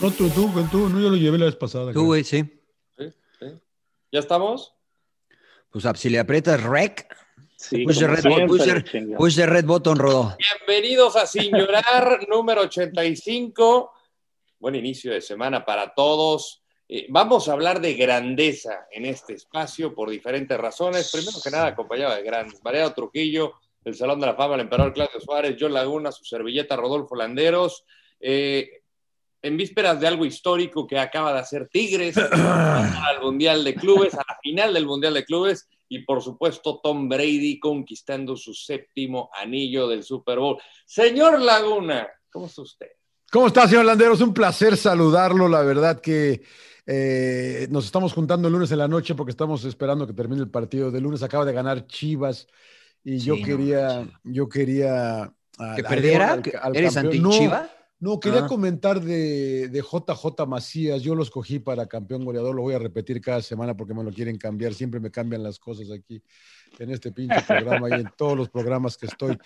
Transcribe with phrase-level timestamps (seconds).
[0.00, 1.92] No, tú, tú, tú, no, yo lo llevé la vez pasada.
[1.92, 2.44] Tú, güey, sí.
[4.12, 4.74] ¿Ya estamos?
[5.70, 7.06] Pues ah, si le aprietas rec,
[7.56, 10.36] Sí, push, the red, siempre, push the- push the red button, Rodó.
[10.38, 13.92] Bienvenidos a Sin Llorar, número 85.
[14.58, 16.62] Buen inicio de semana para todos.
[16.88, 21.10] Eh, vamos a hablar de grandeza en este espacio por diferentes razones.
[21.10, 22.62] Primero que nada, acompañado de grandes.
[22.62, 23.54] Mariano Trujillo,
[23.84, 27.84] el Salón de la Fama, el Emperador Claudio Suárez, John Laguna, su servilleta Rodolfo Landeros.
[28.20, 28.82] Eh,
[29.46, 34.24] en vísperas de algo histórico que acaba de hacer Tigres, al Mundial de Clubes, a
[34.28, 39.86] la final del Mundial de Clubes, y por supuesto Tom Brady conquistando su séptimo anillo
[39.86, 40.58] del Super Bowl.
[40.84, 42.88] Señor Laguna, ¿cómo está usted?
[43.30, 44.20] ¿Cómo está, señor Landeros?
[44.20, 45.48] Un placer saludarlo.
[45.48, 46.42] La verdad que
[46.86, 50.50] eh, nos estamos juntando el lunes en la noche porque estamos esperando que termine el
[50.50, 50.90] partido.
[50.90, 52.46] De lunes acaba de ganar Chivas
[53.02, 55.32] y yo Sí, quería, yo quería
[55.74, 56.40] ¿Que perdiera?
[56.74, 57.22] ¿Eres campeón.
[57.22, 57.62] No, anti-Chiva?
[57.62, 57.68] No,
[58.20, 58.46] quería Ah.
[58.46, 61.02] comentar de, de JJ Macías.
[61.02, 62.54] Yo lo escogí para campeón goleador.
[62.54, 64.74] Lo voy a repetir cada semana porque me lo quieren cambiar.
[64.74, 66.22] Siempre me cambian las cosas aquí
[66.78, 69.38] en este pinche programa y en todos los programas que estoy.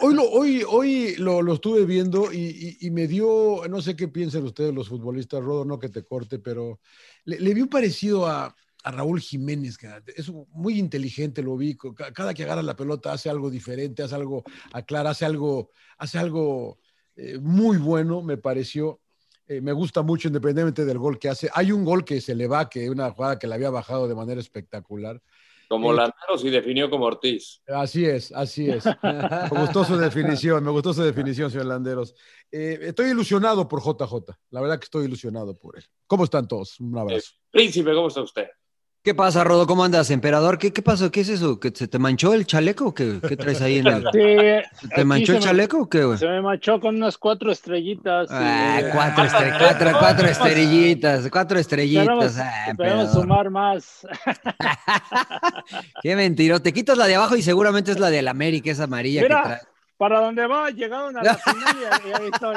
[0.00, 2.38] Hoy lo, hoy, hoy lo, lo estuve viendo y,
[2.80, 6.02] y- y me dio, no sé qué piensan ustedes los futbolistas, Rodo, no que te
[6.04, 6.80] corte, pero
[7.26, 11.76] le, le vi un parecido a, a Raúl Jiménez, que es muy inteligente, lo vi.
[11.76, 16.18] Ca- Cada que agarra la pelota hace algo diferente, hace algo, aclara, hace algo, hace
[16.18, 16.78] algo
[17.16, 19.00] eh, muy bueno, me pareció.
[19.46, 21.50] Eh, me gusta mucho, independientemente del gol que hace.
[21.52, 24.14] Hay un gol que se le va, que una jugada que le había bajado de
[24.14, 25.20] manera espectacular.
[25.68, 27.62] Como Eh, Landeros y definió como Ortiz.
[27.68, 28.84] Así es, así es.
[29.02, 32.14] Me gustó su definición, me gustó su definición, señor Landeros.
[32.50, 35.84] Eh, estoy ilusionado por JJ, la verdad que estoy ilusionado por él.
[36.08, 36.80] ¿Cómo están todos?
[36.80, 37.32] Un abrazo.
[37.50, 38.48] Príncipe, ¿cómo está usted?
[39.02, 39.66] ¿Qué pasa, Rodo?
[39.66, 40.58] ¿Cómo andas, emperador?
[40.58, 41.10] ¿Qué, qué pasó?
[41.10, 41.58] ¿Qué es eso?
[41.58, 44.02] ¿Que se te manchó el chaleco o qué, qué traes ahí en el...
[44.12, 46.18] Sí, ¿Se te manchó el me- chaleco o qué, güey?
[46.18, 48.28] Se me manchó con unas cuatro estrellitas.
[48.30, 52.36] y- Ah, cuatro, estre- cuatro, cuatro estrellitas, cuatro estrellitas.
[52.68, 54.06] Esperemos, ah, sumar más.
[56.02, 56.60] Qué mentiroso.
[56.62, 59.60] Te quitas la de abajo y seguramente es la del América, esa amarilla que trae.
[59.96, 62.56] Para donde va, llegaron a la final y ahí estoy.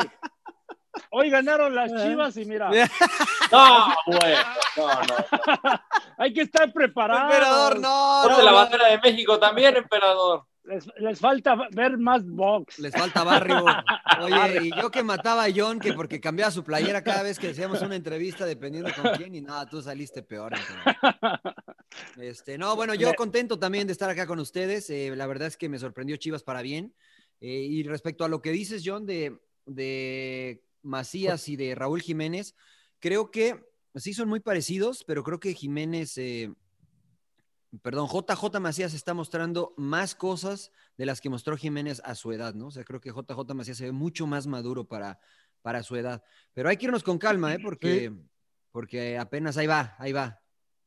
[1.15, 2.71] Hoy ganaron las chivas y mira,
[3.51, 4.37] No, bueno,
[4.75, 5.79] no, no.
[6.17, 7.31] hay que estar preparados.
[7.31, 10.45] Emperador, no, Ponte no, la bandera de México también, emperador.
[10.63, 12.79] Les, les falta ver más box.
[12.79, 13.63] Les falta barrio.
[14.21, 17.49] Oye, y yo que mataba a John, que porque cambiaba su playera cada vez que
[17.49, 20.53] hacíamos una entrevista, dependiendo con quién, y nada, tú saliste peor.
[22.17, 24.89] Este, no, bueno, yo contento también de estar acá con ustedes.
[24.89, 26.95] eh, la verdad es que me sorprendió Chivas para bien.
[27.39, 29.37] Eh, y respecto a lo que dices, John, de,
[29.67, 32.55] de Macías y de Raúl Jiménez,
[32.99, 33.63] creo que
[33.95, 36.53] sí son muy parecidos, pero creo que Jiménez, eh,
[37.81, 42.53] perdón, JJ Macías está mostrando más cosas de las que mostró Jiménez a su edad,
[42.53, 42.67] ¿no?
[42.67, 45.19] O sea, creo que JJ Macías se ve mucho más maduro para,
[45.61, 46.23] para su edad.
[46.53, 47.59] Pero hay que irnos con calma, ¿eh?
[47.61, 48.13] Porque,
[48.71, 50.39] porque apenas ahí va, ahí va.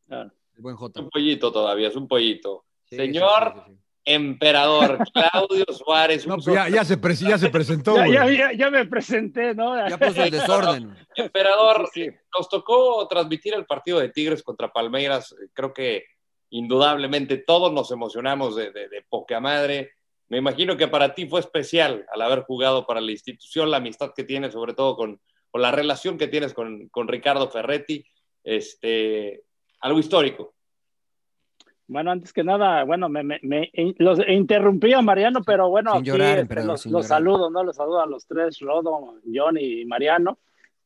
[0.07, 0.33] Claro.
[0.55, 1.01] El buen Es J.
[1.01, 2.65] un pollito todavía, es un pollito.
[2.85, 3.86] Sí, Señor sí, sí, sí.
[4.07, 6.27] Emperador Claudio Suárez.
[6.27, 7.97] No, pues ya, ya, se ya, se presentó.
[8.07, 9.77] ya, ya, ya, me presenté, ¿no?
[9.89, 10.97] Ya puso el desorden.
[11.17, 11.91] Emperador,
[12.39, 15.35] nos tocó transmitir el partido de Tigres contra Palmeiras.
[15.53, 16.05] Creo que
[16.51, 19.91] indudablemente todos nos emocionamos de, de, de poca madre.
[20.29, 24.13] Me imagino que para ti fue especial al haber jugado para la institución, la amistad
[24.15, 25.21] que tienes, sobre todo con,
[25.51, 28.05] con la relación que tienes con, con Ricardo Ferretti.
[28.45, 29.43] Este,
[29.81, 30.56] algo histórico.
[31.89, 36.05] Bueno, antes que nada, bueno, me, me, me los interrumpí a Mariano, pero bueno, sin
[36.05, 37.63] llorar, este, los, los saludo, ¿no?
[37.63, 40.39] Los saludo a los tres, Rodo, John y Mariano.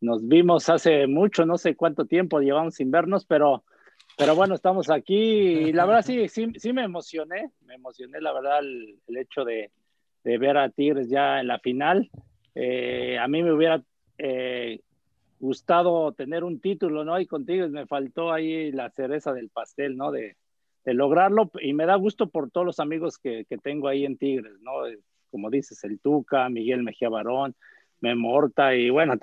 [0.02, 3.64] Nos vimos hace mucho, no sé cuánto tiempo llevamos sin vernos, pero,
[4.19, 8.32] pero bueno, estamos aquí y la verdad sí, sí, sí me emocioné, me emocioné la
[8.35, 9.70] verdad el, el hecho de,
[10.23, 12.11] de, ver a Tigres ya en la final.
[12.55, 13.82] Eh, a mí me hubiera
[14.19, 14.81] eh,
[15.38, 17.19] gustado tener un título, ¿no?
[17.19, 20.11] Y con Tigres me faltó ahí la cereza del pastel, ¿no?
[20.11, 20.37] De,
[20.85, 24.17] de lograrlo y me da gusto por todos los amigos que, que, tengo ahí en
[24.17, 24.73] Tigres, ¿no?
[25.31, 27.55] Como dices, el Tuca, Miguel Mejía Barón,
[28.00, 29.15] Memo Horta y bueno,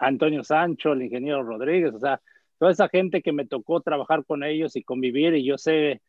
[0.00, 2.20] Antonio Sancho, el ingeniero Rodríguez, o sea,
[2.58, 6.02] toda esa gente que me tocó trabajar con ellos y convivir y yo sé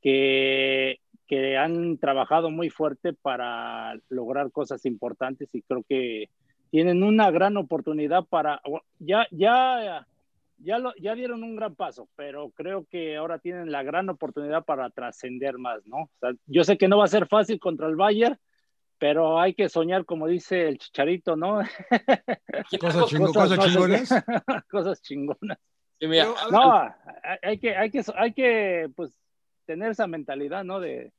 [0.00, 6.30] que, que han trabajado muy fuerte para lograr cosas importantes y creo que
[6.70, 8.60] tienen una gran oportunidad para,
[8.98, 10.06] ya, ya
[10.58, 14.64] ya, lo, ya dieron un gran paso, pero creo que ahora tienen la gran oportunidad
[14.64, 15.96] para trascender más, ¿no?
[15.96, 18.38] O sea, yo sé que no va a ser fácil contra el Bayern,
[18.98, 21.60] pero hay que soñar, como dice el chicharito, ¿no?
[22.80, 24.08] Cosas, chingo, cosas, cosas chingonas.
[24.70, 25.58] cosas chingonas.
[25.98, 26.94] Sí, mira, no,
[27.42, 29.14] hay que, hay que, hay que, pues,
[29.66, 30.80] tener esa mentalidad, ¿no?
[30.80, 31.12] De,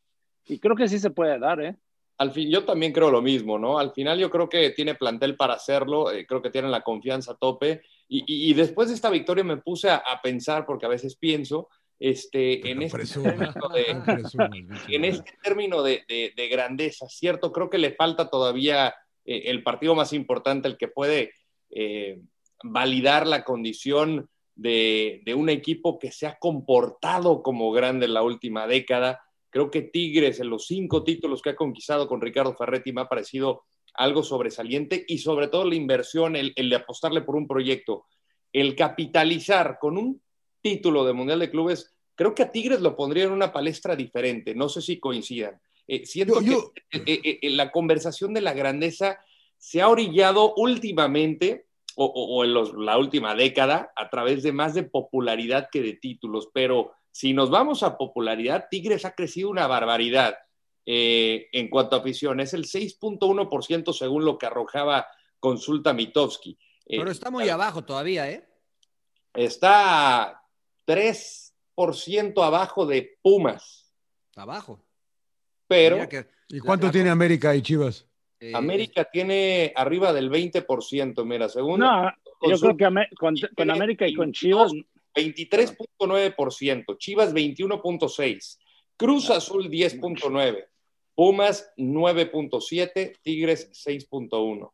[0.46, 1.76] y creo que sí se puede dar, ¿eh?
[2.20, 3.78] Al fin, yo también creo lo mismo, ¿no?
[3.78, 7.34] Al final yo creo que tiene plantel para hacerlo, eh, creo que tienen la confianza
[7.34, 10.86] a tope y, y, y, después de esta victoria me puse a, a pensar, porque
[10.86, 11.70] a veces pienso,
[12.00, 17.52] este, en, este término de, en este término de, de, de, grandeza, ¿cierto?
[17.52, 18.94] Creo que le falta todavía
[19.26, 21.32] eh, el partido más importante, el que puede
[21.70, 22.22] eh,
[22.64, 28.66] validar la condición de, un equipo que se ha comportado como grande en la última
[28.66, 29.22] década.
[29.50, 33.10] Creo que Tigres, en los cinco títulos que ha conquistado con Ricardo Ferretti, me ha
[33.10, 33.66] parecido
[33.98, 38.06] algo sobresaliente y sobre todo la inversión, el, el, de apostarle por un proyecto,
[38.54, 40.22] el capitalizar con un
[40.62, 44.56] título de Mundial de Clubes, creo que a Tigres lo pondría en una palestra diferente,
[44.56, 45.60] no sé si coincidan.
[45.88, 46.72] Eh, siento yo, yo...
[46.90, 49.20] que eh, eh, la conversación de la grandeza
[49.58, 51.66] se ha orillado últimamente
[51.96, 55.82] o, o, o en los, la última década a través de más de popularidad que
[55.82, 60.36] de títulos, pero si nos vamos a popularidad, Tigres ha crecido una barbaridad
[60.90, 62.40] eh, en cuanto a afición.
[62.40, 65.06] Es el 6.1% según lo que arrojaba
[65.38, 66.58] Consulta Mitowski.
[66.86, 68.48] Eh, Pero está muy abajo todavía, ¿eh?
[69.34, 70.42] Está
[70.88, 73.94] 3% abajo de Pumas.
[74.38, 74.82] Abajo.
[75.68, 76.08] Pero.
[76.08, 78.08] Que, ¿Y cuánto tiene América y Chivas?
[78.40, 81.82] Eh, América tiene arriba del 20%, mira, según.
[81.82, 82.10] No,
[82.44, 84.72] yo creo que con, con América y con Chivas.
[85.14, 88.58] 23.9%, Chivas 21.6%,
[88.96, 90.66] Cruz Azul 10.9%.
[91.18, 94.72] Pumas 9.7, Tigres 6.1.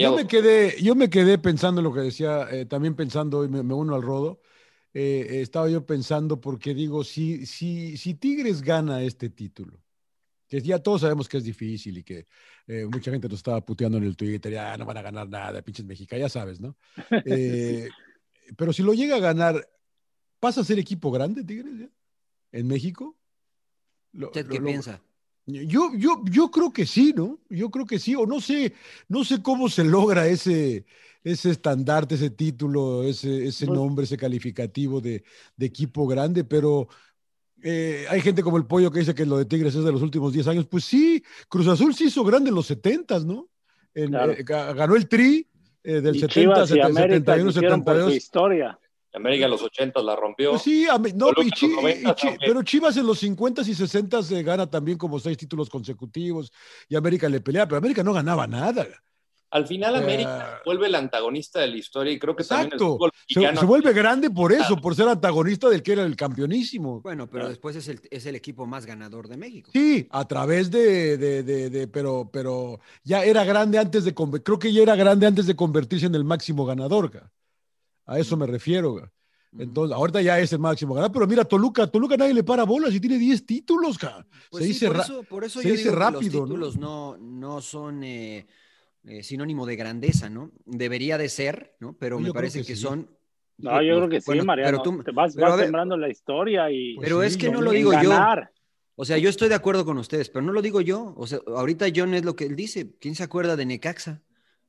[0.00, 3.48] Yo me, quedé, yo me quedé pensando en lo que decía, eh, también pensando, y
[3.48, 4.40] me, me uno al rodo,
[4.94, 9.78] eh, estaba yo pensando porque digo, si, si, si Tigres gana este título,
[10.48, 12.24] que ya todos sabemos que es difícil y que
[12.66, 15.60] eh, mucha gente nos estaba puteando en el Twitter, ya no van a ganar nada,
[15.60, 16.74] pinches mexicanos, ya sabes, ¿no?
[17.26, 17.90] Eh,
[18.56, 19.68] pero si lo llega a ganar,
[20.40, 21.90] ¿pasa a ser equipo grande Tigres ya?
[22.52, 23.14] en México?
[24.12, 25.02] Lo, ¿Usted qué lo, piensa?
[25.46, 27.38] Yo, yo, yo creo que sí, ¿no?
[27.48, 28.72] Yo creo que sí, o no sé,
[29.08, 30.84] no sé cómo se logra ese,
[31.22, 35.22] ese estandarte, ese título, ese, ese nombre, ese calificativo de,
[35.56, 36.88] de equipo grande, pero
[37.62, 40.02] eh, hay gente como el pollo que dice que lo de Tigres es de los
[40.02, 40.66] últimos 10 años.
[40.66, 43.48] Pues sí, Cruz Azul se hizo grande en los 70, ¿no?
[43.94, 44.32] En, claro.
[44.32, 45.48] eh, ganó el Tri
[45.82, 48.14] eh, del y 70, Chivas 70, y América 71, 72.
[48.14, 48.78] historia.
[49.14, 50.50] América en los 80 la rompió.
[50.50, 54.42] Pues sí, no, y Chi, y Chi, pero Chivas en los 50 y 60 se
[54.42, 56.52] gana también como seis títulos consecutivos
[56.88, 58.86] y América le pelea, pero América no ganaba nada.
[59.50, 62.98] Al final América uh, vuelve el antagonista de la historia y creo que exacto.
[62.98, 66.16] también el se, se, vuelve grande por eso, por ser antagonista del que era el
[66.16, 67.00] campeonísimo.
[67.00, 69.70] Bueno, pero después es el, es el equipo más ganador de México.
[69.72, 74.58] Sí, a través de, de, de, de pero, pero ya era grande antes de, creo
[74.58, 77.30] que ya era grande antes de convertirse en el máximo ganador.
[78.06, 79.10] A eso me refiero.
[79.58, 82.92] Entonces, ahorita ya es el máximo ganador, pero mira, Toluca, Toluca nadie le para bolas
[82.94, 84.26] y tiene 10 títulos, cara.
[84.50, 86.20] Pues se sí, dice, por eso, por eso se yo dice digo rápido.
[86.20, 87.16] Que los títulos ¿no?
[87.16, 88.46] no, no son eh,
[89.04, 90.50] eh, sinónimo de grandeza, ¿no?
[90.66, 91.94] Debería de ser, ¿no?
[91.98, 92.82] Pero Yo me parece que que, sí.
[92.82, 93.08] son.
[93.58, 94.82] No, yo creo que sí, Mariano.
[94.82, 97.46] pero tú- Te vas, pero vas ver- sembrando la historia y Pero sí, es que
[97.46, 98.10] no, no lo digo yo.
[98.10, 98.52] ganar.
[98.94, 101.14] O sea, yo estoy de acuerdo con ustedes, pero no lo digo yo.
[101.16, 102.94] O sea, ahorita John es lo que él dice.
[103.00, 104.22] ¿Quién se acuerda de Necaxa?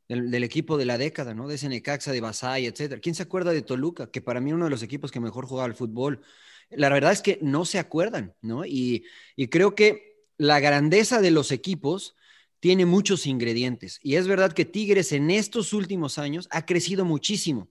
[0.08, 1.48] Del, equipo de la década, ¿no?
[1.48, 3.02] De ese de Basay, etcétera.
[3.02, 4.10] ¿Quién se acuerda de Toluca?
[4.10, 6.22] Que para mí uno de los equipos que mejor jugaba al fútbol.
[6.70, 8.66] La verdad es que no se acuerdan, ¿no?
[8.66, 12.16] Y, y creo que la grandeza de los equipos
[12.60, 14.00] tiene muchos ingredientes.
[14.02, 17.70] Y es verdad que Tigres en estos últimos años ha crecido muchísimo.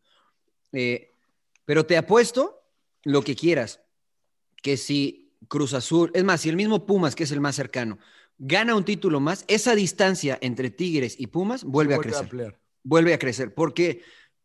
[0.73, 1.11] Eh,
[1.64, 2.62] pero te apuesto
[3.02, 3.81] lo que quieras,
[4.62, 7.99] que si Cruz Azul, es más, si el mismo Pumas, que es el más cercano,
[8.38, 12.59] gana un título más, esa distancia entre Tigres y Pumas vuelve, a crecer.
[12.83, 14.02] vuelve a crecer, porque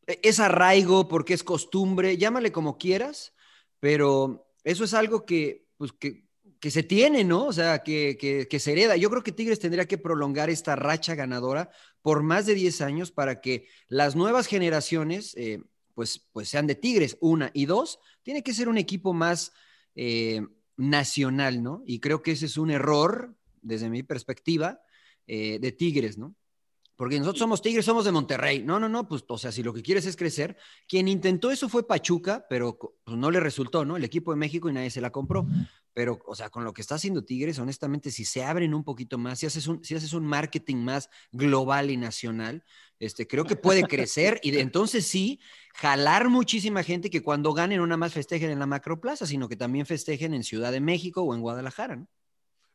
[0.08, 3.34] es arraigo, porque es costumbre, llámale como quieras,
[3.80, 6.26] pero eso es algo que, pues, que,
[6.60, 7.46] que se tiene, ¿no?
[7.46, 8.96] O sea, que, que- que se hereda.
[8.96, 11.72] Yo creo que Tigres tendría que prolongar esta racha ganadora
[12.02, 15.64] por más de 10 años para que las nuevas generaciones, eh,
[15.96, 17.50] pues, pues sean de Tigres, una.
[17.54, 19.54] Y dos, tiene que ser un equipo más
[19.96, 20.42] eh,
[20.78, 21.84] nacional, ¿no?
[21.86, 24.82] Y creo que ese es un error, desde mi perspectiva,
[25.28, 26.36] eh, de Tigres, ¿no?
[27.02, 28.62] Porque nosotros somos Tigres, somos de Monterrey.
[28.62, 30.56] No, no, no, pues, o sea, si lo que quieres es crecer,
[30.88, 33.98] quien intentó eso fue Pachuca, pero pues, no le resultó, ¿no?
[33.98, 35.48] El equipo de México y nadie se la compró.
[35.94, 39.18] Pero, o sea, con lo que está haciendo Tigres, honestamente, si se abren un poquito
[39.18, 42.64] más, si haces un, si haces un marketing más global y nacional,
[43.00, 45.40] este, creo que puede crecer y de, entonces sí,
[45.74, 49.56] jalar muchísima gente que cuando ganen no nada más festejen en la macroplaza, sino que
[49.56, 52.08] también festejen en Ciudad de México o en Guadalajara, ¿no?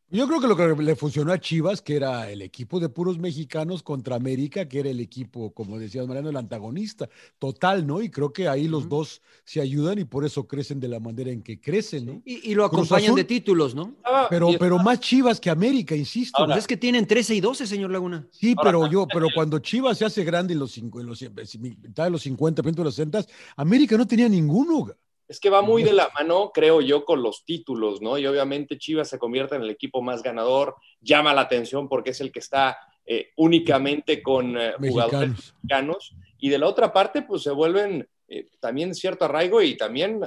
[0.09, 3.19] Yo creo que lo que le funcionó a Chivas, que era el equipo de puros
[3.19, 7.09] mexicanos contra América, que era el equipo, como decías Mariano, el antagonista
[7.41, 8.01] total, ¿no?
[8.01, 11.33] Y creo que ahí los dos se ayudan y por eso crecen de la manera
[11.33, 12.23] en que crecen, ¿no?
[12.25, 13.97] Y, y lo acompañan Azul, de títulos, ¿no?
[14.31, 16.45] Pero, pero más Chivas que América, insisto.
[16.47, 18.29] Pues es que tienen 13 y 12, señor Laguna.
[18.31, 21.35] Sí, pero yo, pero cuando Chivas se hace grande en los, cinco, en los, en
[21.61, 23.25] mitad de los 50, principios de los 60,
[23.57, 24.87] América no tenía ninguno.
[25.29, 28.17] Es que va muy de la mano, creo yo, con los títulos, ¿no?
[28.17, 32.21] Y obviamente Chivas se convierte en el equipo más ganador, llama la atención porque es
[32.21, 35.55] el que está eh, únicamente con eh, jugadores Mexicanos.
[35.63, 36.15] mexicanos.
[36.39, 40.21] Y de la otra parte, pues se vuelven eh, también cierto arraigo y también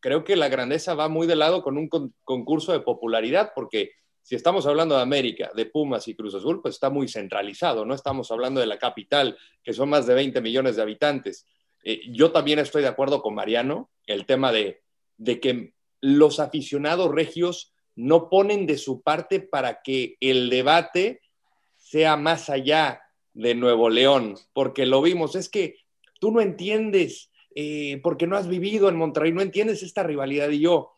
[0.00, 3.92] creo que la grandeza va muy de lado con un con- concurso de popularidad, porque
[4.22, 7.94] si estamos hablando de América, de Pumas y Cruz Azul, pues está muy centralizado, no
[7.94, 11.46] estamos hablando de la capital, que son más de 20 millones de habitantes.
[11.84, 14.82] Eh, yo también estoy de acuerdo con Mariano, el tema de,
[15.16, 21.20] de que los aficionados regios no ponen de su parte para que el debate
[21.76, 23.02] sea más allá
[23.34, 25.76] de Nuevo León, porque lo vimos, es que
[26.20, 30.60] tú no entiendes, eh, porque no has vivido en Monterrey, no entiendes esta rivalidad y
[30.60, 30.92] yo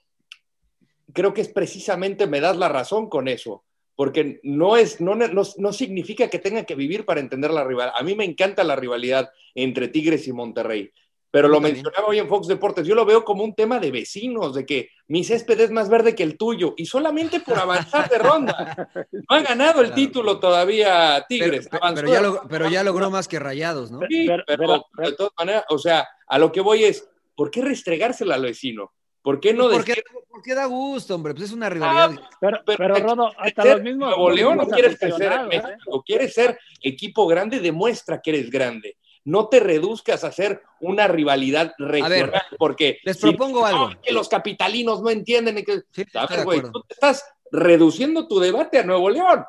[1.13, 3.65] creo que es precisamente, me das la razón con eso,
[3.97, 7.95] porque no, es, no, no, no significa que tenga que vivir para entender la rivalidad.
[7.99, 10.93] A mí me encanta la rivalidad entre Tigres y Monterrey,
[11.31, 14.55] pero lo mencionaba hoy en Fox Deportes, yo lo veo como un tema de vecinos,
[14.55, 18.19] de que mi césped es más verde que el tuyo, y solamente por avanzar de
[18.19, 18.89] ronda.
[19.13, 21.69] No ha ganado el título todavía Tigres.
[21.95, 24.01] Pero, ya, log- pero ya logró más que Rayados, ¿no?
[24.09, 28.37] Sí, pero, de todas maneras, o sea, a lo que voy es, ¿por qué restregársela
[28.37, 28.93] al vecino?
[29.21, 30.05] ¿Por qué no porque, decir,
[30.47, 32.13] porque da gusto, hombre, pues es una rivalidad.
[32.41, 34.11] Pero, pero, Rodo, hasta ser los mismos.
[34.11, 35.47] Nuevo León no quieres crecer en ¿eh?
[35.47, 38.97] México, quieres ser equipo grande, demuestra que eres grande.
[39.25, 43.91] No te reduzcas a ser una rivalidad regional, porque les propongo algo.
[44.01, 45.65] que los capitalinos no entienden.
[45.65, 46.63] que, de ¿sabes, güey?
[46.63, 49.45] Tú te estás reduciendo tu debate a Nuevo León.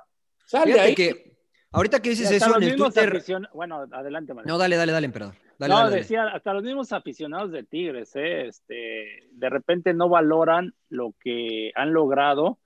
[0.47, 0.95] Sal de Fíjate ahí.
[0.95, 1.37] que
[1.71, 3.23] ahorita que dices eso en el Twitter.
[3.53, 4.51] Bueno, adelante, Mario.
[4.51, 5.35] No, dale, dale, dale, emperador.
[5.57, 6.01] Dale, no, dale, dale.
[6.01, 8.47] decía, hasta los mismos aficionados de Tigres, ¿eh?
[8.47, 12.59] este, de repente no valoran lo que han logrado,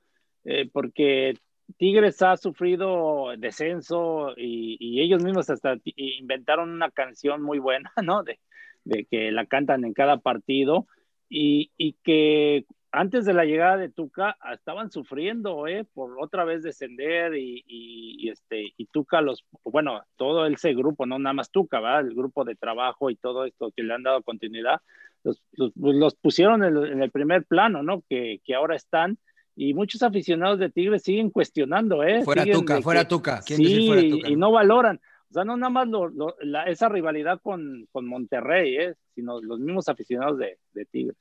[0.44, 1.36] eh, porque
[1.78, 8.24] Tigres ha sufrido descenso y, y ellos mismos hasta inventaron una canción muy buena, ¿no?
[8.24, 8.40] De,
[8.84, 10.88] de que la cantan en cada partido
[11.30, 15.86] y, y que antes de la llegada de Tuca estaban sufriendo, ¿eh?
[15.94, 21.06] Por otra vez descender y, y- y, este, y Tuca los, bueno, todo ese grupo,
[21.06, 22.08] no nada más Tuca, ¿verdad?
[22.08, 24.82] El grupo de trabajo y todo esto que le han dado continuidad,
[25.24, 28.04] los, los, pues, los pusieron en el, en el primer plano, ¿no?
[28.10, 29.18] Que, que ahora están
[29.56, 32.24] y muchos aficionados de Tigres siguen cuestionando, ¿eh?
[32.24, 33.42] Fuera Siguen Tuca, fuera que- Tuca.
[33.46, 34.30] ¿Quién sí, fuera Tuca?
[34.30, 35.00] y no valoran.
[35.30, 38.96] O sea, no nada más lo- lo- la- esa rivalidad con, con Monterrey, ¿eh?
[39.16, 41.16] Sino los mismos aficionados de, de Tigres.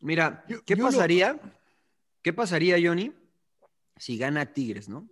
[0.00, 1.40] Mira, ¿qué yo pasaría?
[2.22, 3.12] ¿Qué pasaría, Johnny,
[3.96, 5.08] si gana Tigres, no?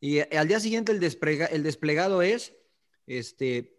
[0.00, 2.54] Y eh, al día siguiente el, desplegado es
[3.06, 3.78] este,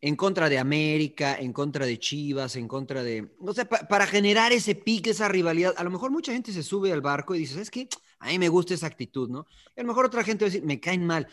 [0.00, 3.34] en contra de América, en contra de Chivas, en contra de...
[3.40, 6.62] O sea, pa- para generar ese pique, esa rivalidad, a lo mejor mucha gente se
[6.62, 7.88] sube al barco y dice, ¿sabes qué?
[8.18, 9.46] A mí me gusta esa actitud, ¿no?
[9.74, 11.26] Y a lo mejor otra gente va a decir, me caen mal.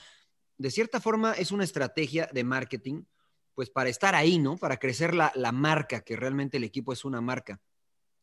[0.57, 3.03] De cierta forma es una estrategia de marketing,
[3.53, 4.57] pues para estar ahí, ¿no?
[4.57, 7.59] Para crecer la, la marca, que realmente el equipo es una marca.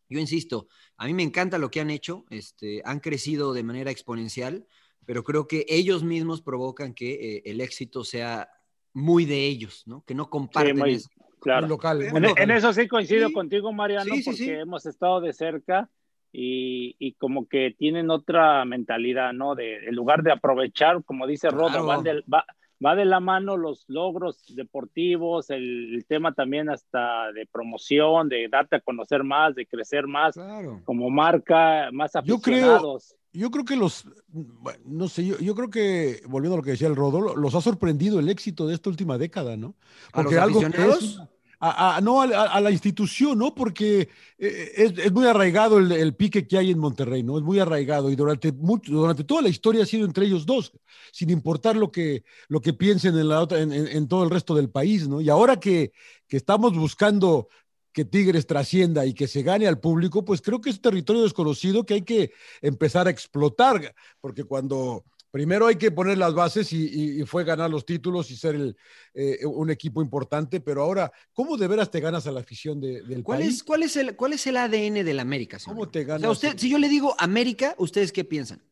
[0.09, 3.91] Yo insisto, a mí me encanta lo que han hecho, este, han crecido de manera
[3.91, 4.67] exponencial,
[5.05, 8.49] pero creo que ellos mismos provocan que eh, el éxito sea
[8.95, 10.03] muy de ellos, ¿no?
[10.07, 11.09] Que no comparten muy- eso.
[11.41, 11.63] Claro.
[11.63, 12.43] Muy local, En, muy local.
[12.43, 13.33] en eso sí coincido Sí.
[13.35, 14.51] contigo, Mariano, Sí, sí, porque sí.
[14.51, 15.89] hemos estado de cerca
[16.33, 19.55] y, y como que tienen otra mentalidad, ¿no?
[19.55, 21.87] De, en lugar de aprovechar, como dice Rodo, Claro.
[21.87, 22.45] van del- va,
[22.85, 28.49] va de la mano los logros deportivos, el, el tema también hasta de promoción, de
[28.49, 30.81] darte a conocer más, de crecer más Claro.
[30.85, 33.15] como marca, más Yo creo- aficionados.
[33.31, 36.71] Yo creo que los, bueno, no sé, yo, yo creo que, volviendo a lo que
[36.71, 39.75] decía el Rodo, los ha sorprendido el éxito de esta última década, ¿no?
[40.13, 41.03] ¿A los que aficionados?
[41.03, 41.21] es-
[41.61, 43.55] no, a, la institución, ¿no?
[43.55, 47.39] Porque eh, es, muy arraigado el, pique que hay en Monterrey, ¿no?
[47.39, 50.73] Es muy arraigado y durante, durante toda la historia ha sido entre ellos dos,
[51.13, 55.21] sin importar lo que, lo que piensen en todo el resto del país, ¿no?
[55.21, 55.93] Y ahora que,
[56.29, 57.49] que estamos buscando
[57.93, 61.85] que Tigres trascienda y que se gane al público, pues creo que es territorio desconocido
[61.85, 66.87] que hay que empezar a explotar, porque cuando primero hay que poner las bases y,
[66.89, 68.77] y- y fue ganar los títulos y ser el,
[69.15, 73.03] eh, un equipo importante, pero ahora, ¿cómo de veras te ganas a la afición de-
[73.03, 73.57] del ¿Cuál país?
[73.57, 75.59] es, cuál, es el, ¿Cuál es el ADN del América?
[75.59, 75.77] señor?
[75.77, 76.21] ¿Cómo te O ganas?
[76.23, 78.63] sea, usted, si yo le digo América, ¿ustedes qué piensan?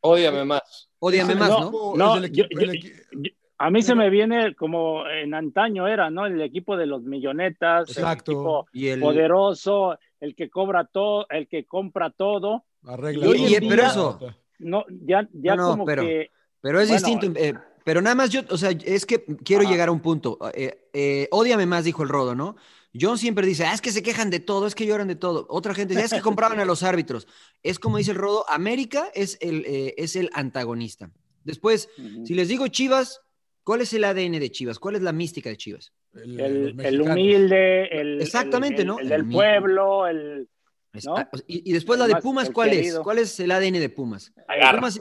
[0.00, 0.88] Ódiame más.
[0.98, 2.16] Ódiame más, ¿no?
[2.16, 6.26] el equipo- yo- yo- a mí se me viene como en antaño era, ¿no?
[6.26, 8.32] El equipo de los millonetas, Exacto.
[8.32, 12.64] el equipo Y el, poderoso, el que cobra todo, el que compra todo.
[12.84, 13.68] arregla Y todo.
[13.68, 14.18] pero eso-
[14.58, 16.30] No, ya, ya No, no, como pero- que
[16.60, 17.40] Pero es Bueno, distinto.
[17.40, 17.54] eh,
[17.84, 20.38] pero nada más yo, o sea, es que quiero llegar a un punto.
[20.54, 22.54] Eh, eh, ódiame más, dijo el Rodo, ¿no?
[22.98, 25.46] John siempre dice, ah, es que se quejan de todo, es que lloran de todo.
[25.48, 26.20] Otra gente dice, "Ah, es que
[26.56, 27.26] compraban a los árbitros.
[27.64, 31.10] Es como dice el Rodo, América es el, eh, es el antagonista.
[31.42, 31.88] Después,
[32.24, 33.22] si les digo Chivas,
[33.64, 34.78] ¿cuál es el ADN de Chivas?
[34.78, 35.92] ¿Cuál es la mística de Chivas?
[36.14, 38.98] El- el, humilde, el, Exactamente, el- ¿no?
[38.98, 39.36] el El del humilde.
[39.36, 40.48] pueblo, el
[41.04, 41.16] ¿No?
[41.16, 42.98] ah, Y, y después la de Pumas, ¿cuál es?
[42.98, 44.32] ¿Cuál es el ADN de Pumas?
[44.46, 44.78] Agarra.
[44.80, 45.00] Pumas-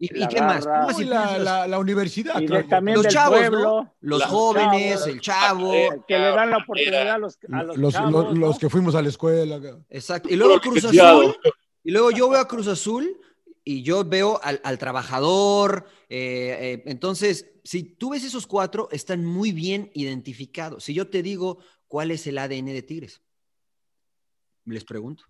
[0.00, 0.64] ¿Y, y La qué más?
[0.64, 2.36] Pumas y la, la- la universidad.
[2.38, 2.68] y de- claro.
[2.68, 3.94] también los del chavos, pueblo, ¿no?
[4.00, 6.04] Los jóvenes, chavos, el chavo.
[6.06, 8.40] que le dan la oportunidad a los, a los, los, chavos, los- ¿no?
[8.46, 9.60] los que fuimos a la escuela.
[9.88, 10.28] Exacto.
[10.28, 10.84] Y luego Cruz.
[10.84, 11.36] Azul.
[11.84, 13.20] Y luego yo veo a Cruz Azul
[13.64, 15.86] y yo veo al, al trabajador.
[16.08, 20.84] eh, eh, entonces, si tú ves esos cuatro, están muy bien identificados.
[20.84, 23.22] Si yo te digo cuál es el ADN de Tigres,
[24.64, 25.24] les pregunto.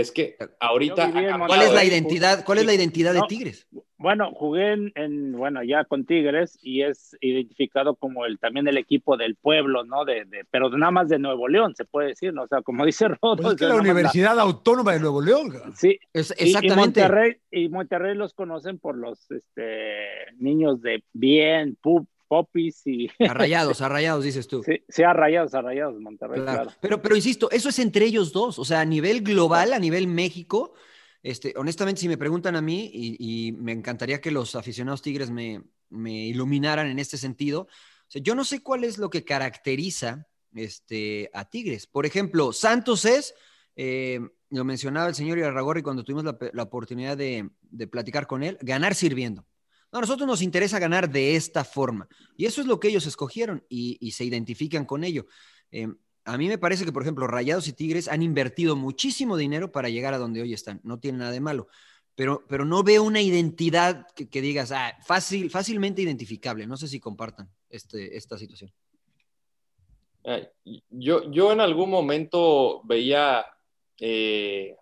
[0.00, 1.10] Es que ahorita.
[1.46, 2.44] ¿Cuál es la identidad?
[2.44, 3.26] ¿Cuál es la identidad de No.
[3.26, 3.66] Tigres?
[4.00, 8.76] Bueno, jugué en, en, bueno, ya con Tigres y es identificado como el también el
[8.76, 10.04] equipo del pueblo, ¿no?
[10.04, 12.44] De, de- pero nada más de Nuevo León, se puede decir, ¿no?
[12.44, 13.36] O sea, como dice Rodo.
[13.36, 15.52] Pues es que la Universidad Autónoma de Nuevo León.
[15.74, 17.00] Sí, Es- y- Y, exactamente.
[17.00, 19.96] Monterrey, y Monterrey los conocen por los este,
[20.38, 23.08] niños de bien, pup, popis y...
[23.28, 24.62] Arrayados, arrayados, dices tú.
[24.62, 26.62] sí, sí, arrayados, arrayados Monterrey, Claro.
[26.64, 26.78] claro.
[26.80, 28.58] Pero, pero insisto, eso es entre ellos dos.
[28.58, 30.74] O sea, a nivel global, a nivel México,
[31.22, 33.16] este, honestamente, si me preguntan a mí, y,
[33.48, 38.22] y me encantaría que los aficionados tigres me, me iluminaran en este sentido, o sea,
[38.22, 41.86] yo no sé cuál es lo que caracteriza este, a Tigres.
[41.86, 43.34] Por ejemplo, Santos es,
[43.76, 48.42] eh, lo mencionaba el señor Irarragorri cuando tuvimos la, la oportunidad de, de platicar con
[48.42, 49.46] él, ganar sirviendo.
[49.92, 52.08] No, a nosotros nos interesa ganar de esta forma.
[52.36, 55.26] Y eso es lo que ellos escogieron y, se identifican con ello.
[55.70, 55.88] Eh,
[56.24, 59.88] a mí me parece que, por ejemplo, Rayados y Tigres han invertido muchísimo dinero para
[59.88, 60.80] llegar a donde hoy están.
[60.84, 61.68] No tiene nada de malo.
[62.14, 66.66] Pero, pero no veo una identidad que, que digas, ah, fácil, fácilmente identificable.
[66.66, 68.72] No sé si compartan este, esta situación.
[70.24, 70.50] Eh,
[70.90, 73.46] Yo, yo en algún momento veía,
[73.98, 74.76] eh,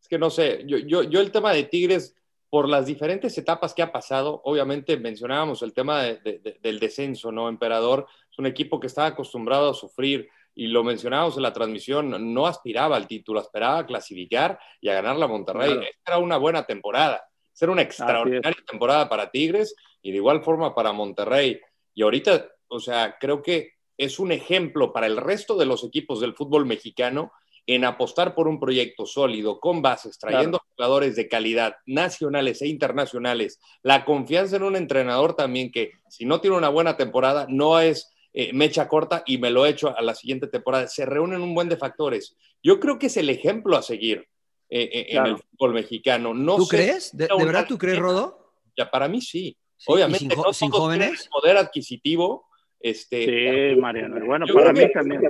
[0.00, 2.14] es que no sé, yo, yo, yo el tema de Tigres,
[2.54, 6.78] por las diferentes etapas que ha pasado, obviamente mencionábamos el tema de- de- de- del
[6.78, 7.48] descenso, ¿no?
[7.48, 12.32] Emperador es un equipo que estaba acostumbrado a sufrir y lo mencionábamos en la transmisión,
[12.32, 15.72] no aspiraba al título, aspiraba a clasificar y a ganar la Monterrey.
[15.72, 15.82] Claro.
[15.82, 17.24] Esta era una buena temporada,
[17.60, 21.60] era una extraordinaria temporada para Tigres y de igual forma para Monterrey.
[21.92, 26.20] Y ahorita, o sea, creo que es un ejemplo para el resto de los equipos
[26.20, 27.32] del fútbol mexicano
[27.66, 33.58] en apostar por un proyecto sólido, con bases, trayendo jugadores de calidad nacionales e internacionales,
[33.82, 38.10] la confianza en un entrenador también que si no tiene una buena temporada, no es
[38.34, 40.88] eh, mecha corta y me lo echo a la siguiente temporada.
[40.88, 42.36] Se reúnen un buen de factores.
[42.62, 44.28] Yo creo que es el ejemplo a seguir
[44.68, 45.26] eh, eh, Claro.
[45.28, 46.34] en el fútbol mexicano.
[46.34, 47.16] No ¿Tú sé crees?
[47.16, 47.98] ¿De, de verdad tú crees.
[47.98, 48.52] Rodo?
[48.76, 49.56] Ya, para mí sí.
[49.76, 51.28] Sí, ¿y Obviamente, sin no sin jóvenes?
[51.30, 52.46] poder adquisitivo.
[52.84, 54.26] Este, Sí, Mariano.
[54.26, 55.22] Bueno, para mí que, también.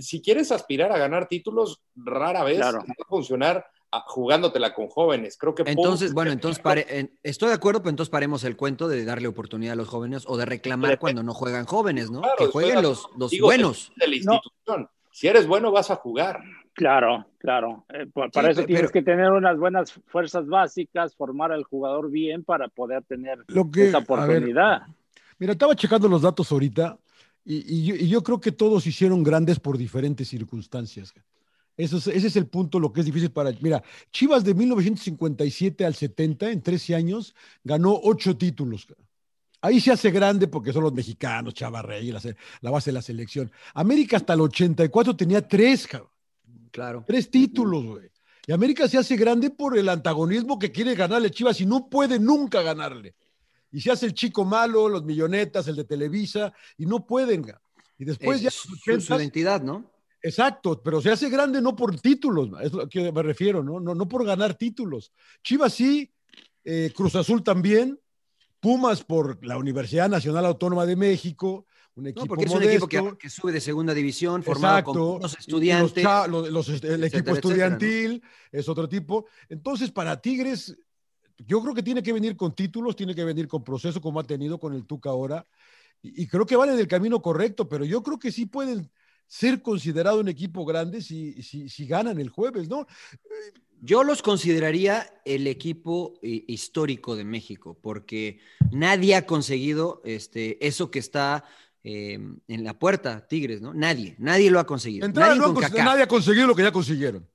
[0.00, 2.78] Si quieres aspirar a ganar títulos, rara vez Claro.
[2.78, 5.36] va a funcionar ah, jugándotela con jóvenes.
[5.36, 8.86] Creo que Entonces, bueno, entonces pare- en- estoy de acuerdo, pero entonces paremos el cuento
[8.86, 12.20] de darle oportunidad a los jóvenes o de reclamar cuando no juegan jóvenes, ¿no?
[12.20, 13.90] Claro, que jueguen de los, los buenos.
[13.96, 14.34] de la No.
[14.34, 14.88] institución.
[15.10, 16.38] Si eres bueno, vas a jugar.
[16.74, 17.84] Claro, claro.
[17.92, 22.68] Eh, para eso tienes que tener unas buenas fuerzas básicas, formar al jugador bien para
[22.68, 23.40] poder tener
[23.76, 24.82] esa oportunidad.
[25.40, 26.96] Mira, estaba checando los datos ahorita
[27.44, 31.12] y, yo, creo que todos hicieron grandes por diferentes circunstancias.
[31.76, 33.50] Eso ese es el punto, lo que es difícil para...
[33.60, 38.86] Mira, Chivas de 1957 al 70, en 13 años, ganó ocho títulos.
[39.62, 42.20] Ahí se hace grande porque son los mexicanos, Chavarrey, la,
[42.60, 43.50] la base de la selección.
[43.74, 45.88] América hasta el 84 tenía tres,
[46.70, 47.04] Claro.
[47.06, 48.10] Tres títulos, güey.
[48.46, 52.18] Y América se hace grande por el antagonismo que quiere ganarle Chivas y no puede
[52.18, 53.14] nunca ganarle.
[53.72, 57.44] Y se hace el chico malo, los millonetas, el de Televisa, y no pueden.
[57.98, 58.50] Y después ya.
[58.50, 59.90] su identidad, ¿no?
[60.22, 63.80] Exacto, pero se hace grande no por títulos, es lo que me refiero, ¿no?
[63.80, 65.12] No, no por ganar títulos.
[65.42, 66.12] Chivas sí,
[66.64, 67.98] eh, Cruz Azul también,
[68.60, 73.30] Pumas por la Universidad Nacional Autónoma de México, un equipo porque es un equipo que,
[73.30, 76.04] sube de segunda división, formado con los estudiantes.
[76.82, 79.26] el equipo estudiantil es otro tipo.
[79.48, 80.76] Entonces, para Tigres,
[81.46, 84.24] yo creo que tiene que venir con títulos, tiene que venir con proceso como ha
[84.24, 85.46] tenido con el Tuca ahora.
[86.02, 88.90] Y, creo que van en el camino correcto, pero yo creo que sí pueden
[89.26, 92.86] ser considerado un equipo grande si, si, si ganan el jueves, ¿no?
[93.82, 100.90] Yo los consideraría el equipo eh, histórico de México, porque nadie ha conseguido este, eso
[100.90, 101.44] que está
[101.82, 103.72] eh, en la puerta, Tigres, ¿no?
[103.72, 105.08] Nadie, nadie lo ha conseguido.
[105.08, 107.26] nadie, ha conseguido lo que ya consiguieron.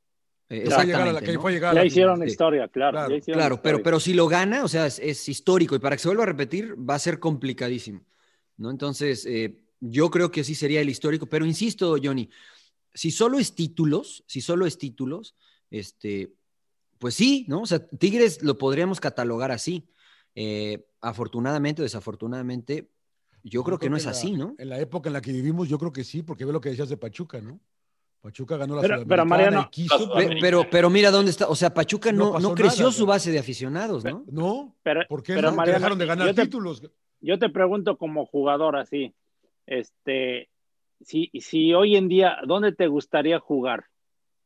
[0.47, 1.37] Eh, exactamente,
[1.73, 3.07] ya hicieron historia, claro.
[3.25, 6.23] Claro, Pero, pero si lo gana, o sea, es, histórico y para que se vuelva
[6.23, 8.05] a repetir va a ser complicadísimo,
[8.57, 8.69] ¿no?
[8.69, 12.29] Entonces, eh, yo creo que sí sería el histórico, pero insisto, Johnny,
[12.93, 15.35] si solo es títulos, si solo es títulos,
[15.71, 16.33] este,
[16.99, 17.61] pues sí, ¿no?
[17.61, 19.89] O sea, Tigres lo podríamos catalogar así.
[21.01, 22.91] afortunadamente o desafortunadamente,
[23.43, 24.55] yo, creo, que no es así, ¿no?
[24.57, 26.69] En la época en la que vivimos, yo creo que sí, porque ve lo que
[26.69, 27.59] decías de Pachuca, ¿no?
[28.25, 29.69] Pachuca ganó la pero, pero Mariano,
[30.41, 34.03] pero, pero, mira dónde está, o sea, Pachuca no, no, creció su base de aficionados,
[34.03, 34.25] ¿no?
[34.31, 34.75] No,
[35.07, 35.51] ¿por qué no?
[35.51, 36.81] dejaron de ganar títulos.
[37.21, 39.13] Yo te pregunto como jugador así,
[39.67, 40.49] este,
[41.01, 43.85] si, si hoy en día, ¿dónde te gustaría jugar?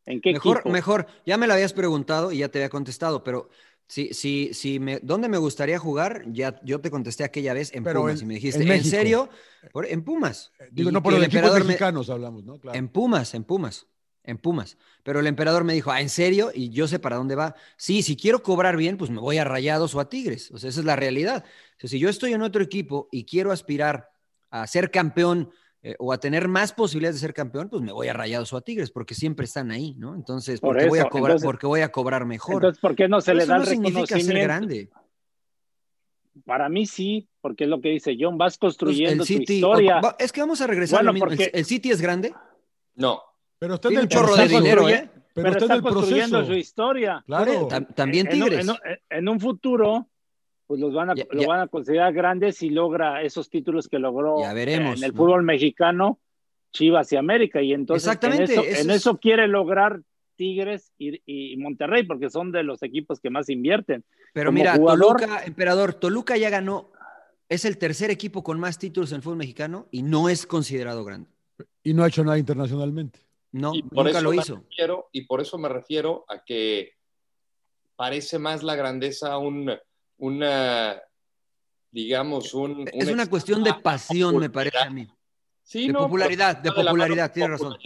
[0.05, 0.69] ¿En qué mejor, equipo?
[0.71, 3.49] Mejor, ya me lo habías preguntado y ya te había contestado, pero
[3.89, 4.79] Sí, sí, sí.
[4.79, 6.23] Me, ¿Dónde me gustaría jugar?
[6.27, 9.29] Ya, yo te contesté aquella vez en Pumas y me dijiste, ¿en, serio?
[9.73, 10.51] en Pumas.
[10.59, 12.59] Eh, digo, no por los equipos mexicanos hablamos, ¿no?
[12.71, 13.87] En Pumas, en Pumas,
[14.23, 14.77] en Pumas.
[15.01, 16.51] Pero el emperador me dijo, ah, ¿en serio?
[16.53, 17.55] Y yo sé para dónde va.
[17.77, 20.51] Sí, si quiero cobrar bien, pues me voy a Rayados o a Tigres.
[20.51, 21.43] O sea, esa es la realidad.
[21.77, 24.11] O sea, si yo estoy en otro equipo y quiero aspirar
[24.51, 25.49] a ser campeón
[25.81, 28.57] eh, o a tener más posibilidades de ser campeón, pues me voy a Rayados o
[28.57, 30.13] a Tigres, porque siempre están ahí, ¿no?
[30.13, 32.55] Entonces, porque, voy, a cobrar, porque voy a cobrar mejor.
[32.55, 34.89] Entonces, ¿por qué no se le da no significa ser grande.
[36.45, 40.01] Para mí sí, porque es lo que dice John, vas pues, construyendo tu historia.
[40.19, 41.29] es que vamos a regresar lo mismo.
[41.29, 42.33] ¿El, City es grande?
[42.95, 43.21] No.
[43.57, 45.09] Pero está en el chorro de dinero, ¿eh?
[45.33, 47.23] Pero, está, construyendo su historia.
[47.25, 47.69] Claro.
[47.95, 48.67] También Tigres.
[49.09, 50.09] en un futuro
[50.69, 54.37] pues los van a, lo van a considerar grandes si logra esos títulos que logró
[54.45, 56.19] en el fútbol mexicano,
[56.71, 57.59] Chivas y América.
[57.59, 59.99] Y entonces Exactamente, en, eso, quiere lograr
[60.35, 64.05] Tigres y, Monterrey, porque son de los equipos que más invierten.
[64.31, 66.91] Pero mira, Toluca, emperador, Toluca ya ganó,
[67.49, 71.03] es el tercer equipo con más títulos en el fútbol mexicano y no es considerado
[71.03, 71.31] grande.
[71.81, 73.21] Y no ha hecho nada internacionalmente.
[73.53, 74.63] No, nunca lo hizo.
[75.13, 76.91] y por eso me refiero a que
[77.95, 79.71] parece más la grandeza un
[80.19, 81.01] una,
[81.91, 82.87] digamos, un...
[82.93, 85.07] Es una cuestión de pasión, me parece a mí.
[85.63, 87.77] Sí, de popularidad, de popularidad, tiene razón.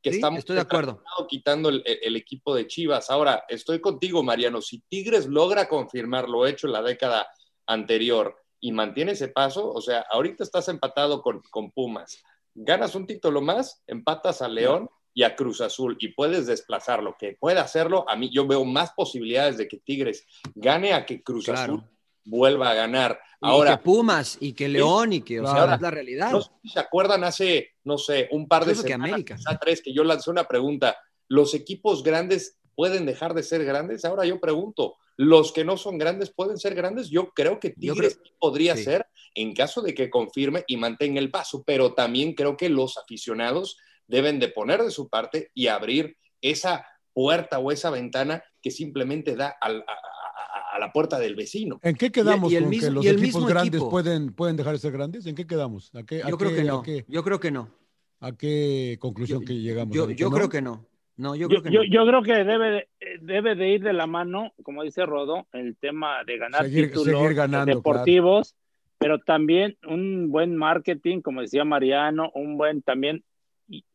[0.00, 1.02] Que estamos estoy de acuerdo.
[1.28, 3.10] quitando el, equipo de Chivas.
[3.10, 4.60] Ahora, estoy contigo, Mariano.
[4.60, 7.28] Si Tigres logra confirmar lo hecho en la década
[7.66, 12.22] anterior y mantiene ese paso, o sea, ahorita estás empatado con, con Pumas.
[12.54, 17.36] Ganas un título más, empatas a León y a Cruz Azul y puedes desplazarlo, que
[17.40, 21.48] pueda hacerlo, a mí yo veo más posibilidades de que Tigres gane a que Cruz
[21.48, 21.82] Azul
[22.24, 23.18] vuelva a ganar.
[23.40, 26.30] Ahora, y que Pumas y que León y que, o sea, es la realidad.
[26.30, 29.36] No se acuerdan hace, no sé, un par de semanas, que América.
[29.60, 34.04] tres, que yo lancé una pregunta, ¿los equipos grandes pueden dejar de ser grandes?
[34.04, 37.10] Ahora yo pregunto, ¿los que no son grandes pueden ser grandes?
[37.10, 41.64] Yo creo que Tigres podría ser en caso de que confirme y mantenga el paso,
[41.66, 46.86] pero también creo que los aficionados deben de poner de su parte y abrir esa
[47.12, 49.70] puerta o esa ventana que simplemente da a,
[50.78, 51.80] la puerta del vecino.
[51.82, 55.26] ¿En qué quedamos con que los equipos grandes pueden, pueden dejar de ser grandes?
[55.26, 55.92] ¿En qué quedamos?
[55.94, 56.82] ¿A qué, yo creo que no.
[57.08, 57.68] yo creo que no.
[58.20, 59.94] ¿A qué conclusión que llegamos?
[59.94, 60.86] Yo, creo que no.
[61.16, 61.82] No, yo creo que no.
[61.84, 62.88] Yo, creo que debe,
[63.20, 68.54] debe de ir de la mano, como dice Rodo, el tema de ganar títulos deportivos,
[68.98, 73.24] pero también un buen marketing, como decía Mariano, un buen también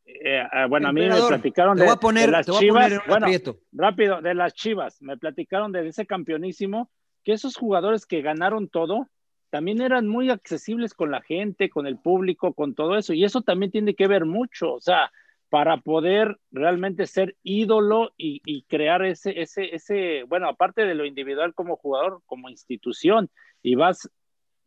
[0.05, 2.93] Eh, eh, bueno, a mí me platicaron de, poner- las chivas.
[3.07, 3.27] bueno,
[3.71, 5.01] rápido, de las chivas.
[5.01, 6.89] Me platicaron de ese campeonísimo,
[7.23, 9.07] que esos jugadores que ganaron todo
[9.49, 13.13] también eran muy accesibles con la gente, con el público, con todo eso.
[13.13, 14.73] Y eso también tiene que ver mucho.
[14.73, 15.11] O sea,
[15.49, 21.05] para poder realmente ser ídolo y, y crear ese, ese, ese, bueno, aparte de lo
[21.05, 23.29] individual como jugador, como institución,
[23.61, 24.09] y vas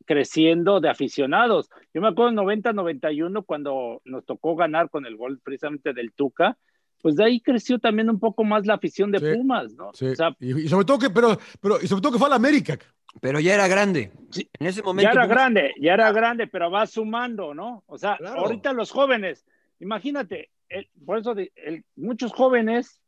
[0.06, 1.68] creciendo de aficionados.
[1.92, 6.56] Yo me acuerdo en 90-91 cuando nos tocó ganar con el gol precisamente del Tuca,
[7.02, 9.90] pues de ahí creció también un poco más la afición de Sí, Pumas, ¿no?
[9.92, 10.06] Sí.
[10.06, 12.30] O sea, y, y sobre todo que, pero, pero, y sobre todo que fue a
[12.30, 12.78] la América.
[13.20, 14.12] Pero ya era grande.
[14.58, 15.08] En ese momento.
[15.08, 17.82] ya era Pumas- grande, ya era grande, pero va sumando, ¿no?
[17.86, 18.40] O sea, Claro.
[18.40, 19.46] ahorita los jóvenes,
[19.80, 23.00] imagínate, el- por eso de- el- muchos jóvenes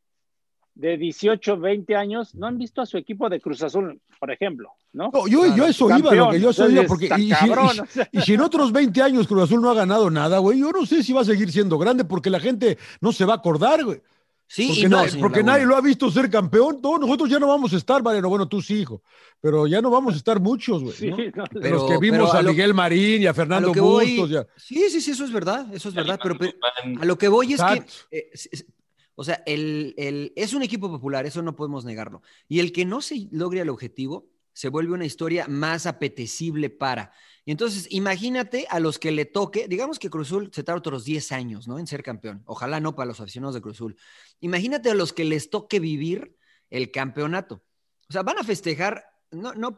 [0.79, 4.71] de 18, 20 años no han visto a su equipo de Cruz Azul, por ejemplo,
[4.93, 5.11] ¿no?
[5.13, 7.71] No, yo, yo eso iba, lo Campeón, que yo eso iba, porque y, si- cabrón,
[7.77, 8.09] y- o sea.
[8.13, 10.87] y si en otros 20 años Cruz Azul no ha ganado nada, güey, yo no
[10.87, 13.85] sé si va a seguir siendo grande porque la gente no se va a acordar,
[13.85, 14.01] güey.
[14.51, 16.81] Sí porque y no, nadie, porque nadie lo ha visto ser campeón.
[16.81, 18.31] Todos nosotros ya no vamos a estar, Mariano.
[18.31, 19.03] Bueno, tú sí, hijo.
[19.43, 20.95] Pero ya no vamos a estar muchos, güey.
[20.95, 21.19] Sí, ¿no?
[21.35, 23.75] no, Pero- los que vimos a, a lo- Miguel Marín y a A Fernando lo
[23.75, 24.31] que voy- Bustos.
[24.31, 24.47] ya.
[24.57, 26.53] Sí, sí, sí, eso es verdad, eso es verdad, pero, pero
[26.99, 27.93] a lo que voy es Exacto.
[28.11, 28.31] que, eh,
[29.21, 32.23] o sea, el, el- es un equipo popular, eso no podemos negarlo.
[32.49, 37.13] Y el que no se logre el objetivo se vuelve una historia más apetecible para.
[37.45, 41.33] Y entonces, imagínate a los que le toque, digamos que Cruzul se tarda otros 10
[41.33, 41.79] años, ¿no?
[41.79, 42.43] En ser campeón.
[42.47, 43.97] Ojalá no para los aficionados de Cruzul.
[44.41, 46.37] Imagínate a los que les toque vivir
[46.71, 47.65] el campeonato.
[48.09, 49.77] O sea, van a festejar, no, no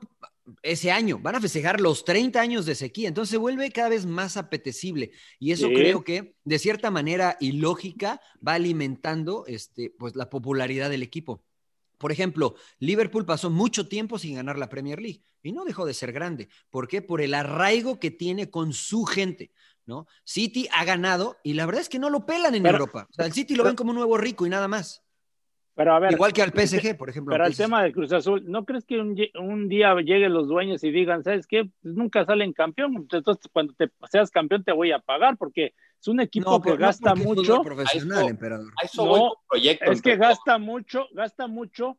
[0.62, 3.08] ese año, van a festejar los 30 años de sequía.
[3.08, 5.12] Entonces se vuelve cada vez más apetecible.
[5.38, 5.74] Y eso Sí.
[5.74, 11.42] creo que, de cierta manera y lógica, va alimentando este, pues, la popularidad del equipo.
[11.98, 15.94] Por ejemplo, Liverpool pasó mucho tiempo sin ganar la Premier League y no dejó de
[15.94, 16.48] ser grande.
[16.70, 17.02] ¿Por qué?
[17.02, 19.50] Por el arraigo que tiene con su gente.
[19.86, 20.06] ¿no?
[20.24, 23.08] City ha ganado y la verdad es que no lo pelan en Pero- Europa.
[23.10, 25.02] O sea, el City lo ven como un nuevo rico y nada más.
[25.74, 27.32] Pero a ver, Igual que al PSG, por ejemplo.
[27.32, 30.90] Pero el tema del Cruz Azul, ¿no crees que un, día lleguen los dueños y
[30.90, 31.70] digan, ¿sabes qué?
[31.82, 36.08] Pues nunca salen campeón, entonces cuando te seas campeón te voy a pagar porque es
[36.08, 37.62] un equipo No, que no gasta mucho.
[37.62, 38.72] profesional, A eso- emperador.
[38.82, 39.90] A eso No, proyecto.
[39.92, 40.36] Es que emperador.
[40.36, 41.98] gasta mucho, gasta mucho.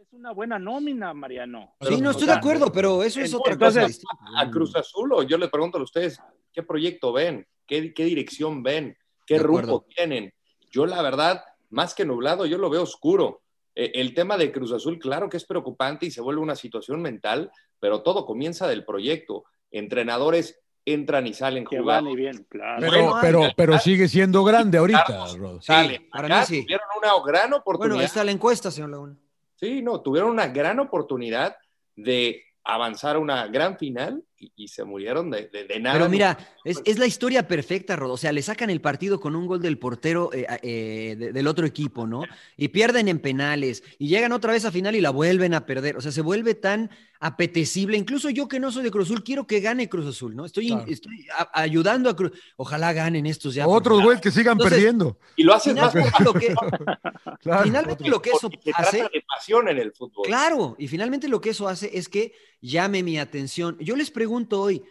[0.00, 1.74] Es una buena nómina, Mariano.
[1.80, 4.14] Sí, no O estoy sea, de acuerdo, pero eso es otra cosa distinta.
[4.36, 6.20] a Cruz Azul o yo les pregunto a ustedes,
[6.52, 7.44] ¿qué proyecto ven?
[7.66, 8.96] ¿Qué, qué dirección ven?
[9.26, 9.72] ¿Qué De acuerdo.
[9.72, 10.32] rumbo tienen?
[10.70, 13.42] Yo la verdad, más que nublado, yo lo veo oscuro.
[13.74, 17.02] Eh, el tema de Cruz Azul, claro que es preocupante y se vuelve una situación
[17.02, 19.44] mental, pero todo comienza del proyecto.
[19.70, 21.86] Entrenadores entran y salen jugando.
[21.86, 22.80] van y bien, claro.
[22.80, 25.60] Pero, Bueno, pero, pero sigue siendo grande ahorita, Rod.
[25.60, 26.00] Salen.
[26.02, 26.62] Sí, para Acá mí sí.
[26.62, 27.94] tuvieron una gran oportunidad.
[27.96, 29.16] Bueno, está la encuesta, señor Laguna.
[29.56, 31.56] Sí, no, tuvieron una gran oportunidad
[31.96, 35.96] de avanzar a una gran final y, y se murieron de, de- de nada.
[35.98, 38.10] Pero mira, es, es la historia perfecta, Rod.
[38.10, 41.46] O sea, le sacan el partido con un gol del portero eh, eh, de- del
[41.46, 42.22] otro equipo, ¿no?
[42.56, 45.96] Y pierden en penales y llegan otra vez a final y la vuelven a perder.
[45.96, 47.96] O sea, se vuelve tan apetecible.
[47.96, 50.44] Incluso yo que no soy de Cruz Azul, quiero que gane Cruz Azul, ¿no?
[50.44, 50.84] Estoy, Claro.
[50.86, 52.32] estoy a- ayudando a Cruz.
[52.56, 53.66] Ojalá ganen estos ya.
[53.66, 55.18] Otros güeyes que sigan Entonces, perdiendo.
[55.36, 56.54] y lo haces más Finalmente lo que,
[57.40, 60.26] Claro, finalmente lo que eso porque se hace trata de pasión en el fútbol.
[60.26, 62.32] Claro, y finalmente lo que eso hace es que
[62.66, 63.76] llame mi atención.
[63.80, 64.82] Yo les pregunto hoy,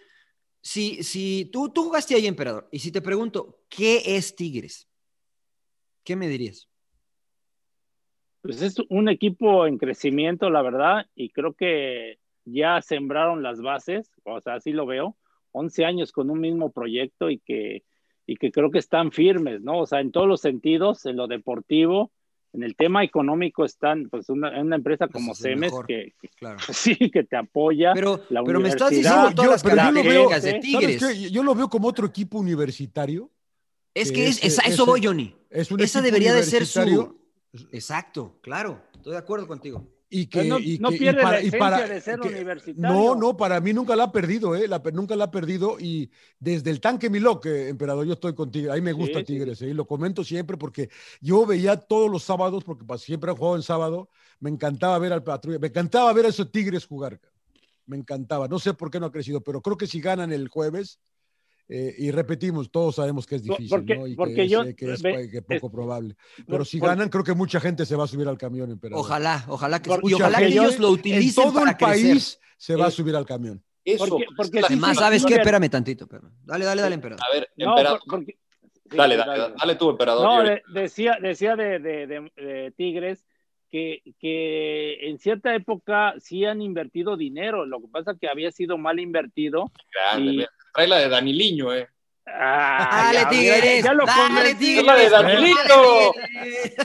[0.61, 4.89] si, si tú, tú jugaste ahí, emperador, y si te pregunto, ¿qué es Tigres?
[6.03, 6.69] ¿Qué me dirías?
[8.41, 14.11] Pues es un equipo en crecimiento, la verdad, y creo que ya sembraron las bases,
[14.23, 15.17] o sea, así lo veo,
[15.51, 17.83] 11 años con un mismo proyecto y que,
[18.27, 19.79] y que creo que están firmes, ¿no?
[19.79, 22.11] O sea, en todos los sentidos, en lo deportivo,
[22.55, 26.29] en el tema económico están, pues, una, una empresa como Ese es Cemes que, que-
[26.29, 26.57] Claro.
[26.73, 27.91] sí, que te apoya.
[27.93, 30.97] Pero, la pero me estás diciendo todas las pero yo lo veo- características de ¿sabes
[30.99, 31.31] Tigres.
[31.31, 33.29] Yo lo veo como otro equipo universitario.
[33.93, 35.35] Es que que es, es- eso voy, Johnny.
[35.49, 37.17] Es un Esa debería de ser su...
[37.71, 38.81] Exacto, claro.
[38.93, 39.87] Estoy de acuerdo contigo.
[40.17, 42.19] Y que, no, y no que- y pierde para- la y esencia para- de ser
[42.19, 42.95] que- universitario.
[42.95, 44.67] No, no, para mí nunca la ha perdido, ¿eh?
[44.67, 48.71] La, nunca la ha perdido y desde el tanque Milok, eh, emperador, yo estoy contigo.
[48.71, 49.67] Ahí me gusta Sí, sí, Tigres, ¿eh?
[49.69, 50.89] y lo comento siempre porque
[51.21, 55.23] yo veía todos los sábados, porque siempre he jugado en sábado, me encantaba ver al
[55.23, 57.19] patrulla, me encantaba ver a esos Tigres jugar.
[57.87, 58.47] Me encantaba.
[58.47, 60.99] No sé por qué no ha crecido, pero creo que si ganan el jueves,
[61.67, 64.07] eh, y repetimos, todos sabemos que es No, difícil, porque- ¿no?
[64.07, 66.15] Y porque que es, yo- eh, que es, ve- que poco es- probable.
[66.47, 69.03] Pero si ganan, creo que mucha gente se va a subir al camión, emperador.
[69.03, 71.95] Ojalá, ojalá que, y ojalá yo- que ellos lo utilicen en todo para el crecer.
[72.11, 73.63] país se va a Es- subir al camión.
[73.83, 75.35] Eso, Porque- porque Además, sí, ¿sabes sí, qué?
[75.35, 76.05] Espérame tantito.
[76.05, 76.31] espérame.
[76.43, 77.23] Dale, dale, dale, emperador.
[77.23, 77.99] A ver, No, emperador.
[78.25, 78.35] sí,
[78.97, 79.75] dale, dale, dale, dale.
[79.75, 80.23] tú, emperador.
[80.45, 83.25] No, decía, decía de, de- de- de Tigres
[83.69, 88.77] que, que en cierta época sí han invertido dinero, lo que pasa que había sido
[88.77, 89.71] mal invertido.
[89.93, 91.87] Grande, Trae la de Daniliño, ¿eh?
[92.27, 93.83] Ah, Dale, ya, Tigres.
[93.83, 94.55] ya lo dale.
[94.55, 94.79] Tigres.
[94.79, 96.13] Es la de Danilito.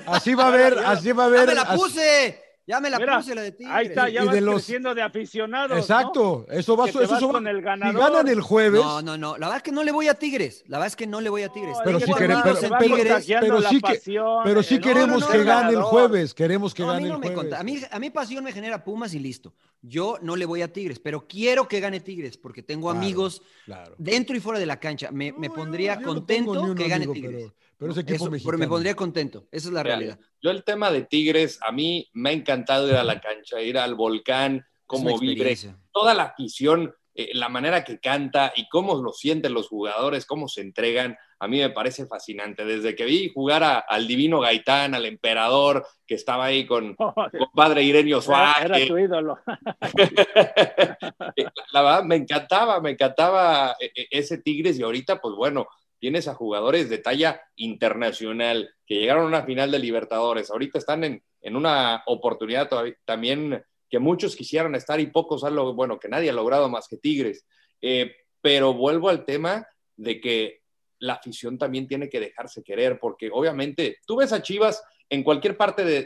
[0.07, 1.47] Así va a ver, así va a Ya ver.
[1.49, 2.43] me la así- puse.
[2.67, 3.75] Ya me la Mira, puse la de Tigres.
[3.75, 5.71] Ahí está, ya Y vas de los- creciendo de aficionados.
[5.71, 5.77] ¿no?
[5.79, 8.01] Exacto, eso va Que te eso, vas eso va- con el Si ganador.
[8.01, 9.33] ganan el jueves, No, no, no.
[9.39, 10.63] La verdad es que no le voy a Tigres.
[10.69, 11.77] La verdad es que no le voy a Tigres.
[11.79, 14.01] No, Pero sí que queremos- pero- pero- contagiando pero sí que-
[14.45, 17.05] pero sí el- queremos no, que no, gane el jueves, queremos que No, a gane
[17.07, 17.37] mí el jueves.
[17.37, 19.53] conta- A mí, a mí pasión me genera Pumas y listo.
[19.83, 23.43] Yo no le voy a Tigres, pero quiero que gane Tigres porque tengo Claro, amigos
[23.65, 23.95] Claro.
[23.99, 25.11] dentro y fuera de la cancha.
[25.11, 27.53] Me, me pondría yo- yo no contento que gane amigo, Tigres.
[27.81, 29.49] Pero, es equipo Eso, pero me pondría contento.
[29.51, 30.19] Esa es la Mira, realidad.
[30.43, 33.79] Yo el tema de Tigres, a mí me ha encantado ir a la cancha, ir
[33.79, 35.57] al volcán, cómo vibre,
[35.91, 40.47] toda la afición, eh, la manera que canta y cómo lo sienten los jugadores, cómo
[40.47, 42.67] se entregan, a mí me parece fascinante.
[42.67, 46.95] Desde que vi jugar a- al divino Gaitán, al emperador, que estaba ahí con
[47.51, 49.39] compadre Irenio Era, Suárez, era tu ídolo.
[49.47, 49.57] la,
[51.73, 55.67] la verdad, me encantaba, me encantaba eh, eh, ese Tigres y ahorita, pues bueno,
[56.01, 60.51] tienes a jugadores de talla internacional que llegaron a una final de Libertadores.
[60.51, 65.55] Ahorita están en, en una oportunidad todavía, también que muchos quisieran estar y pocos han
[65.55, 67.45] logrado, bueno, que nadie ha logrado más que Tigres.
[67.83, 70.63] Eh, pero vuelvo al tema de que
[71.01, 75.57] la afición también tiene que dejarse querer, porque obviamente tú ves a Chivas en cualquier
[75.57, 76.03] parte de,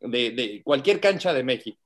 [0.00, 1.78] de- cualquier cancha de México.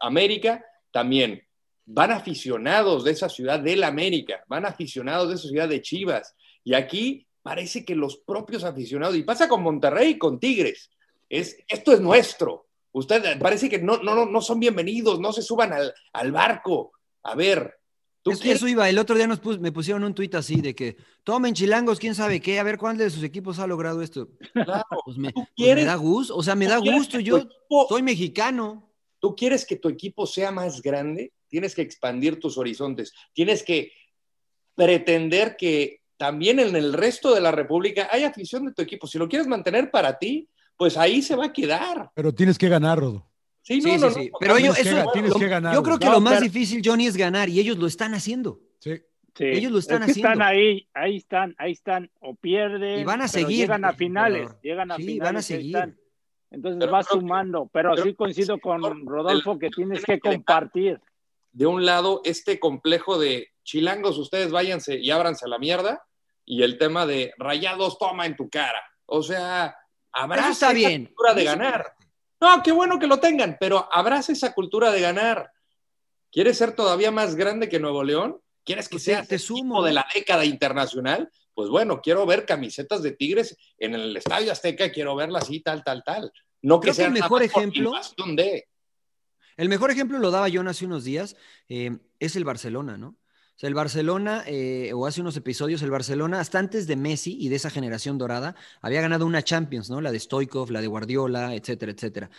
[0.00, 1.42] América también.
[1.90, 6.34] Van aficionados de esa ciudad del América, van aficionados de esa ciudad de Chivas.
[6.62, 10.90] Y aquí parece que los propios aficionados, y pasa con Monterrey y con Tigres,
[11.30, 12.66] es, esto es nuestro.
[12.92, 16.92] Ustedes parece que no, no, no, son bienvenidos, no se suban al, al barco.
[17.22, 17.78] A ver,
[18.22, 18.88] tú Es que quieres- eso iba.
[18.88, 22.14] El otro día nos pus- me pusieron un tuit así de que tomen chilangos, quién
[22.14, 24.28] sabe qué, a ver cuál de sus equipos ha logrado esto.
[24.52, 27.18] Claro, Pues me, tú pues quieres- me da gusto, o sea, me da gusto.
[27.18, 28.90] Yo equipo- soy mexicano.
[29.20, 33.92] tú quieres que tu equipo sea más grande, tienes que expandir tus horizontes, tienes que
[34.74, 39.06] pretender que también en el resto de la República hay afición de tu equipo.
[39.06, 42.10] Si lo quieres mantener para ti, pues ahí se va a quedar.
[42.14, 43.24] Pero tienes que ganar, Rodo.
[43.62, 44.30] Sí, Sí, no, sí, no, sí.
[44.32, 45.12] no, Pero ellos, eso, ganar.
[45.12, 47.48] tienes lo- que ganar, yo creo que No, lo más pero- difícil, Johnny, es ganar
[47.48, 48.60] y ellos lo están haciendo.
[48.78, 48.94] Sí.
[49.36, 49.44] Sí.
[49.44, 50.32] Ellos lo están Es que haciendo.
[50.32, 52.10] Están ahí, ahí están, ahí están.
[52.20, 52.98] O pierden.
[53.00, 54.62] Y van a pero seguir, Llegan a finales, emperador.
[54.62, 55.22] llegan a Sí, finales.
[55.22, 55.76] van a seguir.
[55.76, 55.96] están.
[56.50, 57.70] Entonces Pero va creo que- sumando.
[57.72, 61.00] Pero creo sí coincido con Rodolfo que tienes tiene que compartir.
[61.58, 66.04] De un lado, este complejo de chilangos, ustedes váyanse y ábranse a la mierda,
[66.44, 68.80] y el tema de rayados, toma en tu cara.
[69.06, 69.76] O sea,
[70.52, 71.06] está esa bien.
[71.06, 71.92] cultura de ganar.
[72.40, 75.50] No, qué bueno que lo tengan, pero abraza esa cultura de ganar.
[76.30, 78.40] ¿Quieres ser todavía más grande que Nuevo León?
[78.64, 81.28] ¿Quieres que Pues te- sumo, de la década internacional?
[81.54, 85.82] Pues bueno, quiero ver camisetas de Tigres en el Estadio Azteca, quiero verlas así, tal,
[85.82, 86.32] tal, tal.
[86.62, 87.90] No Creo que sea el mejor ejemplo-
[88.36, 88.68] de.
[89.58, 91.36] El mejor ejemplo lo daba John hace unos días,
[91.68, 93.08] eh, es el Barcelona, ¿no?
[93.08, 97.36] O sea, el Barcelona, eh, o hace unos episodios, el Barcelona, hasta antes de Messi
[97.40, 100.00] y de esa generación dorada, había ganado una Champions, ¿no?
[100.00, 102.30] La de Stoikov, la de Guardiola, etcétera, etcétera.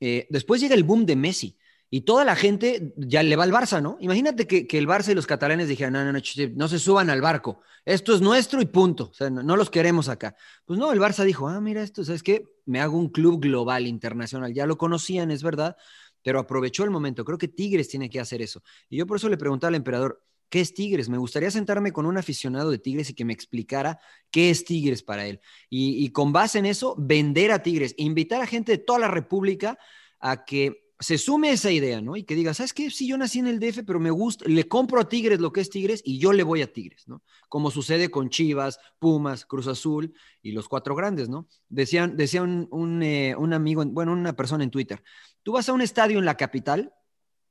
[0.00, 1.56] Eh, después llega el boom de Messi
[1.90, 3.96] y toda la gente ya le va al Barça, ¿no?
[4.00, 6.20] Imagínate que, que el Barça y los catalanes dijeran, no, no, no,
[6.56, 10.34] no se suban al barco, esto es nuestro y punto, no, no los queremos acá.
[10.64, 12.48] Pues no, el Barça dijo, ah, mira esto, ¿sabes qué?
[12.66, 15.76] Me hago un club global, internacional, ya lo conocían, es verdad,
[16.24, 17.24] pero aprovechó el momento.
[17.24, 18.62] Creo que Tigres tiene que hacer eso.
[18.88, 21.08] Y yo por eso le preguntaba al emperador, ¿qué es Tigres?
[21.10, 25.02] Me gustaría sentarme con un aficionado de Tigres y que me explicara qué es Tigres
[25.02, 25.40] para él.
[25.68, 29.08] Y, y con base en eso, vender a Tigres, invitar a gente de toda la
[29.08, 29.78] República
[30.18, 32.16] a que se sume esa idea, ¿no?
[32.16, 32.90] Y que diga, ¿sabes qué?
[32.90, 35.60] Sí, yo nací en el DF, pero me gusta, le compro a Tigres lo que
[35.60, 37.22] es Tigres y yo le voy a Tigres, ¿no?
[37.48, 41.48] Como sucede con Chivas, Pumas, Cruz Azul y los cuatro grandes, ¿no?
[41.68, 45.02] Decían, decía un, eh, un amigo, en- bueno, una persona en Twitter,
[45.42, 46.92] tú vas a un estadio en la capital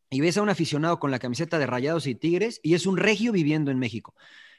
[0.09, 2.97] y ves a un aficionado con la camiseta de Rayados y Tigres y es un
[2.97, 4.15] regio viviendo en México.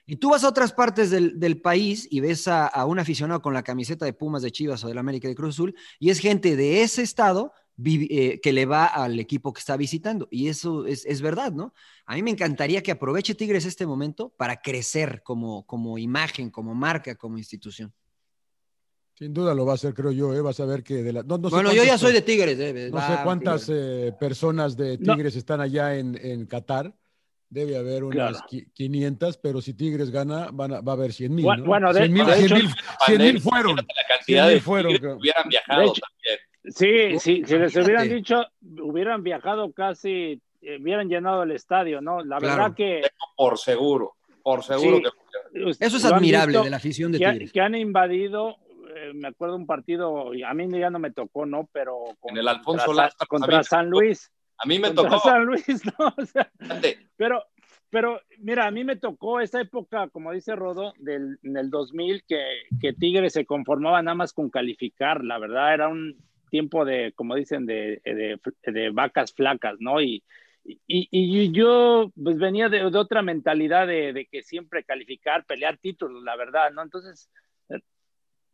[0.06, 3.40] Y tú vas a otras partes del, del país y ves a, a un aficionado
[3.40, 6.18] con la camiseta de Pumas, de Chivas o del América de Cruz Azul y es
[6.18, 10.28] gente de ese estado eh, que le va al equipo que está visitando.
[10.30, 11.74] Y eso es, es verdad, ¿no?
[12.06, 16.74] A mí me encantaría que aproveche Tigres este momento para crecer como, como imagen, como
[16.74, 17.92] marca, como institución.
[19.16, 20.40] Sin duda lo va a hacer, creo yo, ¿eh?
[20.40, 21.22] Vas a ver que de la...
[21.22, 22.58] no- no sé bueno, yo ya soy de Tigres.
[22.58, 25.14] eh, No sé cuántas eh, personas de No.
[25.14, 26.92] Tigres están allá en, en Qatar.
[27.48, 28.46] Debe haber unas Claro.
[28.50, 31.44] qui- 500, pero si Tigres gana, van a- va a haber 100 mil.
[31.44, 32.24] Bueno, bueno, de- 100 mil
[33.40, 33.76] fueron.
[33.76, 36.38] La cantidad 100,000 de fueron, hubieran viajado De hecho- también.
[36.64, 38.44] Sí, sí, si les hubieran dicho,
[38.80, 42.24] hubieran viajado casi, eh, hubieran llenado el estadio, ¿no?
[42.24, 42.56] La Claro.
[42.56, 43.02] verdad que...
[43.36, 45.02] Por seguro, por seguro Sí.
[45.52, 47.52] que Eso es lo han admirable visto, de la afición de que, Tigres.
[47.52, 48.56] que han invadido,
[48.96, 51.68] eh, me acuerdo un partido, y a mí ya no me tocó, ¿no?
[51.72, 53.90] Pero con- En el Alfonso contra, mí contra San.
[53.90, 54.30] Luis.
[54.58, 55.28] a mí me contra tocó.
[55.28, 55.66] San Luis,
[55.98, 56.14] ¿no?
[56.16, 57.44] O sea, fíjate, pero
[57.90, 62.24] pero mira, a mí me tocó esa época, como dice Rodo, del, en el 2000,
[62.26, 62.42] que,
[62.80, 65.22] que Tigres se conformaba nada más con calificar.
[65.22, 66.16] La verdad, era un
[66.54, 70.00] tiempo de, como dicen, de, de, de vacas flacas, ¿no?
[70.00, 70.22] Y,
[70.62, 76.22] y, y yo pues venía de, de otra mentalidad de, que siempre calificar, pelear títulos,
[76.22, 76.82] la verdad, ¿no?
[76.82, 77.28] Entonces,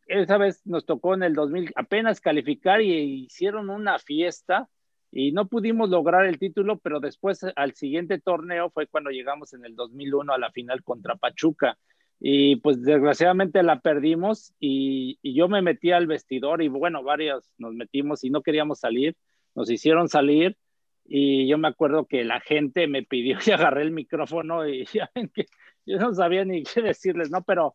[0.06, 4.66] esa vez nos tocó en el 2000 apenas calificar y hicieron una fiesta
[5.12, 9.66] y no pudimos lograr el título, pero después al siguiente torneo fue cuando llegamos en
[9.66, 11.76] el 2001 a la final contra Pachuca
[12.20, 17.72] y pues desgraciadamente la perdimos y, yo me metí al vestidor y bueno, varios nos
[17.74, 19.16] metimos y no queríamos salir,
[19.54, 20.58] nos hicieron salir
[21.06, 25.10] y yo me acuerdo que la gente me pidió y agarré el micrófono y ya
[25.14, 25.46] ven que
[25.86, 27.42] yo no sabía ni qué decirles, ¿no?
[27.42, 27.74] Pero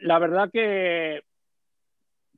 [0.00, 1.22] la verdad que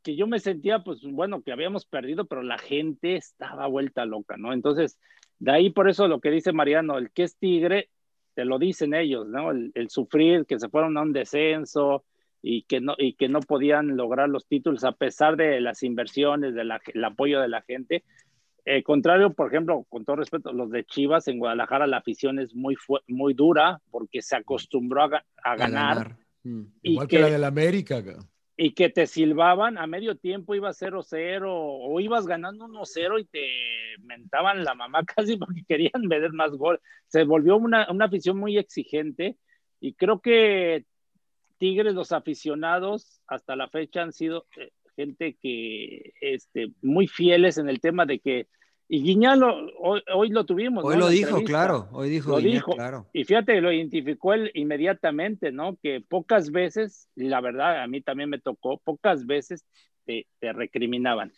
[0.04, 4.36] que yo me sentía, pues bueno, que habíamos perdido, pero la gente estaba vuelta loca,
[4.36, 4.52] ¿no?
[4.52, 5.00] Entonces,
[5.38, 7.88] de ahí por eso lo que dice Mariano, el que es tigre,
[8.34, 9.50] te lo dicen ellos, ¿no?
[9.50, 12.04] El, el sufrir, que se fueron a un descenso
[12.42, 16.54] y que, no, y que no podían lograr los títulos a pesar de las inversiones,
[16.54, 18.04] del de apoyo de la gente.
[18.66, 22.54] Eh, contrario, por ejemplo, con todo respeto, los de Chivas en Guadalajara, la afición es
[22.54, 22.76] muy,
[23.08, 25.90] muy dura porque se acostumbró a, a ganar.
[25.90, 26.16] A ganar.
[26.42, 26.62] Mm.
[26.82, 28.02] Igual que, que, la del América
[28.56, 33.48] y que te silbaban a medio tiempo, iba 0-0 o ibas ganando 1-0 y te
[34.02, 36.80] mentaban la mamá casi porque querían ver más gol.
[37.08, 39.36] Se volvió una, una, afición muy exigente
[39.80, 40.84] y creo que
[41.58, 47.68] Tigres, los aficionados, hasta la fecha han sido eh, gente que este, muy fieles en
[47.68, 48.46] el tema de que
[48.88, 50.84] y Guiñán lo, hoy, hoy, lo tuvimos.
[50.84, 51.00] Hoy ¿no?
[51.00, 51.88] lo dijo, claro.
[51.92, 52.72] Hoy dijo, lo Guiñán, dijo.
[52.72, 53.06] claro.
[53.12, 55.76] Y fíjate, lo identificó él inmediatamente, ¿no?
[55.82, 59.64] Que pocas veces, y la verdad a mí también me tocó, pocas veces
[60.04, 61.32] te, te recriminaban.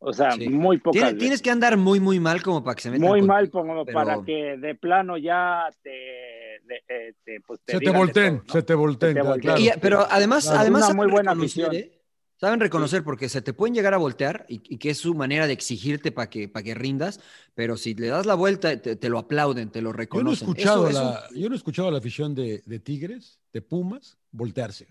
[0.00, 0.48] O sea, sí.
[0.48, 1.20] muy pocas ¿Tienes, veces.
[1.20, 3.98] Tienes que andar muy, muy mal como para que se metan Muy mal como pero...
[3.98, 5.90] para que de plano ya te...
[5.90, 8.52] De, eh, te, pues te se, te volteen, todo, ¿no?
[8.52, 9.56] se te volteen, se te volteen.
[9.58, 10.60] Y, pero además, claro.
[10.60, 11.74] además una muy buena misión.
[11.74, 11.97] ¿eh?
[12.38, 15.48] Saben reconocer porque se te pueden llegar a voltear y, y que es su manera
[15.48, 17.18] de exigirte para que, pa que rindas,
[17.54, 20.46] pero si le das la vuelta te, te, lo aplauden, te lo reconocen.
[20.46, 21.34] Yo no he escuchado, eso, la, eso...
[21.34, 24.86] Yo no he escuchado la afición de, de, Tigres, de Pumas, voltearse.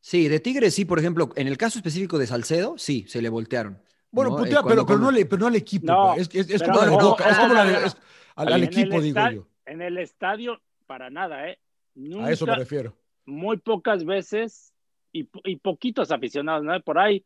[0.00, 3.28] Sí, de Tigres sí, por ejemplo, en el caso específico de Salcedo, sí, se le
[3.28, 3.80] voltearon.
[4.10, 4.38] Bueno, ¿no?
[4.38, 5.86] putea, eh, pero, cuando, pero, no le, pero no al equipo.
[5.86, 7.96] No, es, es, como, no, la de Boca, no, es como la de, no, es,
[8.34, 9.46] al, al equipo, digo yo.
[9.64, 11.60] En el estadio, para nada, ¿eh?
[11.94, 12.96] Nunca, a eso me refiero.
[13.26, 14.69] Muy pocas veces
[15.12, 16.80] y, y poquitos aficionados, ¿no?
[16.80, 17.24] Por ahí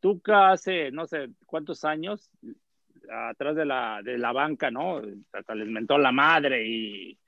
[0.00, 2.30] Tuca hace no sé cuántos años
[3.10, 5.00] atrás de la, de la banca, ¿no?
[5.32, 7.18] Hasta les mentó la madre y,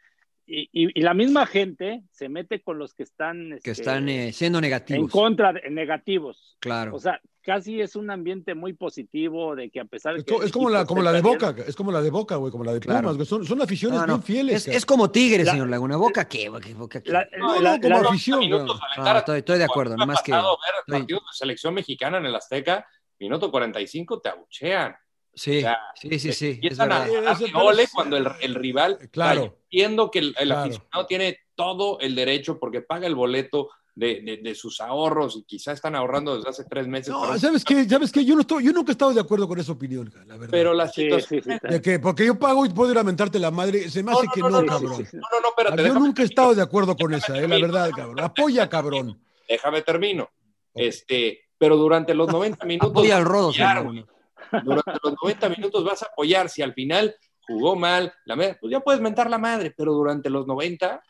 [0.46, 3.50] y, y, la misma gente se mete con los que están...
[3.64, 5.02] Que este, están eh, siendo negativos.
[5.02, 6.56] En contra de negativos.
[6.60, 6.94] Claro.
[6.94, 10.36] O sea, casi es un ambiente muy positivo de que a pesar de es, que...
[10.36, 12.74] Es como la, como la de Boca, es como la de Boca, güey, como la
[12.74, 13.24] de Pumas, claro.
[13.24, 14.14] Son, son aficiones no, no.
[14.14, 14.68] bien fieles.
[14.68, 15.96] Es, es, como Tigres, la, señor Laguna.
[15.96, 16.48] ¿Boca qué?
[16.48, 17.10] ¿Boca qué?
[17.10, 18.48] La, no, no, como la, afición.
[18.48, 20.30] No, estoy, estoy, de acuerdo, nomás que...
[20.30, 20.42] ver
[20.86, 22.86] partidos de selección mexicana en el Azteca,
[23.18, 24.94] minuto 45 te abuchean.
[25.36, 26.50] Sí, o sea, sí, sí, sí.
[26.52, 28.98] Empiezan a, a gole cuando el, el, rival.
[29.12, 29.58] Claro.
[29.64, 30.62] Entiendo que el, el claro.
[30.62, 35.44] aficionado tiene todo el derecho porque paga el boleto de, de, de, sus ahorros y
[35.44, 37.08] quizá están ahorrando desde hace tres meses.
[37.08, 37.38] No, pero...
[37.38, 37.86] ¿sabes qué?
[37.86, 38.24] ¿Sabes qué?
[38.24, 40.50] Yo, no estoy, yo nunca he estado de acuerdo con esa opinión, la verdad.
[40.50, 41.42] Pero la situación...
[41.42, 43.90] Sí, sí, sí, de que porque yo pago y puedo ir a mentarte la madre,
[43.90, 45.08] se me hace no, que no, no, no, cabrón.
[45.12, 45.86] No, no, no, espérate.
[45.86, 48.20] Yo nunca he estado de acuerdo con esa, eh, la verdad, cabrón.
[48.20, 49.20] Apoya, cabrón.
[49.46, 50.30] Déjame termino.
[50.74, 52.90] Este, pero durante los 90 minutos...
[52.90, 53.52] Apoya al rodo,
[54.64, 56.48] durante los 90 minutos vas a apoyar.
[56.48, 57.14] Si al final
[57.46, 61.02] jugó mal, la pues ya puedes mentar la madre, pero durante los 90.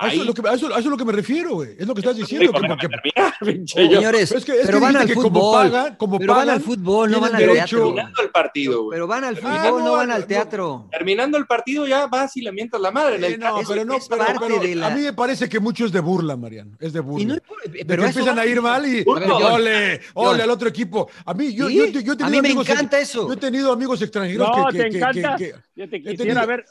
[0.00, 1.76] A eso, es lo que, a, eso, a eso es lo que me refiero, güey.
[1.78, 2.50] Es lo que estás diciendo.
[2.52, 5.30] Que, porque, señores, es que, es pero que van al que fútbol.
[5.30, 7.92] Como paga, como pero pagan, van al fútbol, no van al derecho.
[7.92, 8.22] teatro.
[8.22, 10.88] el partido, pero van al fútbol, ah, no, no, van al no, teatro.
[10.90, 13.16] Terminando el partido ya vas y le mientas la madre.
[13.26, 14.86] Eh, no, pero no, pero, pero la...
[14.86, 16.78] a mí me parece que mucho es de burla, Mariano.
[16.80, 17.34] Es de burla.
[17.34, 17.34] No,
[17.70, 21.10] de pero empiezan a ir mal y ver, ole, ole al otro equipo.
[21.26, 21.76] A mí, yo, ¿Sí?
[21.76, 23.26] yo, yo, yo he tenido a mí me amigos, encanta eso.
[23.26, 25.36] Yo he tenido amigos extranjeros no, que, te que, encanta.
[25.76, 26.64] yo te quisiera ver.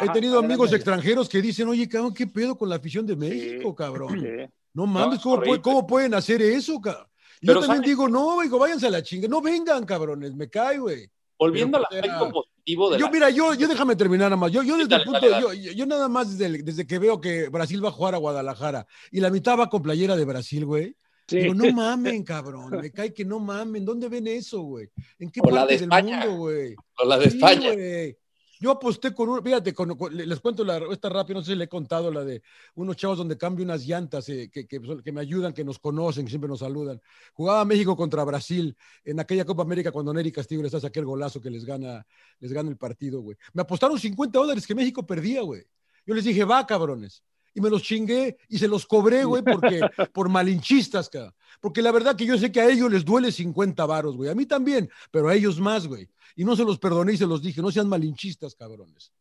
[0.00, 3.70] He tenido amigos extranjeros que dicen, oye, cabrón, ¿qué pedo con la afición de México,
[3.70, 4.20] sí, cabrón?
[4.20, 4.52] Sí.
[4.72, 7.06] No mames, ¿cómo, puede, ¿cómo, pueden hacer eso, cabrón?
[7.40, 7.90] Yo Pero también ¿sabes?
[7.90, 11.10] digo, no, digo, váyanse a la chinga, no vengan, cabrones, me cae, güey.
[11.38, 13.12] Volviendo al aspecto positivo de Yo, la...
[13.12, 14.50] mira, yo, yo déjame terminar nada más.
[14.50, 15.62] Yo, yo desde dale, el punto, dale, dale.
[15.62, 18.86] Yo, yo, nada más desde, desde, que veo que Brasil va a jugar a Guadalajara
[19.10, 20.96] y la mitad va con playera de Brasil, güey.
[21.26, 21.38] Sí.
[21.38, 22.70] Digo, no mamen, cabrón.
[22.70, 23.84] Me cae que no mamen.
[23.84, 24.88] ¿Dónde ven eso, güey?
[25.18, 26.74] ¿En qué o parte de del mundo, güey?
[26.98, 27.72] O la de sí, España.
[27.72, 28.16] Wey.
[28.64, 31.58] Yo aposté con un, fíjate, con, con, les cuento la, esta rápida, no sé si
[31.58, 32.40] le he contado la de
[32.76, 36.24] unos chavos donde cambio unas llantas eh, que, que, que, me ayudan, que nos conocen,
[36.24, 36.98] que siempre nos saludan.
[37.34, 41.42] Jugaba México contra Brasil en aquella Copa América cuando Nery Castillo les hace aquel golazo
[41.42, 42.06] que les gana,
[42.40, 43.36] les gana el partido, güey.
[43.52, 45.62] Me apostaron 50 dólares que México perdía, güey.
[46.06, 47.22] Yo les dije, va, cabrones.
[47.52, 49.82] Y me los chingué y se los cobré, güey, porque,
[50.14, 51.34] por malinchistas, cabrón.
[51.64, 54.28] Porque la verdad que yo sé que a ellos les duele 50 varos, güey.
[54.28, 56.06] A mí también, pero a ellos más, güey.
[56.36, 59.14] Y no se los perdoné y se los dije, no sean malinchistas, cabrones.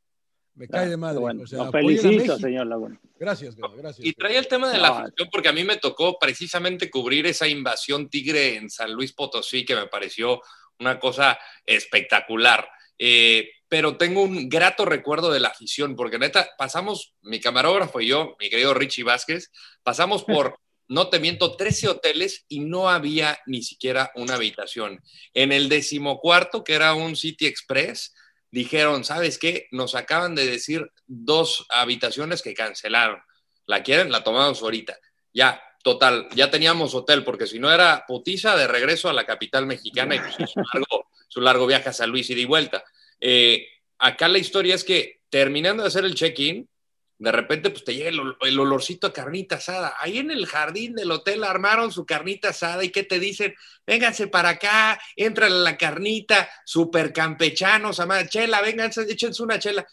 [0.53, 1.21] Me cae de madre.
[1.21, 2.99] Bueno, o sea, felicito, señor Laguna.
[3.17, 4.05] Gracias, güey, gracias.
[4.05, 4.95] Y traía el tema de la No.
[4.95, 9.63] afición, porque a mí me tocó precisamente cubrir esa invasión tigre en San Luis Potosí,
[9.63, 10.41] que me pareció
[10.79, 12.67] una cosa espectacular.
[12.99, 18.07] Eh, pero tengo un grato recuerdo de la afición, porque neta, pasamos, mi camarógrafo y
[18.07, 19.49] yo, mi querido Richie Vázquez,
[19.81, 20.57] pasamos por,
[20.87, 25.01] no te miento, 13 hoteles y no había ni siquiera una habitación.
[25.33, 28.13] En el decimocuarto, que era un City Express,
[28.51, 29.67] dijeron, ¿sabes qué?
[29.71, 33.21] Nos acaban de decir dos habitaciones que cancelaron.
[33.65, 34.11] ¿La quieren?
[34.11, 34.97] La tomamos ahorita.
[35.33, 39.65] Ya, total, ya teníamos hotel, porque si no era putiza de regreso a la capital
[39.65, 42.45] mexicana y pues, es un largo, es un largo viaje a San Luis y de
[42.45, 42.83] vuelta.
[43.19, 43.67] Eh,
[43.97, 46.69] acá la historia es que terminando de hacer el check-in,
[47.17, 49.95] de repente pues te llega el, ol- el olorcito a carnita asada.
[49.99, 53.53] Ahí en el jardín del hotel armaron su carnita asada y ¿qué te dicen?
[53.87, 59.85] Vénganse para acá, entra la carnita, super campechanos, amada, chela, vénganse, échense una chela.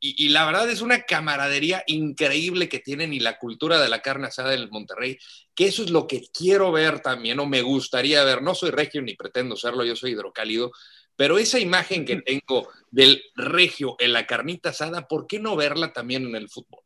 [0.00, 4.26] Y la verdad es una camaradería increíble que tienen y la cultura de la carne
[4.26, 5.16] asada en Monterrey,
[5.54, 8.42] que eso es lo que quiero ver también o me gustaría ver.
[8.42, 10.72] No soy regio ni pretendo serlo, yo soy hidrocálido,
[11.16, 15.92] pero esa imagen que tengo del regio en la carnita asada, ¿por qué no verla
[15.92, 16.80] también en el fútbol?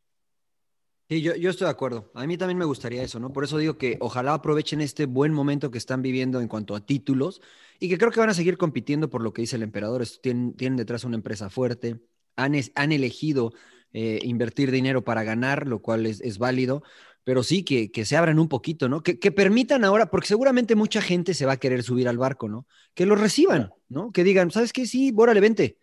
[1.09, 2.09] Sí, yo, yo estoy de acuerdo.
[2.15, 3.33] A mí también me gustaría eso, ¿no?
[3.33, 6.85] Por eso digo que ojalá aprovechen este buen momento que están viviendo en cuanto a
[6.85, 7.41] títulos
[7.79, 10.05] y que creo que van a seguir compitiendo por lo que dice el emperador.
[10.21, 11.99] Tienen, tienen detrás una empresa fuerte,
[12.37, 13.51] han, es- han elegido
[13.91, 16.81] eh, invertir dinero para ganar, lo cual es, es válido,
[17.23, 19.03] pero sí que, que se abran un poquito, ¿no?
[19.03, 22.49] Que, que permitan ahora, porque seguramente mucha gente se va a querer subir al barco,
[22.49, 22.65] ¿no?
[22.93, 24.11] Que lo reciban, ¿no?
[24.11, 24.85] Que digan, ¿sabes qué?
[24.85, 25.77] Sí, órale, vente.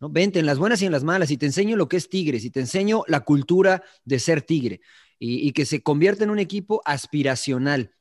[0.00, 0.10] ¿no?
[0.10, 2.44] Vente en las buenas y en las malas y te enseño lo que es Tigres
[2.44, 4.80] y te enseño la cultura de ser Tigre
[5.18, 7.92] y, y que se convierta en un equipo aspiracional,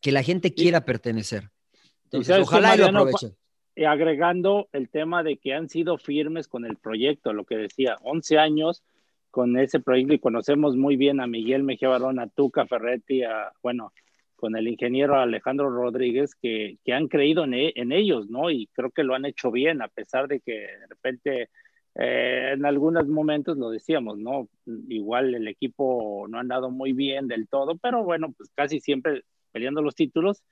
[0.00, 1.50] que la gente quiera pertenecer.
[1.74, 3.36] Y Entonces, qué, ojalá y lo aprovechen.
[3.74, 7.96] Y agregando el tema de que han sido firmes con el proyecto, lo que decía,
[8.02, 8.82] 11 años
[9.30, 13.52] con ese proyecto y conocemos muy bien a Miguel Mejía Barón, a Tuca Ferretti, a,
[13.62, 13.92] bueno,
[14.36, 18.50] con el ingeniero Alejandro Rodríguez, que, que han creído en, e- en ellos, ¿no?
[18.50, 21.48] Y creo que lo han hecho bien, a pesar de que de repente
[21.94, 24.48] eh, en algunos momentos lo decíamos, ¿no?
[24.88, 29.22] Igual el equipo no ha andado muy bien del todo, pero bueno, pues casi siempre
[29.52, 30.42] peleando los títulos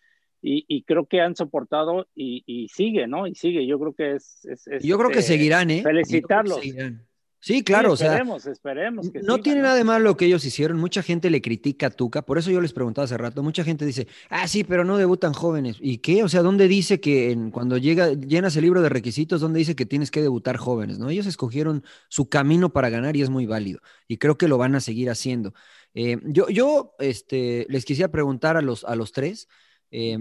[0.43, 3.27] y, y creo que han soportado y, y sigue, ¿no?
[3.27, 4.45] Y sigue, yo creo que es...
[4.45, 5.83] es- es, Yo creo que este, seguirán, ¿eh?
[5.83, 6.61] Felicitarlos.
[6.61, 7.08] seguirán.
[7.41, 10.27] Sí, claro, o sea, esperemos, esperemos que no sigan, tiene nada de malo lo que
[10.27, 10.77] ellos hicieron.
[10.79, 13.43] Mucha gente le critica a Tuca, por eso yo les preguntaba hace rato.
[13.45, 15.77] Mucha gente dice, ah, sí, pero no debutan jóvenes.
[15.81, 16.25] ¿Y qué?
[16.25, 19.77] O sea, ¿dónde dice que en- cuando llega, llenas el libro de requisitos, dónde dice
[19.77, 20.99] que tienes que debutar jóvenes?
[20.99, 21.11] ¿no?
[21.11, 23.81] Ellos escogieron su camino para ganar y es muy válido.
[24.09, 25.55] Y creo que lo van a seguir haciendo.
[25.95, 29.49] Eh, yo yo este, les quisiera preguntar a los, a los tres,
[29.91, 30.19] eh,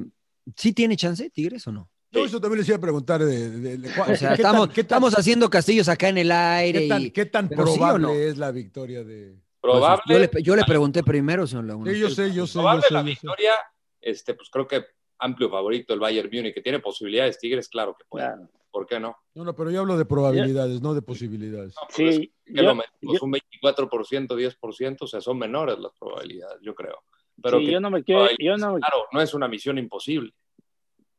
[0.56, 1.90] ¿sí tiene chance Tigres o no?
[2.12, 4.68] Yo eso también les iba a preguntar de, de- de- O sea, ¿qué tan- estamos,
[4.70, 6.80] qué tan- estamos haciendo castillos acá en el aire.
[6.82, 8.14] ¿Qué tan, y- qué tan pero sí o probable no?
[8.14, 9.36] es la victoria de...?
[9.60, 11.92] Pues, Probable, yo, le, yo le pregunté primero, señor Laguna.
[11.92, 13.52] Sí, yo sé, yo sé, yo probable sé, la victoria,
[14.00, 14.86] este, pues creo que
[15.20, 18.26] amplio favorito el Bayern Múnich, que tiene posibilidades, Tigres, claro que puede.
[18.28, 18.50] Claro.
[18.72, 19.18] ¿Por qué no?
[19.34, 21.74] No, no, pero yo hablo de probabilidades, no de posibilidades.
[21.76, 22.04] No, pues Sí,
[22.46, 26.60] es que yo- lo metimos yo- un 24%, 10%, o sea, son menores las probabilidades,
[26.62, 27.00] yo creo.
[27.42, 29.78] Pero Sí, que yo no me quiero, yo no me- claro, no es una misión
[29.80, 30.32] imposible.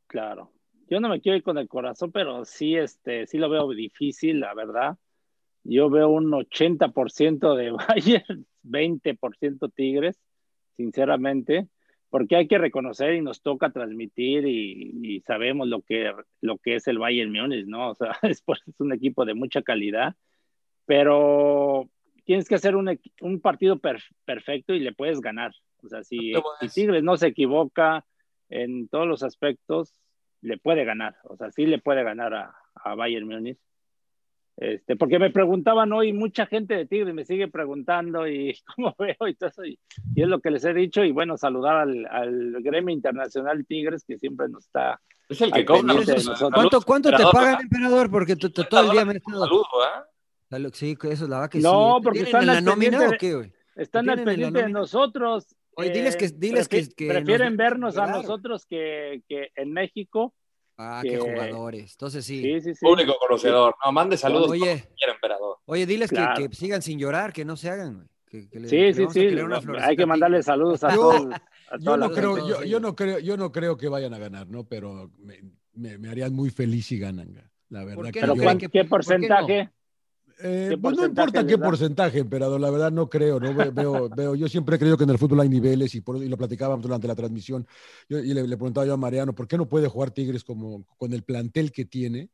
[0.07, 0.51] Claro.
[0.89, 4.39] Yo no me quiero ir con el corazón, pero sí, este, sí lo veo difícil,
[4.39, 4.97] la verdad.
[5.63, 10.19] Yo veo un 80% de Bayern, 20% Tigres,
[10.77, 11.67] sinceramente,
[12.09, 16.11] porque hay que reconocer y nos toca transmitir y, y sabemos lo que,
[16.41, 17.91] lo que es el Bayern Múnich, ¿no?
[17.91, 20.15] O sea, es, es un equipo de mucha calidad,
[20.85, 21.89] pero
[22.25, 25.53] tienes que hacer un, un partido per- perfecto y le puedes ganar.
[25.83, 28.05] O sea, si, si Tigres no se equivoca
[28.49, 29.95] en todos los aspectos,
[30.41, 31.17] le puede ganar.
[31.23, 33.59] O sea, sí le puede ganar a, a Bayern Múnich.
[34.57, 39.27] Este, porque me preguntaban hoy, mucha gente de Tigres me sigue preguntando y cómo veo
[39.27, 39.79] y todo eso, y,
[40.13, 44.03] y es lo que les he dicho, y bueno, saludar al, al gremio internacional Tigres
[44.05, 45.93] que siempre nos está Es el que cobra.
[46.53, 48.11] ¿Cuánto, cuánto te pagan, emperador?
[48.11, 49.45] Porque todo el día me he estado...
[49.45, 50.05] saludo, ¿ah?
[50.49, 52.01] Salud, Sí, que eso es la verdad que No, sí.
[52.01, 53.53] ¿Te porque están en la al nómina pendiente o de- qué, güey?
[53.77, 55.55] están al pendiente de nosotros.
[55.79, 59.71] Oye, diles que- diles que- prefi- que prefieren nos- vernos a nosotros que, que en
[59.73, 60.33] México.
[60.77, 61.91] Ah, que- qué jugadores.
[61.93, 62.41] Entonces sí.
[62.41, 62.85] Sí, sí, sí.
[62.85, 63.75] Público conocedor.
[63.85, 64.51] No, mande saludos.
[64.51, 64.81] Oye.
[64.83, 65.57] como quiera, emperador.
[65.65, 66.47] Oye, diles que- Claro.
[66.49, 68.07] que, sigan sin llorar, que no se hagan, güey.
[68.29, 69.27] Que, que le- Sí, le sí, sí.
[69.81, 71.33] Hay que mandarle saludos a Yo- todos.
[71.71, 74.47] A Yo no, creo, todos yo, no creo, yo no creo que vayan a ganar,
[74.47, 74.63] ¿no?
[74.67, 75.39] Pero me,
[75.73, 77.49] me- me harían muy feliz si ganan, ga.
[77.69, 77.95] la verdad.
[77.95, 78.89] ¿Por que qué Pero no yo- creen ¿cuán- que- ¿qué por qué no?
[79.19, 79.69] porcentaje?
[80.41, 83.53] Eh, pues no importa qué porcentaje, emperador, la verdad no creo, ¿no?
[83.53, 86.29] Veo, veo, yo siempre he creído que en el fútbol hay niveles y, por, y
[86.29, 87.67] lo platicábamos durante la transmisión.
[88.07, 90.85] Yo, y le, le, preguntaba yo a Mariano, ¿por qué no puede jugar Tigres como,
[90.97, 92.29] con el plantel que tiene?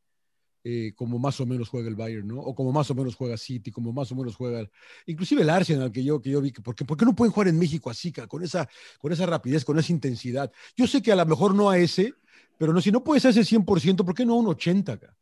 [0.67, 2.39] Eh, como más o menos juega el Bayern, ¿no?
[2.39, 4.67] O como más o menos juega City, como más o menos juega,
[5.05, 7.49] inclusive el Arsenal que yo, que yo vi, ¿por qué, ¿por qué no pueden jugar
[7.49, 8.67] en México así, con esa,
[8.99, 10.51] con esa rapidez, con esa intensidad?
[10.75, 12.15] Yo sé que a lo mejor no a ese,
[12.57, 15.15] pero no, si no puedes a ese 100%, ¿por qué no a un 80%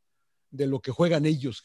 [0.49, 1.61] de lo que juegan ellos?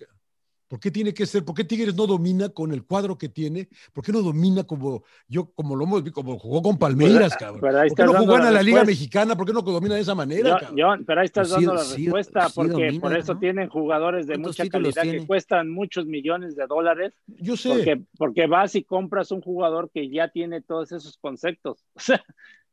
[0.69, 1.45] ¿Por qué tiene que ser?
[1.45, 3.69] ¿Por qué Tigres no domina con el cuadro que tiene?
[3.93, 7.61] ¿Por qué no domina como yo, como lo hemos como jugó con Palmeiras, cabrón?
[7.61, 9.35] ¿Por qué no jugó en la, la Liga Mexicana?
[9.35, 12.49] ¿Por qué no domina de esa manera, yo, yo, pero ahí estás dando la respuesta,
[12.55, 13.41] porque domina, por eso ¿no?
[13.41, 17.15] tienen jugadores de mucha calidad que cuestan muchos millones de dólares.
[17.27, 17.71] Yo sé.
[17.71, 21.85] Porque, porque vas y compras un jugador que ya tiene todos esos conceptos.
[21.99, 22.25] O sea,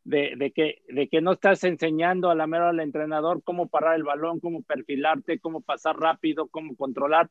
[0.06, 3.96] de, de, que, de que no estás enseñando a la mera al entrenador cómo parar
[3.96, 7.30] el balón, cómo perfilarte, cómo pasar rápido, cómo controlar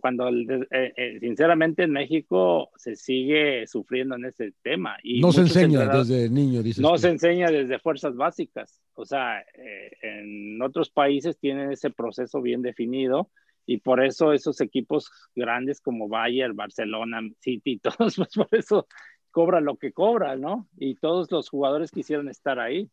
[0.00, 4.96] cuando eh, eh, sinceramente en México se sigue sufriendo en ese tema.
[5.02, 6.82] Y no se enseña desde niño, dices.
[6.82, 6.98] No tú.
[6.98, 8.80] se enseña desde fuerzas básicas.
[8.94, 13.30] O sea, eh, en otros países tienen ese proceso bien definido
[13.66, 18.86] y por eso esos equipos grandes como Bayern, Barcelona, City, todos, pues por eso
[19.30, 20.68] cobran lo que cobran, ¿no?
[20.76, 22.90] Y todos los jugadores quisieron estar ahí.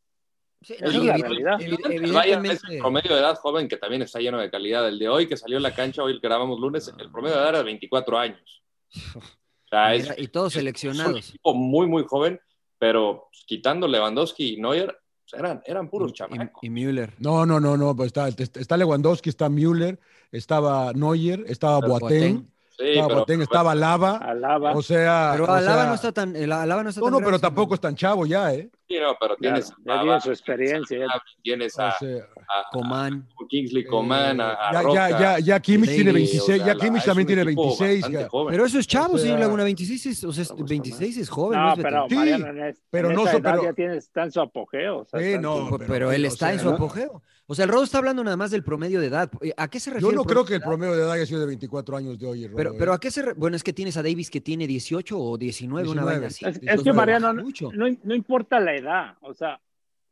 [0.61, 1.61] Sí, es la realidad.
[1.61, 2.53] Evidentemente...
[2.53, 4.87] Es el promedio de edad joven que también está lleno de calidad.
[4.87, 7.41] El de hoy que salió en la cancha, hoy que grabamos lunes, el promedio de
[7.41, 8.63] edad era de 24 años.
[9.67, 11.09] O sea, es, y todos seleccionados.
[11.09, 12.39] Es un equipo muy, muy joven,
[12.79, 14.97] pero quitando Lewandowski y Neuer,
[15.29, 16.63] pues eran, eran puros chamacos.
[16.63, 17.13] Y, y, Müller.
[17.19, 19.99] No, no, no, no, pues está, está Lewandowski, está Müller,
[20.31, 22.49] estaba Neuer, estaba Boateng.
[22.77, 24.71] Sí, estaba, pero, Boateng, estaba Alaba, Alaba.
[24.71, 25.31] O sea.
[25.33, 26.35] Pero o Alaba sea, no está tan.
[26.37, 28.69] Alaba no, está no, tan no, pero tampoco es tan chavo ya, ¿eh?
[28.89, 29.69] Sí, no, pero tienes.
[29.83, 31.05] Claro, ya tiene su experiencia.
[31.43, 33.27] Tienes a, O sea, a- Coman.
[33.33, 35.09] a Kingsley Coman, a, a ya, Roca.
[35.09, 38.01] ya, ya, ya Kimmich tiene Davis, 26, o sea, ya Kimmich también tiene equipo 26.
[38.01, 38.51] bastante ca- joven.
[38.53, 39.63] Pero eso es chavo, O sea, señor Laguna.
[39.65, 41.59] 26 es, o sea, No, pues, 26 es joven.
[41.59, 42.05] No, es pero.
[42.07, 44.39] Sí, Mariano, en, es- pero en no esa edad pero- ya tiene, está en su
[44.39, 44.99] apogeo.
[44.99, 47.21] O sea, Sí, no, Pero, pero- él o está en su apogeo.
[47.49, 49.31] O sea, el Rodo está hablando nada más del promedio de edad.
[49.41, 50.11] Eh, ¿A qué se refiere?
[50.11, 52.45] Yo no creo que el promedio de edad haya sido de 24 años de hoy.
[52.45, 54.67] Rodo, Pero, pero a qué se re- bueno es que tienes a Davis que tiene
[54.67, 56.11] 18 o 19, una 19.
[56.11, 56.45] vaina así.
[56.45, 57.43] Es, que no, Mariano, no,
[57.73, 59.61] no, no importa la edad, o sea,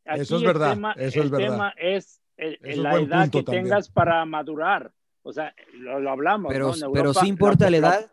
[0.05, 1.47] aquí Eso es el verdad, tema, eso el es verdad.
[1.49, 3.65] tema es el- Eso es la edad que también.
[3.65, 4.91] tengas para madurar.
[5.23, 6.53] O sea, lo, lo hablamos.
[6.53, 6.85] Pero, ¿no?
[6.87, 8.11] En pero sí importa la edad.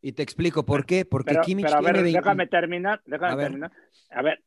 [0.00, 1.04] Y te explico por qué.
[1.04, 3.44] Porque Pero, Kimmich pero a ver, tiene 20 déjame terminar, déjame A ver.
[3.46, 3.72] terminar.
[4.10, 4.42] A ver,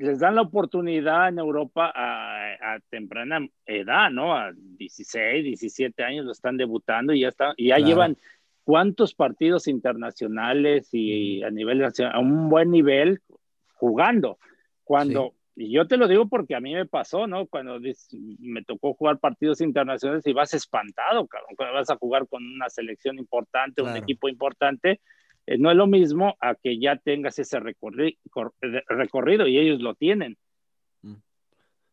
[0.00, 4.34] les dan la oportunidad en Europa a, a temprana edad, ¿no?
[4.34, 7.88] A 16, 17 años lo están debutando y ya están, y ya Claro.
[7.88, 8.16] llevan
[8.64, 13.20] cuántos partidos internacionales y a nivel nacional, a un buen nivel
[13.74, 14.38] jugando.
[14.84, 17.46] Cuando, y yo te lo digo porque a mí me pasó, ¿no?
[17.46, 17.78] Cuando
[18.40, 22.68] me tocó jugar partidos internacionales y vas espantado, cabrón, cuando vas a jugar con una
[22.70, 24.02] selección importante, un Claro.
[24.02, 25.00] equipo importante,
[25.46, 29.58] eh, no es lo mismo a que ya tengas ese recorri- cor- eh, recorrido y
[29.58, 30.36] ellos lo tienen.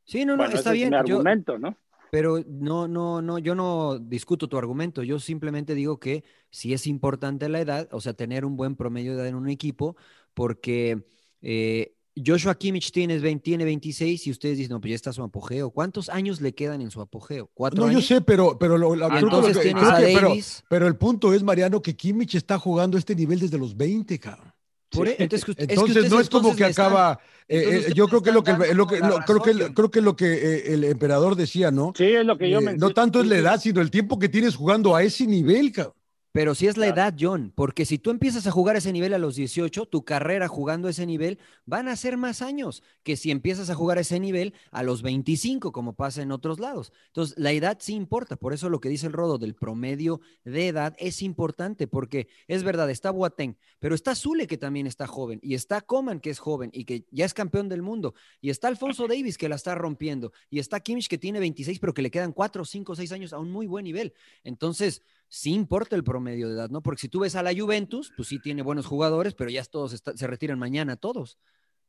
[0.04, 0.89] Sí, no, no, Bueno, está ese es bien.
[1.02, 1.78] mi yo- argumento, ¿no?
[2.12, 5.02] Pero no, no, no, yo no discuto tu argumento.
[5.04, 9.12] Yo simplemente digo que sí es importante la edad, o sea, tener un buen promedio
[9.14, 9.95] de edad en un equipo,
[10.34, 11.06] porque
[11.41, 15.24] eh, Joshua Kimmich tiene, 20 tiene 26 y ustedes dicen, no, pues ya está su
[15.24, 15.70] apogeo.
[15.70, 17.49] ¿Cuántos años le quedan en su apogeo?
[17.53, 18.05] ¿Cuatro No, yo años?
[18.07, 20.64] sé, pero, pero, lo- entonces que- tienes a que- Davis.
[20.70, 24.51] Pero, el punto es, Mariano, que Kimmich está jugando este nivel desde los 20, cabrón.
[24.89, 27.20] Por e- entonces, es que Entonces ustedes no es como que están- acaba.
[27.47, 30.34] eh, eh, yo creo que lo que, lo que creo que creo que lo que
[30.34, 31.93] eh, el emperador decía, ¿no?
[31.95, 32.78] Sí, es lo que yo Eh, mencioné.
[32.80, 33.45] no tanto es la Sí, sí.
[33.47, 35.93] edad, sino el tiempo que tienes jugando a ese nivel, cabrón.
[36.32, 39.17] Pero si es la edad, John, porque si tú empiezas a jugar ese nivel a
[39.17, 43.69] los 18, tu carrera jugando ese nivel van a ser más años que si empiezas
[43.69, 46.93] a jugar ese nivel a los 25, como pasa en otros lados.
[47.07, 50.69] Entonces, la edad sí importa, por eso lo que dice el Rodo del promedio de
[50.69, 55.39] edad es importante, porque es verdad, está Boateng, pero está Zule que también está joven,
[55.43, 58.69] y está Coman que es joven y que ya es campeón del mundo, y está
[58.69, 62.11] Alfonso Davis que la está rompiendo, y está Kimmich que tiene 26, pero que le
[62.11, 64.13] quedan 4, 5, 6 años a un muy buen nivel.
[64.45, 65.01] Entonces,
[65.34, 66.82] sí importa el promedio de edad, ¿no?
[66.84, 69.93] Porque si tú ves a la Juventus, pues sí tiene buenos jugadores, pero ya todos
[69.93, 71.39] está- se retiran mañana todos.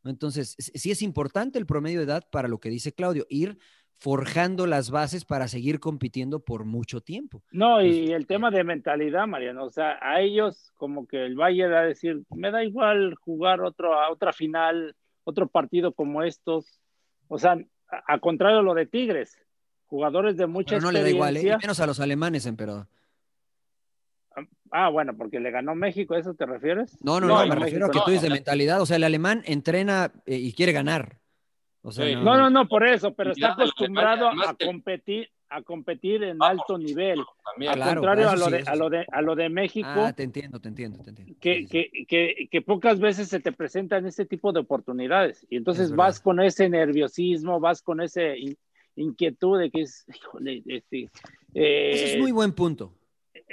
[0.05, 0.11] ¿no?
[0.11, 3.59] Entonces, sí es importante el promedio de edad para lo que dice Claudio, ir
[3.99, 7.43] forjando las bases para seguir compitiendo por mucho tiempo.
[7.51, 11.73] No, y el tema de mentalidad, Mariano, o sea, a ellos como que el Bayern
[11.73, 16.81] va a decir, me da igual jugar otro, a otra final, otro partido como estos,
[17.29, 17.53] o sea,
[17.89, 19.37] a, a contrario de lo de Tigres,
[19.87, 21.41] jugadores de mucha Pero no le da igual, ¿eh?
[21.41, 21.59] Experiencia.
[21.67, 22.89] menos a los alemanes, emperador.
[24.71, 26.97] Ah, bueno, porque le ganó México, ¿a eso te refieres?
[27.03, 28.05] No, no, No, no, me México refiero a que no.
[28.05, 28.81] tú dices de mentalidad.
[28.81, 31.19] O sea, el alemán entrena eh, y quiere ganar.
[31.83, 32.15] O sea, Sí.
[32.15, 37.21] No, no, no, por eso, pero está acostumbrado a competir, a competir en alto nivel.
[37.45, 37.73] También.
[37.73, 40.13] Al Claro, contrario a lo, sí, de, a, lo de, a lo de México, Ah,
[40.17, 41.35] te entiendo, te entiendo, te entiendo.
[41.41, 45.47] que, Sí, sí, que, que, que pocas veces se te presentan este tipo de oportunidades.
[45.51, 46.23] Y entonces Es vas verdad.
[46.25, 48.57] con ese nerviosismo, vas con ese in-
[48.97, 51.11] inquietud de que es, híjole, este,
[51.55, 52.95] eh, Ese es muy buen punto.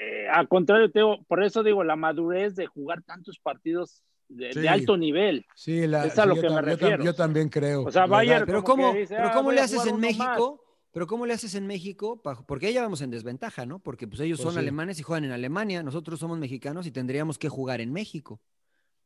[0.02, 4.96] Eh, al contrario, Teo, por eso digo, la madurez de jugar tantos partidos de, alto
[4.96, 5.46] nivel.
[5.56, 7.04] Sí, la, Es a sí, lo que me tam- yo tam- refiero.
[7.04, 7.84] Yo también creo.
[7.84, 8.46] O sea, Bayern-.
[8.46, 10.64] Pero como ¿cómo, dice, pero ah, ¿cómo le haces en México?
[10.92, 12.22] Pero ¿cómo le haces en México?
[12.48, 13.80] Porque ahí ya vamos en desventaja, ¿no?
[13.80, 14.60] Porque pues ellos Pues son sí.
[14.60, 18.42] alemanes y juegan en Alemania, nosotros somos mexicanos y tendríamos que jugar en México.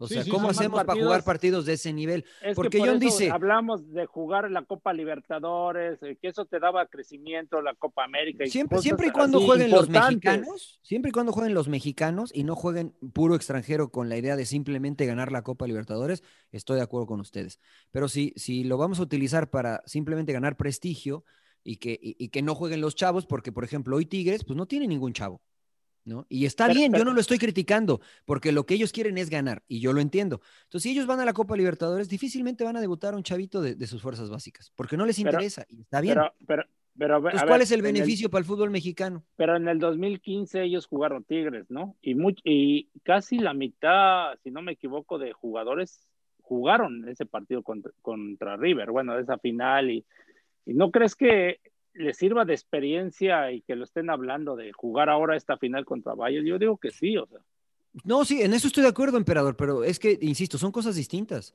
[0.04, 1.66] O Sí, sea, sí, ¿cómo Más para jugar partidos.
[1.66, 2.26] de ese nivel?
[2.41, 6.45] Es Porque que por John dice, hablamos de jugar la Copa Libertadores, eh, que eso
[6.45, 8.43] te daba crecimiento, la Copa América.
[8.43, 12.43] Y siempre, siempre y cuando jueguen los mexicanos, siempre y cuando jueguen los mexicanos y
[12.43, 16.84] no jueguen puro extranjero con la idea de simplemente ganar la Copa Libertadores, estoy de
[16.84, 17.60] acuerdo con ustedes.
[17.91, 21.24] Pero si, si lo vamos a utilizar para simplemente ganar prestigio
[21.64, 24.58] y que, y, y que no jueguen los chavos, porque por ejemplo hoy Tigres pues
[24.58, 25.41] no tiene ningún chavo.
[26.06, 26.26] ¿No?
[26.28, 29.30] Y está Pero- bien, yo no lo estoy criticando, porque lo que ellos quieren es
[29.30, 30.41] ganar, y yo lo entiendo.
[30.64, 33.62] Entonces, si ellos van a la Copa Libertadores, difícilmente van a debutar a un chavito
[33.62, 36.16] de, de sus fuerzas básicas, porque no les Pero- interesa, y está bien.
[36.45, 36.64] Pero,
[36.97, 39.24] pero, Entonces, ¿cuál ver, es el en beneficio para el fútbol mexicano?
[39.38, 41.95] pero en el 2015 ellos jugaron Tigres, ¿no?
[42.01, 46.06] Y casi la mitad, si no me equivoco, de jugadores
[46.41, 49.89] jugaron ese partido contra, contra River, bueno, esa final.
[49.89, 50.06] Y,
[50.66, 51.62] y no crees que
[51.94, 56.14] les sirva de experiencia y que lo estén hablando de jugar ahora esta final contra
[56.14, 56.46] Bayern?
[56.46, 57.39] Yo digo que sí, o sea.
[58.04, 61.54] No, sí, en eso estoy de acuerdo, emperador, pero es que, insisto, son cosas distintas.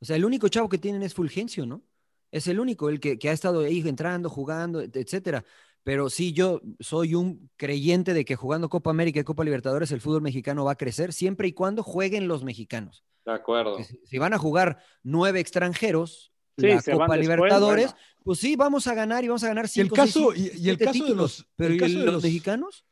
[0.00, 1.82] O sea, el único chavo que tienen es Fulgencio, ¿no?
[2.30, 5.44] Es el único, el que, que ha estado ahí entrando, jugando, et- etcétera.
[5.82, 10.00] Pero sí, yo soy un creyente de que jugando Copa América y Copa Libertadores el
[10.00, 13.02] fútbol mexicano va a crecer siempre y cuando jueguen los mexicanos.
[13.24, 13.78] De acuerdo.
[14.04, 17.98] Si van a jugar nueve extranjeros, Sí, la se van Copa después, Libertadores, bueno.
[18.24, 20.66] pues sí, vamos a ganar y vamos a ganar Y el cinco, caso, seis, y,
[20.66, 22.84] y el caso de los, Pero el ¿y caso el- de los los mexicanos?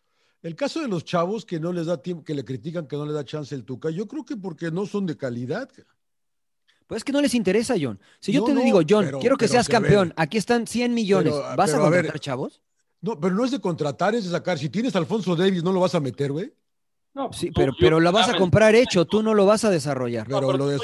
[0.43, 3.05] El caso de los chavos que no les da tiempo, que le critican que no
[3.05, 5.69] le da chance el Tuca, yo creo que porque no son de calidad.
[6.87, 8.01] Pues es que no les interesa, John.
[8.21, 10.95] Si yo No, te no, digo, John, pero- quiero que seas campeón, aquí están 100
[10.95, 12.63] millones, Pero, ¿vas pero, a a ver, contratar chavos?
[13.01, 14.59] No, pero no es de contratar, es de sacar.
[14.59, 16.53] Si tienes a Alfonso Davis, ¿no lo vas a meter, güey?
[17.15, 19.65] No, Sí, tú- pero, yo- pero la vas a comprar hecho, tú no lo vas
[19.65, 20.27] a desarrollar.
[20.27, 20.77] Pero pero lo de,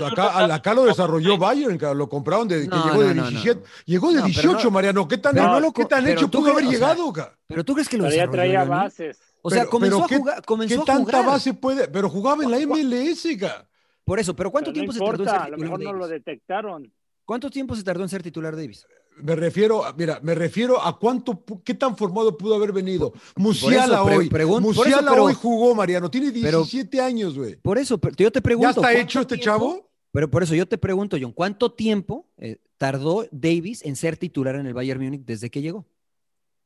[0.51, 3.61] acá, lo desarrolló Bayern, lo compraron de que No, llegó de no, no, 17.
[3.61, 3.67] no.
[3.85, 5.07] Llegó de No, pero 18, no- Mariano.
[5.09, 7.35] ¿Qué tan, lo ¿qué tan hecho pudo haber o sea, llegado, cabrón?
[7.47, 9.21] Pero tú crees que lo Pero ya desarrolló, traía bases.
[9.43, 11.27] O sea, Pero- comenzó pero a ¿qué- jugar, comenzó ¿Qué a tanta jugar.
[11.27, 11.89] base puede?
[11.89, 13.67] Pero jugaba en la MLS, cabrón.
[14.05, 15.83] Por eso, pero ¿cuánto Pero tiempo no se tardó en ser a lo titular mejor
[15.85, 16.93] no lo detectaron.
[17.25, 18.87] ¿Cuánto tiempo se tardó en ser titular Davis?
[19.23, 23.13] Me refiero, a- mira, me refiero a cuánto, qué tan formado pudo haber venido.
[23.37, 24.29] Musiala pre- hoy.
[24.33, 26.11] eso, Musiala pero- hoy jugó, Mariano.
[26.11, 27.57] Tiene pero- 17 años, güey.
[27.57, 28.67] Por eso, pero yo te pregunto.
[28.67, 29.91] ¿Ya está ¿cuánto hecho este tiempo- chavo?
[30.13, 34.55] Pero por eso yo te pregunto, John, ¿cuánto tiempo eh, tardó Davis en ser titular
[34.57, 35.87] en el Bayern Múnich desde que llegó?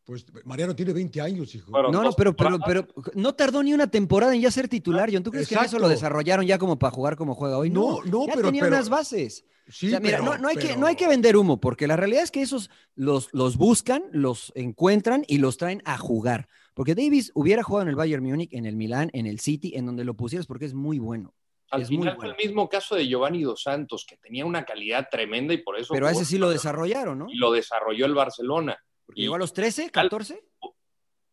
[0.04, 1.70] Pues Mariano tiene 20 años, hijo.
[1.70, 5.22] No, no, pero, pero, pero no tardó ni una temporada en ya ser titular, John.
[5.22, 7.68] ¿Tú crees que eso lo desarrollaron ya como para jugar como juega hoy?
[7.70, 9.44] No, no, ya pero- tenía pero- unas bases.
[9.70, 11.60] Sí, O sea, mira, pero- no, no hay que, pero- no hay que vender humo,
[11.60, 15.98] porque la realidad es que esos los, los buscan, los encuentran y los traen a
[15.98, 16.48] jugar.
[16.74, 19.86] Porque Davis hubiera jugado en el Bayern Múnich, en el Milán, en el City, en
[19.86, 21.34] donde lo pusieras, porque es muy bueno.
[21.70, 22.32] Al es muy final bueno.
[22.34, 25.78] fue el mismo caso de Giovanni Dos Santos, que tenía una calidad tremenda y por
[25.78, 25.92] eso.
[25.92, 27.26] Pero a ese sí lo desarrollaron, ¿no?
[27.28, 28.78] Y lo desarrolló el Barcelona.
[29.04, 30.42] Porque Y- llegó a los 13, 14.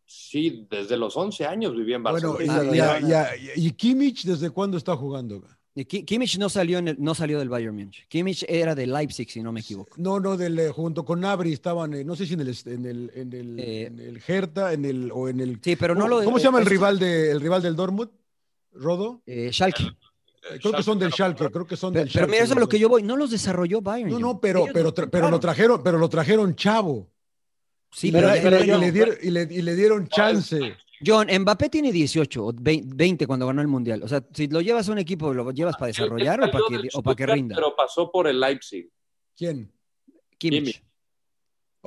[0.08, 2.72] Sí, desde los 11 años vivía en Bueno, Barcelona.
[2.74, 5.44] y, y a- y a- y Kimmich, ¿desde cuándo está jugando?
[5.84, 8.08] Kimmich no salió, en el- no salió del Bayern Múnich.
[8.08, 9.94] Kimmich era de Leipzig, si no me equivoco.
[9.98, 12.86] No, no, del, eh, junto con Nabri estaban, eh, no sé si en el, en
[12.86, 15.60] el, en el, Eh, en el Hertha, en el, o en el.
[15.62, 16.24] Sí, pero no ¿Cómo, lo.
[16.24, 18.10] ¿Cómo se llama el es- rival de, el rival del Dortmund?
[18.72, 19.22] ¿Rodo?
[19.26, 19.84] eh, Schalke.
[19.84, 22.32] Eh, Creo que son del Schalke, creo que son Pero, del pero Schalke.
[22.32, 23.04] mira, eso es a lo que yo voy.
[23.04, 24.12] No los desarrolló Bayern.
[24.12, 27.10] No, no, pero, pero, tra- pero lo trajeron, pero lo trajeron chavo.
[27.92, 29.76] Sí, Y pero, le- y le- pero y John, le dieron, y, le, y le
[29.76, 30.76] dieron chance.
[31.06, 34.04] John, Mbappé tiene 18 o 20 cuando ganó el Mundial.
[34.04, 36.78] O sea, si lo llevas a un equipo, ¿lo llevas para desarrollar o para que,
[36.78, 37.56] del o para que Stuttgart, rinda?
[37.56, 38.90] Pero pasó por el Leipzig.
[39.36, 39.72] ¿Quién?
[40.38, 40.62] Kimmich.
[40.62, 40.84] Kimmich.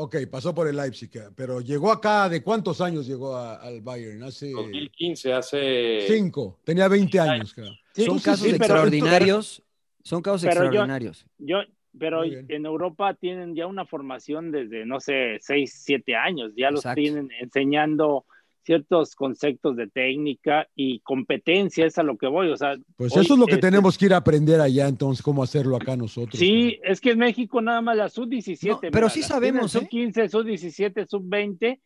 [0.00, 4.22] Ok, pasó por el Leipzig, pero llegó acá, ¿de cuántos años llegó a- al Bayern?
[4.22, 6.04] Hace 2015, hace.
[6.06, 7.52] cinco, tenía 20 años.
[7.94, 9.62] Sí, Son casos sí, pero- extraordinarios.
[10.04, 11.26] Son casos Pero extraordinarios.
[11.38, 11.56] Yo,
[11.98, 16.52] pero en Europa tienen ya una formación desde, no sé, 6, 7 años.
[16.56, 18.24] Ya los tienen enseñando
[18.68, 22.50] ciertos conceptos de técnica y competencia, es a lo que voy.
[22.50, 24.88] O sea, Pues hoy, eso es lo que este, tenemos que ir a aprender allá,
[24.88, 26.38] entonces, cómo hacerlo acá nosotros.
[26.38, 28.68] Sí, es que en México nada más la sub-17.
[28.68, 30.28] No, pero mira, sí sabemos, tienen ¿eh?
[30.28, 31.80] Sub-15, sub-17, sub-20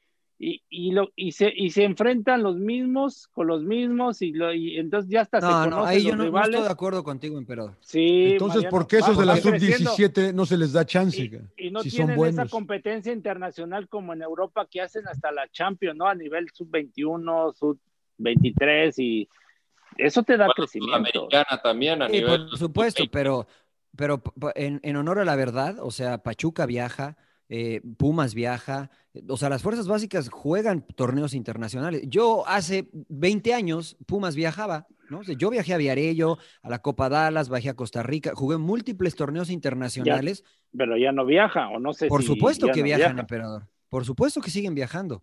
[0.45, 4.53] y, y, lo, y, se, y se enfrentan los mismos con los mismos y, lo,
[4.53, 6.51] y entonces ya hasta se No, conocen no, ahí yo los no, no rivales.
[6.51, 7.77] estoy de acuerdo contigo, emperador.
[7.81, 9.91] Sí, Entonces, Mariano, ¿por qué esos de la vamos creciendo.
[9.93, 11.31] sub-17 no se les da chance?
[11.31, 11.39] ca?
[11.57, 12.51] Y no si son tienen esa buenos.
[12.51, 16.09] competencia internacional como en Europa que hacen hasta la Champions, ¿no?
[16.09, 19.29] A nivel sub-21, sub-23 y
[19.97, 20.97] eso te da crecimiento.
[21.13, 22.49] Sudamericana también a Sí, nivel.
[22.49, 23.47] por supuesto, pero,
[23.97, 24.21] pero
[24.57, 27.17] en, en honor a la verdad, o sea, Pachuca viaja,
[27.55, 28.91] eh, Pumas viaja,
[29.29, 32.01] o sea, las fuerzas básicas juegan torneos internacionales.
[32.07, 35.19] Yo hace 20 años, Pumas viajaba, ¿no?
[35.19, 38.57] O sea, yo viajé a Viarello, a la Copa Dallas, viajé a Costa Rica, jugué
[38.57, 40.45] múltiples torneos internacionales.
[40.75, 43.21] Pero ya no viaja, o no sé Por si supuesto que no viajan, viaja.
[43.21, 43.69] emperador.
[43.91, 45.23] Por supuesto que siguen viajando.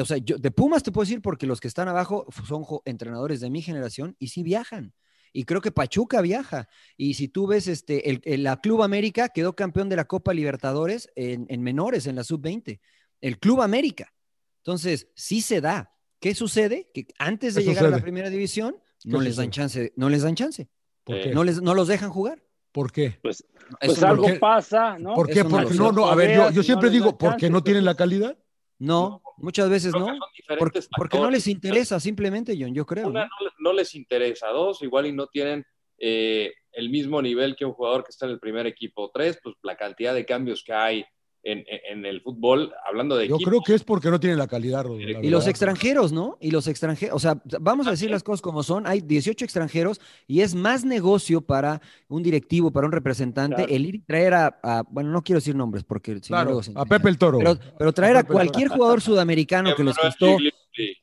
[0.00, 3.40] O sea, yo de Pumas te puedo decir porque los que están abajo son entrenadores
[3.40, 4.94] de mi generación y sí viajan.
[5.32, 6.68] Y creo que Pachuca viaja.
[6.96, 10.34] Y si tú ves, este, el, el- la Club América quedó campeón de la Copa
[10.34, 12.80] Libertadores en, en menores, en la sub-20.
[13.20, 14.12] El Club América.
[14.58, 15.92] Entonces, sí se da.
[16.18, 16.90] ¿Qué sucede?
[16.92, 20.08] Que antes de ¿Qué llegar a la primera división, ¿Qué no les dan chance, no
[20.10, 20.68] les dan chance.
[21.04, 21.30] ¿Por qué?
[21.32, 22.42] No, les, no los dejan jugar.
[22.72, 23.18] ¿Por qué?
[23.22, 23.44] Pues,
[23.80, 25.14] pues algo pasa, ¿no?
[25.14, 25.44] ¿Por qué?
[25.44, 28.38] Porque no, no, a ver, yo, yo siempre digo, ¿por qué no tienen la calidad?
[28.80, 29.98] No, muchas veces no.
[30.06, 33.08] que son Por- diferentes porque no les interesa, simplemente, John, yo creo.
[33.08, 33.50] Una, ¿no?
[33.58, 34.48] no les interesa.
[34.48, 35.64] Dos, igual y no tienen
[35.98, 39.10] eh, el mismo nivel que un jugador que está en el primer equipo.
[39.12, 41.04] Tres, pues la cantidad de cambios que hay
[41.42, 43.50] en, el fútbol, hablando de Yo equipos.
[43.50, 46.36] creo que es porque no tienen la calidad, Rodo, la Y los extranjeros, ¿no?
[46.40, 50.00] Y los extranjeros, o sea, vamos a decir las cosas como son, hay 18 extranjeros
[50.26, 53.72] y es más negocio para un directivo, para un representante, Claro.
[53.72, 56.44] el ir y traer a, a- bueno, no quiero decir nombres porque si no Claro,
[56.50, 56.84] luego se a.
[56.84, 57.38] Pepe el Toro.
[57.38, 60.36] Pero, pero traer a cualquier jugador sudamericano que les costó,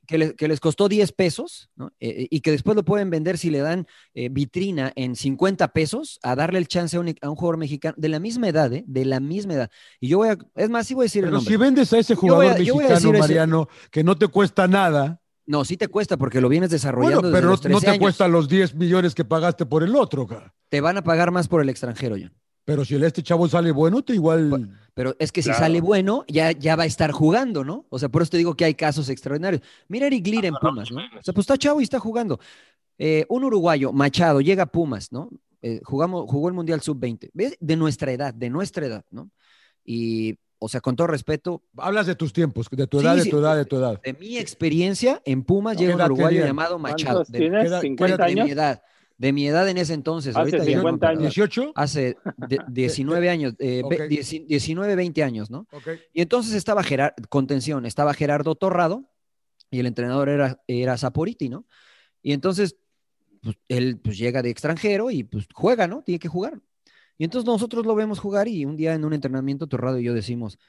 [0.07, 1.91] Que, le- que les costó 10 pesos, ¿no?
[1.99, 6.20] Eh, y que después lo pueden vender si le dan eh, vitrina en 50 pesos,
[6.24, 8.84] a darle el chance a un, a un jugador mexicano de la misma edad, ¿eh?
[8.88, 9.70] De la misma edad.
[9.99, 11.53] Y yo voy a, es más, sí voy a decir el Pero nombre.
[11.53, 14.28] si vendes a ese jugador a- yo voy a mexicano, ese- Mariano, que no te
[14.28, 17.70] cuesta nada, No, sí te cuesta porque lo vienes desarrollando bueno, desde pero los no,
[17.70, 17.99] no 13 te años.
[18.01, 20.53] cuesta los 10 millones que pagaste por el otro, ca.
[20.70, 22.34] Te van a pagar más por el extranjero, John.
[22.68, 24.70] Pero si el este chavo sale bueno, te igual.
[24.93, 25.59] Pero es que si Claro.
[25.63, 27.86] sale bueno, ya, ya va a estar jugando, ¿no?
[27.88, 29.61] O sea, por eso te digo que hay casos extraordinarios.
[29.88, 30.97] Mira Eric Lira en Pumas, ¿no?
[30.97, 32.41] O sea, pues está chavo y está jugando.
[32.97, 35.30] Eh, un uruguayo, Machado, llega a Pumas, ¿no?
[35.61, 37.30] Eh, jugamos, jugó el Mundial Sub-20.
[37.34, 37.55] ¿Ves?
[37.61, 39.30] De nuestra edad, de nuestra edad, ¿no?
[39.86, 43.22] Y, o sea, con todo respeto, Hablas de tus tiempos, de tu Sí, edad, de
[43.22, 44.01] sí, tu edad, de tu edad.
[44.03, 46.47] de mi experiencia en Pumas ¿Qué llega un uruguayo tenía?
[46.47, 47.20] llamado Machado.
[47.20, 47.63] ¿Cuántos De, tienes?
[47.63, 48.49] queda- ¿50 de mi años?
[48.51, 48.84] edad.
[49.18, 50.36] De mi edad en ese entonces.
[50.36, 51.36] Hace ahorita ya no, 50 pero años.
[51.36, 51.72] ¿18?
[51.76, 54.07] Hace de- 19 años, eh, ve- Ok.
[54.09, 55.68] 10 19, 20 años, ¿no?
[56.13, 59.09] Y entonces estaba Gerardo, contención, estaba Gerardo Torrado
[59.72, 61.65] y el entrenador era, era Saporiti, ¿no?
[62.22, 62.78] Y entonces,
[63.41, 66.03] pues, él pues, llega de extranjero y pues juega, ¿no?
[66.03, 66.59] Tiene que jugar.
[67.18, 70.13] Y entonces nosotros lo vemos jugar y un día en un entrenamiento Torrado y yo
[70.13, 70.59] decimos,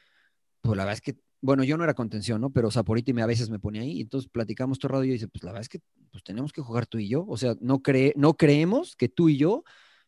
[0.63, 2.51] pues la verdad es que, bueno, yo no era contención, ¿no?
[2.51, 5.29] Pero Saporiti me, a veces me ponía ahí y entonces platicamos Torrado y yo dice,
[5.29, 5.81] pues la verdad es que
[6.11, 7.25] pues tenemos que jugar tú y yo.
[7.29, 7.81] O sea, no,
[8.17, 9.65] no creemos que tú y yo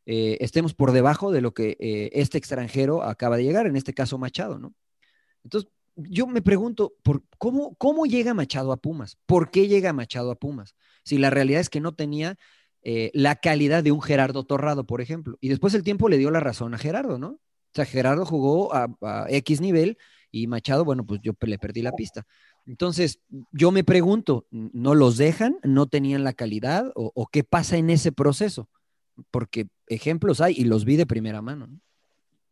[0.06, 3.94] eh, estemos por debajo de lo que eh, este extranjero acaba de llegar, en este
[3.94, 4.74] caso Machado, ¿no?
[5.44, 9.18] Entonces, yo me pregunto, ¿por cómo, ¿cómo llega Machado a Pumas?
[9.26, 10.74] ¿Por qué llega Machado a Pumas?
[11.04, 12.36] Si la realidad es que no tenía
[12.82, 15.36] eh, la calidad de un Gerardo Torrado, por ejemplo.
[15.40, 17.28] Y después el tiempo le dio la razón a Gerardo, ¿no?
[17.28, 19.96] O sea, Gerardo jugó a, a X nivel
[20.30, 22.26] y Machado, bueno, pues yo le perdí la pista.
[22.66, 23.20] Entonces,
[23.52, 25.56] yo me pregunto, ¿no los dejan?
[25.62, 26.90] ¿No tenían la calidad?
[26.94, 28.68] ¿O, o qué pasa en ese proceso?
[29.30, 31.66] Porque ejemplos hay y los vi de primera mano.
[31.66, 31.80] ¿no?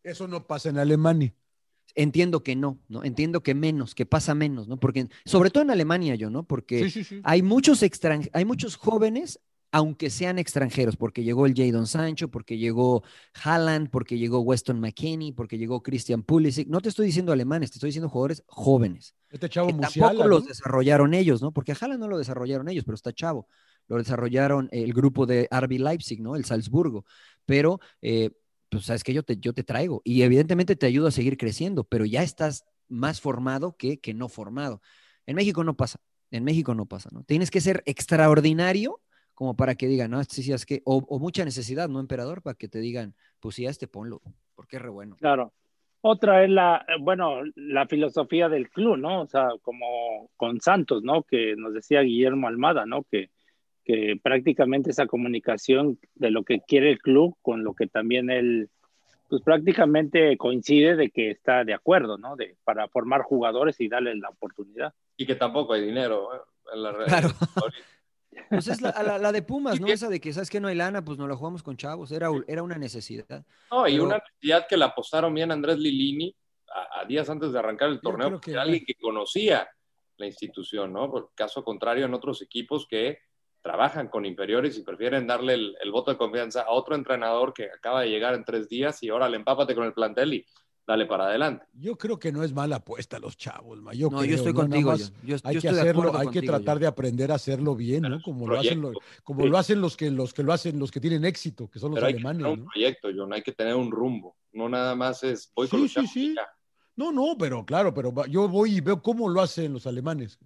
[0.02, 1.34] Eso no pasa en Alemania.
[1.94, 3.02] Entiendo que no, ¿no?
[3.02, 4.76] Entiendo que menos, que pasa menos, ¿no?
[4.78, 6.42] Porque, sobre todo en Alemania, yo, ¿no?
[6.44, 7.20] Porque Sí, sí, sí.
[7.24, 9.40] hay muchos extran- hay muchos jóvenes,
[9.70, 13.02] aunque sean extranjeros, porque llegó el Jadon Sancho, porque llegó
[13.42, 16.68] Haaland, porque llegó Weston McKinney, porque llegó Christian Pulisic.
[16.68, 19.14] No te estoy diciendo alemanes, te estoy diciendo jugadores jóvenes.
[19.30, 21.52] Este chavo que Musiala, tampoco los desarrollaron ellos, ¿no?
[21.52, 23.46] Porque a Haaland no lo desarrollaron ellos, pero está chavo.
[23.88, 26.34] Lo desarrollaron el grupo de RB Leipzig, ¿no?
[26.34, 27.04] El Salzburgo.
[27.44, 28.30] Pero, eh,
[28.70, 31.84] pues sabes que yo te, yo te traigo y evidentemente te ayudo a seguir creciendo,
[31.84, 34.80] pero ya estás más formado que, que no formado.
[35.26, 36.00] En México no pasa,
[36.30, 37.22] en México no pasa, ¿no?
[37.24, 39.00] Tienes que ser extraordinario
[39.38, 42.42] como para que digan, no, sí, sí, es que, o, o mucha necesidad, ¿no, emperador?
[42.42, 44.20] Para que te digan, pues sí, a este ponlo,
[44.56, 45.14] porque es re bueno.
[45.20, 45.52] Claro.
[46.00, 49.20] Otra es la, eh, bueno, la filosofía del club, ¿no?
[49.20, 51.22] O sea, como con Santos, ¿no?
[51.22, 53.04] Que nos decía Guillermo Almada, ¿no?
[53.04, 53.30] Que,
[53.84, 58.70] que prácticamente esa comunicación de lo que quiere el club con lo que también él,
[59.28, 62.34] pues prácticamente coincide de que está de acuerdo, ¿no?
[62.34, 64.94] De, para formar jugadores y darles la oportunidad.
[65.16, 66.34] Y que tampoco hay dinero.
[66.34, 66.40] ¿eh?
[66.74, 67.28] En la Claro.
[68.50, 69.86] Pues es la, la- la de Pumas, ¿no?
[69.88, 72.28] Esa de que, ¿sabes que No hay lana, pues no la jugamos con chavos, era,
[72.46, 73.44] era una necesidad.
[73.70, 76.34] No, y Pero- una necesidad que la apostaron bien Andrés Lilini
[76.74, 79.68] a, a días antes de arrancar el torneo, que porque era alguien que conocía
[80.16, 81.10] la institución, ¿no?
[81.10, 83.18] Por caso contrario, en otros equipos que
[83.60, 87.64] trabajan con inferiores y prefieren darle el, el voto de confianza a otro entrenador que
[87.64, 90.46] acaba de llegar en tres días y ahora le empápate con el plantel y
[90.88, 91.66] dale para adelante.
[91.74, 93.92] Yo creo que no es mala apuesta los chavos, ma.
[93.92, 94.96] Yo No, yo creo, estoy Nada contigo.
[94.96, 95.04] Yo-
[95.44, 98.22] hay yo que estoy hacerlo, hay que tratar de aprender a hacerlo bien, ¿no?
[98.22, 99.48] Como lo hacen, los, como sí.
[99.50, 101.96] lo hacen los que los que lo hacen, los que tienen éxito, que son los
[101.96, 102.70] Pero hay que alemanes, tener un ¿no?
[102.72, 104.34] proyecto, John, hay que tener un rumbo.
[104.52, 106.26] No nada más es voy con Sí, los sí, chavos sí.
[106.32, 106.48] y ya.
[106.96, 110.38] No, no, pero claro, pero yo voy y veo cómo lo hacen los alemanes.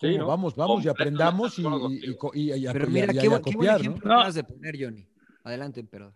[0.00, 0.26] Sí, Cómo ¿no?
[0.26, 3.28] Vamos, vamos y aprendamos y, y- y y- y a- Pero mira, y a- qué,
[3.28, 4.14] buen- ejemplo ¿no?
[4.16, 5.06] acabas de poner, Johnny.
[5.44, 6.14] Adelante, emperador.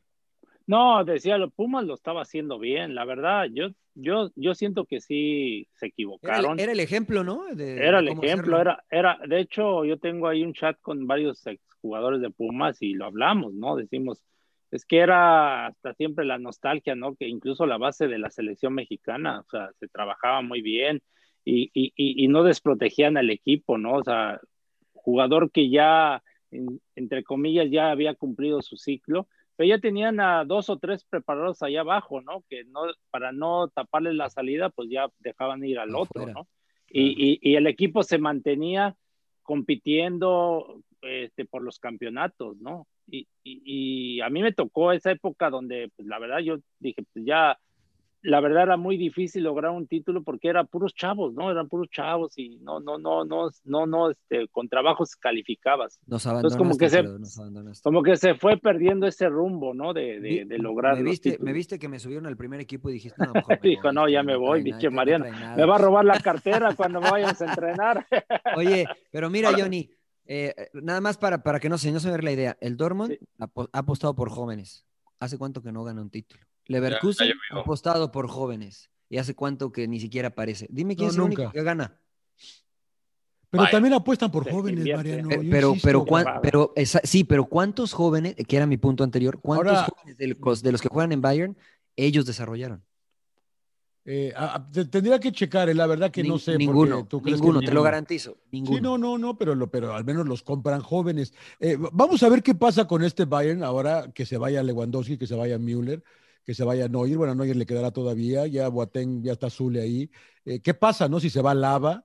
[0.68, 5.00] No, decía, los Pumas lo estaba haciendo bien, la verdad, yo, yo, yo siento que
[5.00, 6.60] sí se equivocaron.
[6.60, 7.46] era el ejemplo, ¿no?
[7.54, 8.60] De- Era el ejemplo, hacerlo.
[8.60, 12.92] era, era, de hecho, yo tengo ahí un chat con varios exjugadores de Pumas y
[12.92, 13.76] lo hablamos, ¿no?
[13.76, 14.22] Decimos,
[14.70, 17.14] es que era hasta siempre la nostalgia, ¿no?
[17.16, 21.00] Que incluso la base de la selección mexicana, o sea, se trabajaba muy bien
[21.46, 23.94] y, y, y, y no desprotegían al equipo, ¿no?
[23.94, 24.38] O sea,
[24.92, 30.44] jugador que ya, en- entre comillas, ya había cumplido su ciclo, pero ya tenían a
[30.44, 32.44] dos o tres preparados allá abajo, ¿no?
[32.48, 36.28] Que no, para no taparles la salida, pues ya dejaban ir al otro.
[36.28, 36.46] ¿no?
[36.88, 38.94] Y, y, y el equipo se mantenía
[39.42, 42.86] compitiendo este, por los campeonatos, ¿no?
[43.08, 47.02] Y, y, y a mí me tocó esa época donde, pues la verdad, yo dije,
[47.12, 47.58] pues ya,
[48.22, 51.50] la verdad era muy difícil lograr un título porque eran puros chavos, ¿no?
[51.50, 55.98] Eran puros chavos y no, no, no, no, no, no, este, con trabajos calificabas.
[56.06, 59.92] Nos Entonces, abandonaste, como que se, como que se fue perdiendo ese rumbo, ¿no?
[59.94, 62.94] De, de, de lograr me viste, me viste que me subieron al primer equipo y
[62.94, 65.56] dijiste, no, mejor me Dijo, voy, no, este ya me voy, biche este nada".
[65.56, 68.06] Me va a robar la cartera cuando me vayas a entrenar.
[68.56, 69.90] Oye, pero mira, Johnny,
[70.26, 72.56] eh, nada más para, para que no se, no se me vea la idea.
[72.60, 73.18] El Dortmund Sí.
[73.38, 74.84] ha, apo- ha apostado por jóvenes.
[75.20, 76.44] ¿Hace cuánto que no gana un título?
[76.68, 78.90] Leverkusen ya apostado por jóvenes.
[79.10, 80.66] ¿Y hace cuánto que ni siquiera aparece?
[80.70, 81.98] Dime quién No, es el único que gana.
[83.50, 83.70] Pero Vaya.
[83.72, 84.84] también apuestan por jóvenes.
[84.94, 85.30] Mariano.
[85.30, 86.04] Eh, yo pero, pero,
[86.42, 90.28] pero esa- sí, pero ¿cuántos jóvenes, que era mi punto anterior, cuántos Ahora- jóvenes de
[90.38, 91.56] los, de los que juegan en Bayern,
[91.96, 92.84] ellos desarrollaron?
[94.04, 96.52] Eh, a- a- te- tendría que checar, eh, la verdad que no sé.
[96.52, 98.36] porque ninguno, tú crees que ninguno, te lo garantizo.
[98.50, 98.76] Ninguno.
[98.76, 101.32] Sí, no, no, no, pero, lo- pero al menos los compran jóvenes.
[101.60, 105.26] Eh, vamos a ver qué pasa con este Bayern ahora que se vaya Lewandowski, que
[105.26, 106.02] se vaya Müller,
[106.48, 107.14] que se vaya Neuer.
[107.18, 110.10] Bueno, a Neuer le quedará todavía, ya Boateng, ya está Zule ahí.
[110.46, 111.20] Eh, ¿Qué pasa, no?
[111.20, 112.02] Si se va Lava,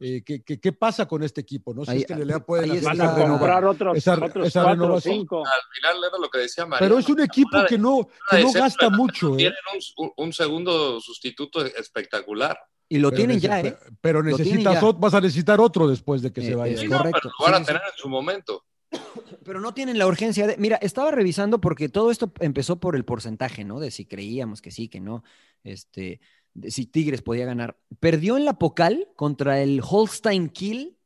[0.00, 1.84] eh, ¿qué, qué, qué pasa con este equipo, no?
[1.84, 4.86] Si Ahí- es que le hacer Van a comprar otros, esa- otros esa cuatro o
[4.86, 5.14] renovación.
[5.14, 5.38] cinco.
[5.44, 6.88] Al final era lo que decía María.
[6.88, 9.36] Pero es un equipo que no, que no gasta mucho, ¿eh?
[9.36, 12.58] Tienen un, un- un segundo sustituto espectacular.
[12.88, 13.76] Y lo Pero tienen ya, ¿eh?
[14.00, 14.92] Pero necesitas, ya.
[14.92, 16.78] vas a necesitar otro después de que Eh, se vaya.
[16.78, 17.18] Sí, correcto.
[17.24, 18.64] pero lo van a sí, tener en su momento.
[19.44, 20.56] Pero no tienen la urgencia de.
[20.56, 23.80] Mira, estaba revisando porque todo esto empezó por el porcentaje, ¿no?
[23.80, 25.22] De si creíamos que sí, que no.
[25.64, 26.20] Este,
[26.54, 27.78] de si Tigres podía ganar.
[28.00, 30.96] Perdió en la Pocal contra el Holstein Kiel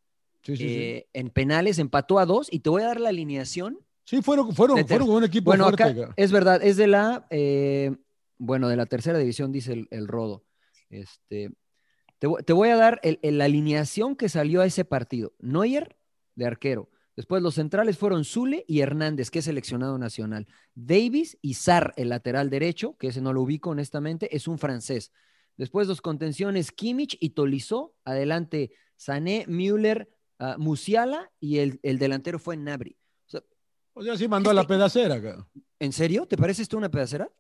[0.43, 0.75] Sí, sí, sí.
[0.79, 3.81] eh, en penales, empató a dos y te voy a dar la alineación.
[4.05, 5.83] Sí, fueron, fueron, fueron un equipo Bueno, fuerte.
[5.83, 6.15] acá ga.
[6.17, 7.27] es verdad, es de la.
[7.31, 7.97] eh,
[8.39, 10.45] bueno, de la tercera división, dice el, el Rodo.
[10.89, 11.51] Este,
[12.21, 15.33] te, voy- te voy a dar la alineación que salió a ese partido.
[15.41, 15.97] Neuer,
[16.37, 16.89] de arquero.
[17.17, 20.47] Después los centrales fueron Zule y Hernández, que es seleccionado nacional.
[20.75, 25.13] Davis y Sar, el lateral derecho, que ese no lo ubico honestamente, es un francés.
[25.57, 27.95] Después los contenciones Kimmich y Tolizó.
[28.05, 32.99] Adelante Sané, Müller, ah, Musiala y el, el delantero fue Nabri.
[33.27, 33.41] O sea,
[33.95, 35.19] O sea, sí mandó a la pedacera.
[35.19, 35.47] ga.
[35.79, 36.27] ¿En serio?
[36.27, 37.31] ¿Te parece esto una pedacera?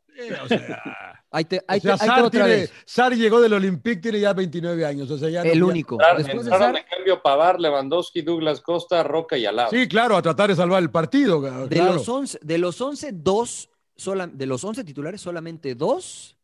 [0.42, 0.82] O sea,
[1.30, 2.72] Ahí te, o ahí te- sea, ahí te Sar, otra tiene- vez.
[2.86, 5.10] Sar llegó del Olympique, tiene ya 29 años.
[5.10, 5.98] O sea, ya El único.
[6.16, 6.74] Después de Sar,
[7.22, 9.70] Pavar, Lewandowski, Douglas Costa, Roca y Alaba.
[9.70, 11.40] Sí, claro, a tratar de salvar el partido.
[11.68, 16.36] de, los 11, de los 11, dos, sola- de los 11 titulares, solamente dos,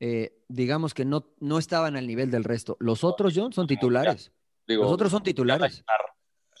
[0.00, 2.76] eh, digamos que no, no estaban al nivel del resto.
[2.80, 4.32] Los otros, John, son titulares.
[4.66, 5.84] Digo, Los otros son titulares.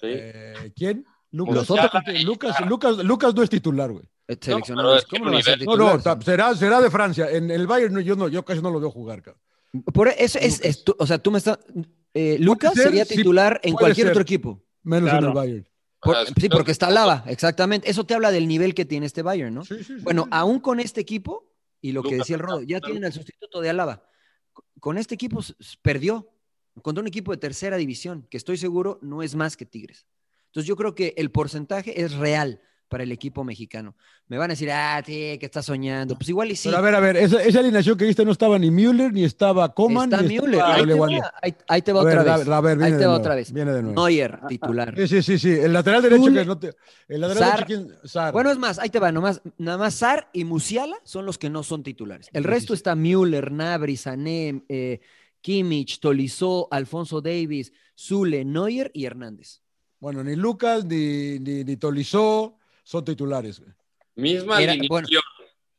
[0.00, 0.06] Sí.
[0.08, 1.06] Eh, ¿Quién?
[1.30, 1.90] Lucas, Los otros-
[2.24, 4.04] Lucas, Lucas, Lucas no es titular, güey.
[4.28, 6.02] Eh, ¿Cómo no No, no, titular?
[6.02, 7.30] ta- será, será de Francia.
[7.30, 9.22] En el Bayern no, yo, no, yo casi no lo veo jugar.
[9.22, 9.34] ca.
[9.94, 11.58] Por eso es, es tú- o sea, tú me estás.
[12.14, 14.12] Eh, Lucas ser, sería sí, titular en cualquier ser.
[14.12, 14.62] otro equipo.
[14.82, 15.68] Menos en el Bayern.
[16.00, 17.88] Por- sí, porque está Lava, exactamente.
[17.88, 19.64] Eso te habla del nivel que tiene este Bayern, ¿no?
[19.64, 20.28] Sí, sí, Bueno, sí.
[20.32, 21.48] aún con este equipo,
[21.80, 24.04] y lo que decía el Rodo, ya tienen al sustituto de Álava.
[24.80, 25.40] Con este equipo
[25.80, 26.28] perdió
[26.82, 30.06] contra un equipo de tercera división, que estoy seguro no es más que Tigres.
[30.46, 32.60] Entonces yo creo que el porcentaje es real
[32.92, 33.96] para el equipo mexicano.
[34.28, 36.14] Me van a decir, ah, sí, que está soñando.
[36.14, 36.68] Pues igual y sí.
[36.68, 39.24] Pero a ver, a ver, esa, esa alineación que viste no estaba ni Müller, ni
[39.24, 40.52] estaba Coman, está ni Müller.
[40.60, 41.06] estaba Ahí te, va,
[41.40, 42.48] ahí, ahí te va A ver, otra vez.
[42.48, 43.50] a ver, ahí te va nuevo, otra vez.
[43.52, 43.94] viene de nuevo.
[44.00, 44.94] Neuer, titular.
[44.96, 45.50] Sí, sí, sí, sí.
[45.50, 46.74] El lateral derecho que no te.
[47.08, 47.66] El lateral Sar.
[47.66, 48.08] derecho, ¿quién?
[48.08, 48.32] Sar.
[48.34, 51.48] Bueno, es más, ahí te va, nomás, nada más Sar y Musiala son los que
[51.50, 52.28] no son titulares.
[52.34, 52.80] El Sí, resto sí, sí.
[52.80, 55.00] está Müller, Nabri, Sané, eh,
[55.40, 59.60] Kimmich, Tolizó, Alfonso Davis, Zule, Neuer y Hernández.
[59.98, 63.60] Bueno, ni Lucas ni, ni, ni Tolizó son titulares.
[63.60, 63.72] güey.
[64.16, 64.88] Misma Era- alineación.
[64.88, 65.08] bueno,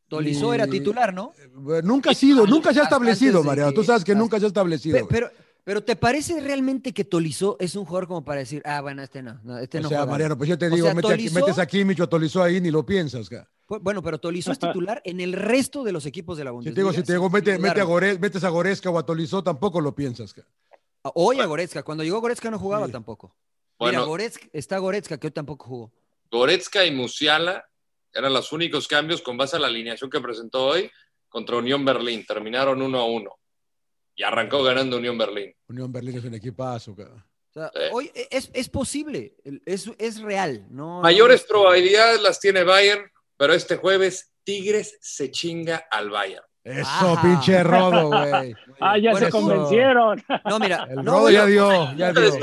[0.08, 1.34] Tolizó era Ni- titular, ¿no?
[1.40, 3.74] Eh, Nunca ha sido, nunca se ha establecido, de Mariano.
[3.74, 5.08] Tú sabes que nunca se ha establecido.
[5.08, 5.32] Pero,
[5.64, 9.24] pero ¿te parece realmente que Tolizó es un jugador como para decir, ah, bueno, este
[9.24, 10.12] no, no, este o no sea, juega"?
[10.12, 12.08] Mariano, pues yo te O digo, sea, mete aquí- Tolizó- metes a Kimmich o a
[12.08, 13.28] Tolizó ahí, ni lo piensas.
[13.30, 13.42] güey.
[13.68, 16.54] Pu- Bueno, pero Tolizó es titular en el resto de los equipos de la Si
[16.56, 16.76] Bundesliga.
[16.76, 17.86] te digo, si te digo, mete, mete a.
[17.86, 20.36] Gore- metes a Goretzka o a Tolizó, tampoco lo piensas.
[20.36, 20.46] güey.
[21.16, 21.82] Hoy a Goretzka.
[21.82, 22.92] Cuando llegó Goretzka no jugaba Sí.
[22.92, 23.34] tampoco.
[23.80, 24.06] Mira, Bueno.
[24.06, 25.92] Goretzka, está Goretzka, que hoy tampoco jugó.
[26.38, 27.64] Goretzka y Musiala
[28.12, 30.90] eran los únicos cambios con base a la alineación que presentó hoy
[31.30, 32.26] contra Unión Berlín.
[32.26, 33.40] Terminaron 1 a 1.
[34.16, 35.54] Y arrancó ganando Unión Berlín.
[35.68, 36.96] Unión Berlín es un equipazo.
[36.96, 37.08] güey.
[37.08, 37.90] O sea, Eh.
[37.92, 40.66] hoy es, es posible, es, es real.
[40.72, 46.44] No, Mayores no- probabilidades las tiene Bayern, pero este jueves Tigres se chinga al Bayern.
[46.64, 47.22] Eso, Ajá.
[47.22, 48.56] pinche rodo, güey.
[48.80, 49.38] Ah, ya se Eso.
[49.40, 50.22] convencieron.
[50.50, 52.34] No, mira, El no, rodo bueno, ya dio, ya dio.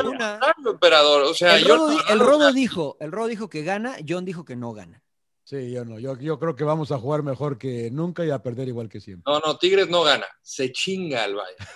[0.71, 1.23] emperador.
[1.23, 4.45] O sea, el, yo Rodo, el Rodo dijo, el Rodo dijo que gana, John dijo
[4.45, 5.03] que no gana.
[5.45, 5.99] Sí, yo no.
[5.99, 9.01] Yo, yo creo que vamos a jugar mejor que nunca y a perder igual que
[9.01, 9.25] siempre.
[9.33, 10.27] No, no, Tigres no gana.
[10.43, 11.67] Se chinga al Bayern.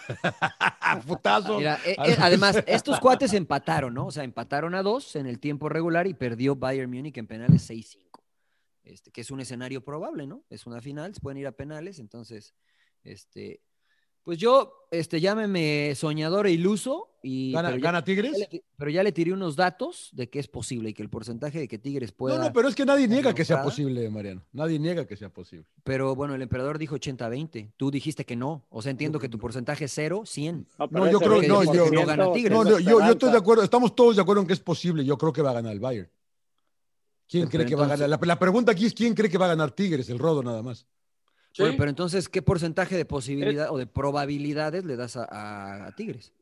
[0.40, 1.58] ¡Ah, putazo!
[1.58, 4.06] Mira, eh, eh, además, estos cuates empataron, ¿no?
[4.06, 7.68] O sea, empataron a dos en el tiempo regular y perdió Bayern Múnich en penales
[7.68, 8.13] 6-5.
[8.84, 10.44] Este, que es un escenario probable, ¿no?
[10.50, 12.54] Es una final, se pueden ir a penales, entonces,
[13.02, 13.60] este,
[14.22, 18.32] pues yo, este, llámeme soñador e iluso y ¿Gana, pero, ya, gana Tigres?
[18.32, 21.02] ya le ti- pero ya le tiré unos datos de que es posible y que
[21.02, 22.38] el porcentaje de que Tigres pueda.
[22.38, 24.42] No, no, pero es que nadie niega que sea posible, Mariano.
[24.52, 25.66] Nadie niega que sea posible.
[25.82, 27.72] Pero bueno, el emperador dijo 80-20.
[27.76, 28.66] Tú dijiste que no.
[28.70, 30.66] O sea, entiendo que tu porcentaje es 0, 100.
[30.76, 32.52] pero No, yo creo- no, 20% yo- no gana Tigres.
[32.52, 33.62] No, no, yo, yo estoy de acuerdo.
[33.62, 35.04] Estamos todos de acuerdo en que es posible.
[35.04, 36.08] Yo creo que va a ganar el Bayern.
[37.28, 38.08] ¿Quién cree que va a ganar?
[38.08, 40.62] La, la pregunta aquí es quién cree que va a ganar Tigres, el rodo nada
[40.62, 40.86] más.
[41.52, 41.62] Sí.
[41.62, 45.92] Bueno, pero entonces, ¿qué porcentaje de posibilidad o de probabilidades le das a, a- a
[45.94, 46.32] Tigres?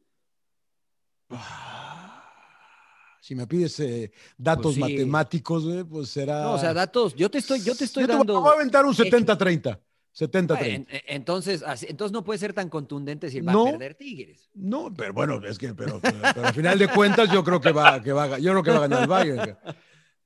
[3.21, 4.81] Si me pides eh, datos Pues sí.
[4.81, 6.43] matemáticos, pues será.
[6.43, 7.15] No, o sea, datos.
[7.15, 8.41] Yo te estoy, yo te estoy Yo te dando.
[8.41, 9.07] voy a aventar un hechos.
[9.07, 9.79] 70-30.
[10.15, 10.59] 70-30.
[10.63, 13.67] En- en- entonces, así- entonces no puede ser tan contundente decir va No.
[13.69, 14.51] a perder Tigres.
[14.55, 17.71] No, pero bueno, es que, pero, pero, pero al final de cuentas, yo creo que
[17.73, 19.57] va, que va, a- yo creo que va a ganar el Bayern.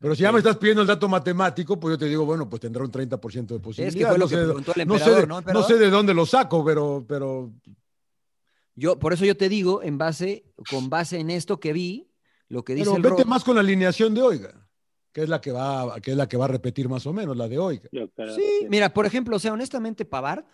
[0.07, 2.61] Pero si ya me estás pidiendo el dato matemático, pues yo te digo, bueno, pues
[2.61, 4.09] tendrá un 30% de posibilidad.
[4.09, 5.67] fue lo no, que preguntó el no sé emperador, de- ¿no, no emperador?
[5.67, 7.51] sé de dónde lo saco, pero, pero
[8.77, 12.09] Yo, por eso yo te digo, en base, con base en esto que vi,
[12.49, 14.69] lo que dice Pero el vete más con la alineación de Oiga,
[15.13, 17.37] que es la que va, que es la que va a repetir más o menos,
[17.37, 17.89] la de Oiga.
[17.91, 18.67] Yo Sí, que sí.
[18.69, 20.45] mira, por ejemplo, o sea, honestamente, Pavard,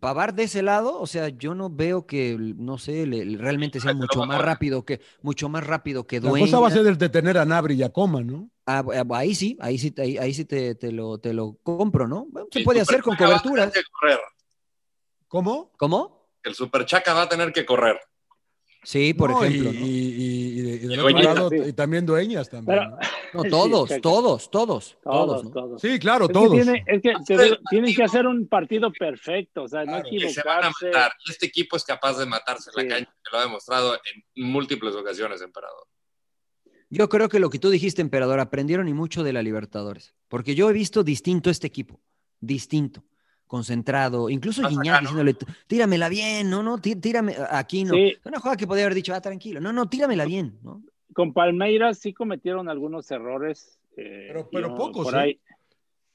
[0.00, 3.94] Pavard de ese lado, o sea, yo no veo que, no sé, le- realmente sea
[3.94, 6.46] mucho más rápido que, mucho más rápido que La Dueña.
[6.46, 8.50] cosa va a ser el de tener a Nabri y a Coma, ¿no?
[8.66, 12.08] Ah, ah, ahí sí, ahí sí, ahí, ahí sí te, te lo, te lo compro,
[12.08, 12.26] ¿no?
[12.30, 13.74] Bueno, se puede hacer con Superchaca va a tener coberturas.
[13.74, 14.18] que correr.
[15.28, 15.72] ¿Cómo?
[15.76, 16.28] ¿Cómo?
[16.42, 17.98] El Superchaca va a tener que correr.
[18.84, 19.70] Sí, por No, ejemplo.
[19.72, 19.86] Y, ¿no?
[19.86, 21.56] y- y- y de- y del Y otro Dueñas, lado, sí.
[21.66, 22.78] y también Dueñas también.
[22.78, 22.98] Pero- ¿no?
[23.34, 25.50] No, Sí, todos, que- todos, todos, todos, Todos, ¿no?
[25.50, 25.80] todos.
[25.82, 26.52] Sí, claro, Es que, todos.
[26.52, 30.28] tiene- es que te tienen que hacer un partido perfecto, o sea, Claro, no Que
[30.30, 30.86] se van a equivocarse.
[30.86, 31.12] matar.
[31.28, 32.88] Este equipo es capaz de matarse en Sí.
[32.88, 35.84] la cancha, que lo ha demostrado en múltiples ocasiones, emperador.
[36.90, 40.14] Yo creo que lo que tú dijiste, emperador, aprendieron y mucho de la Libertadores.
[40.28, 42.00] Porque yo he visto distinto este equipo.
[42.40, 43.02] Distinto.
[43.46, 44.28] Concentrado.
[44.30, 45.08] Incluso Más Guiñac acá, ¿no?
[45.10, 45.36] diciéndole,
[45.66, 47.34] tíramela bien, no, no, tí- tírame.
[47.50, 47.94] Aquí no.
[47.94, 48.16] Sí.
[48.24, 49.60] Una jugada que podía haber dicho, ah, tranquilo.
[49.60, 50.82] No, no, tíramela bien, ¿no?
[51.12, 53.78] Con Palmeiras sí cometieron algunos errores.
[53.96, 55.18] eh, Pero- pero yo- pocos, por ¿eh?
[55.20, 55.40] ahí.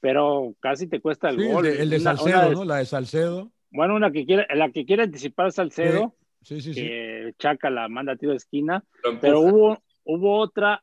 [0.00, 1.62] Pero casi te cuesta el Sí, el gol.
[1.64, 2.64] de, el de Una- Salcedo, una de- ¿no?
[2.64, 3.50] La de Salcedo.
[3.70, 6.80] Bueno, una que quiere, la que quiere anticipar Salcedo, Sí, sí, sí.
[6.80, 8.84] que Chaca la manda a tiro de esquina,
[9.20, 10.82] pero hubo, hubo otra,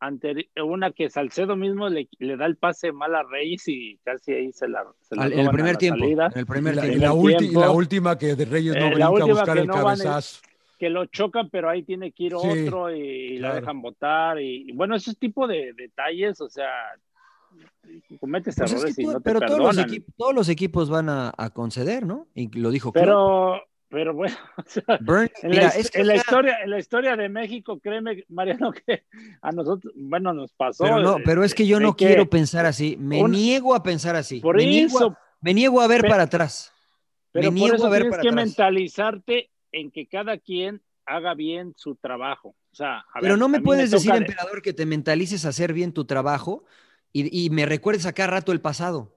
[0.00, 4.32] anteri- una que Salcedo mismo le, le da el pase mal a Reyes y casi
[4.32, 6.00] ahí se la, se la Al- en el primer la tiempo.
[6.00, 6.26] salida.
[6.26, 7.06] En el Y primer la, y tiempo.
[7.06, 9.66] la primer ulti- y la última que de Reyes no Eh, brinca a buscar el
[9.66, 10.40] no van es- cabezazo.
[10.78, 12.36] que lo chocan, pero ahí tiene que ir Sí,
[12.66, 13.60] otro y la claro.
[13.60, 14.40] dejan votar.
[14.40, 16.68] Y, y bueno, ese tipo de detalles, o sea,
[18.20, 19.88] cometes Pues es que errores y no te pero todos los, perdonan.
[19.90, 22.26] equipos, todos los equipos van a, a conceder, ¿no?
[22.34, 22.92] Y lo dijo.
[22.92, 23.62] Pero,
[23.96, 26.58] pero bueno, o sea, Burn- en, mira, la, es que, en la o sea, historia,
[26.62, 29.04] en la historia de México, créeme, Mariano, que
[29.40, 30.84] a nosotros, bueno, nos pasó.
[30.84, 32.94] Pero, no, pero es que yo de no que quiero pensar así.
[32.98, 34.40] Me un- niego a pensar así.
[34.40, 36.74] Por me, niego eso, a, me niego a ver para atrás.
[37.32, 38.44] pero me por niego eso a ver tienes para que atrás.
[38.44, 42.48] mentalizarte en que cada quien haga bien su trabajo.
[42.70, 45.48] O sea, a Pero ver, no me puedes decir, de- emperador, que te mentalices a
[45.48, 46.64] hacer bien tu trabajo
[47.14, 49.15] y, y me recuerdes a cada rato el pasado.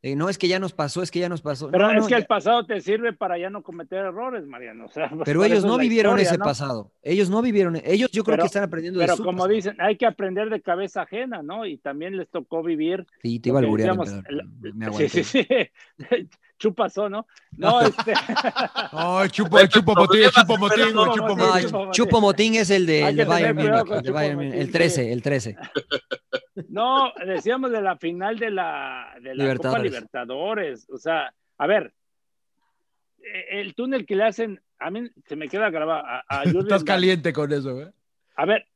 [0.00, 1.70] Eh, no, es que ya nos pasó, es que ya nos pasó.
[1.72, 4.46] Pero No, es no, que ya- el pasado te sirve para ya no cometer errores,
[4.46, 4.86] Mariano.
[4.86, 6.44] O sea, pues, Pero ellos no vivieron historia, ese ¿no?
[6.44, 6.92] pasado.
[7.02, 7.74] Ellos no vivieron.
[7.84, 9.48] Ellos yo creo Pero- que están aprendiendo de Pero como pasado.
[9.48, 11.66] dicen, hay que aprender de cabeza ajena, ¿no?
[11.66, 13.06] Y también les tocó vivir.
[13.22, 15.46] Sí, te iba a alburear, decíamos, emperador, el- me sí, sí, sí.
[16.58, 17.26] Chupasó, ¿no?
[17.56, 18.14] No, este.
[18.92, 21.68] Ay, chupo, chupo motín, chupo motín, chupo No, motín.
[21.68, 24.60] Chupo- Chupo Motín es el de, el Bayern Múnich, el de Chupo Bayern Motín, Múnich,
[24.60, 24.72] el sí.
[24.72, 25.56] 13, el 13.
[26.68, 30.88] No, decíamos de la final de la, de la Copa Libertadores.
[30.90, 31.92] O sea, a ver,
[33.22, 36.04] eh, el túnel que le hacen, a mí se me queda grabado.
[36.06, 37.88] A, a Estás caliente con eso, güey.
[38.36, 38.66] A ver,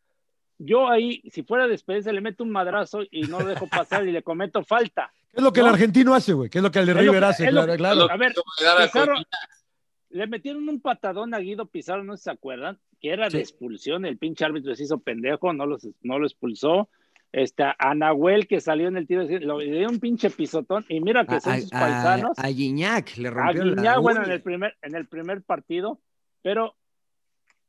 [0.58, 4.12] yo ahí, si fuera despedirse, le meto un madrazo y no lo dejo pasar y
[4.12, 5.12] le cometo falta.
[5.30, 5.72] ¿Qué es lo que el No.
[5.72, 6.50] argentino hace, güey?
[6.50, 7.48] ¿Qué es lo que el de River que- hace?
[7.48, 8.10] Claro, que- claro.
[8.10, 12.78] A ver, le Pizarro- metieron un patadón a Guido Pizarro, no sé si se acuerdan,
[13.00, 13.38] que era Sí.
[13.38, 16.88] de expulsión, el pinche árbitro se hizo pendejo, no, los, no lo expulsó.
[17.32, 21.00] Este, a Nahuel que salió en el tiro, lo le dio un pinche pisotón, y
[21.00, 22.38] mira que A, son sus paisanos.
[22.38, 25.42] a, a Gignac le A rompió la Guiñac, bueno, en el, primer, en el primer
[25.42, 25.98] partido,
[26.42, 26.76] pero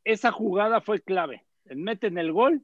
[0.04, 1.46] esa jugada fue clave.
[1.74, 2.62] Meten el gol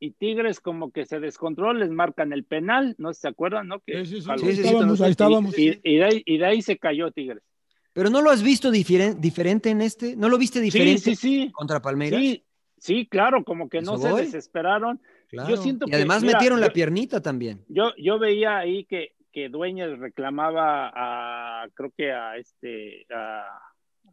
[0.00, 3.68] y Tigres como que se descontrola, les marcan el penal, no sé si se acuerdan,
[3.68, 3.78] ¿no?
[3.80, 5.58] Que Sí, sí, sí, jaló sí, un sí, poquito, estábamos, no ahí estábamos.
[5.58, 7.44] Y, y de ahí, y de ahí se cayó Tigres.
[7.92, 10.16] Pero no lo has visto diferen- diferente en este.
[10.16, 11.50] ¿No lo viste diferente sí, sí.
[11.52, 12.20] contra Palmeiras?
[12.20, 12.44] Sí,
[12.76, 15.00] sí, claro, como que no ¿Hizo se desesperaron.
[15.28, 15.48] Claro.
[15.50, 17.64] Yo siento y que, además mira, metieron la piernita también.
[17.68, 23.46] Yo, yo veía ahí que, que Dueñas reclamaba a, creo que a este, a,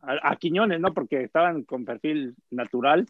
[0.02, 0.94] a- a Quiñones, ¿no?
[0.94, 3.06] Porque estaban con perfil natural.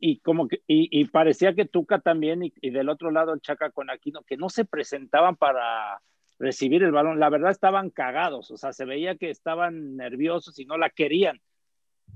[0.00, 3.40] Y como que, y, y parecía que Tuca también, y, y del otro lado el
[3.40, 6.02] Chaca con Aquino, que no se presentaban para
[6.38, 7.20] recibir el balón.
[7.20, 11.40] La verdad estaban cagados, o sea, se veía que estaban nerviosos y no la querían.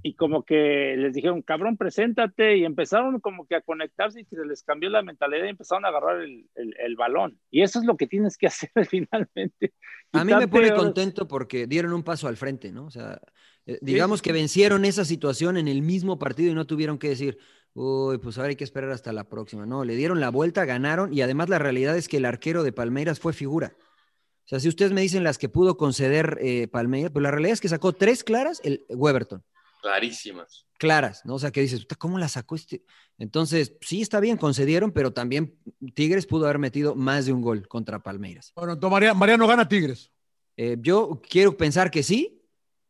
[0.01, 4.44] Y como que les dijeron, cabrón, preséntate, y empezaron como que a conectarse y se
[4.47, 7.40] les cambió la mentalidad y empezaron a agarrar el, el- el balón.
[7.51, 9.73] Y eso es lo que tienes que hacer finalmente.
[10.12, 12.86] A mí me pone contento porque dieron un paso al frente, ¿no?
[12.86, 13.20] O sea,
[13.66, 17.36] eh, digamos que vencieron esa situación en el mismo partido y no tuvieron que decir,
[17.74, 19.66] uy, pues ahora hay que esperar hasta la próxima.
[19.66, 22.73] No, le dieron la vuelta, ganaron y además la realidad es que el arquero de
[22.73, 23.74] Palmeiras fue figura.
[23.77, 27.52] O sea, si ustedes me dicen las que pudo conceder eh, Palmeiras, pues la realidad
[27.55, 29.43] es que sacó tres claras el Weberton.
[29.81, 30.67] Clarísimas.
[30.79, 31.35] Claras, ¿no?
[31.35, 32.85] O sea, que dices, "Puta, ¿cómo la sacó este?
[33.19, 35.59] Entonces, sí, está bien, concedieron, pero también
[35.95, 38.53] Tigres pudo haber metido más de un gol contra Palmeiras.
[38.55, 40.13] Bueno, entonces María- Mariano gana Tigres.
[40.57, 42.35] Eh, yo quiero pensar que sí.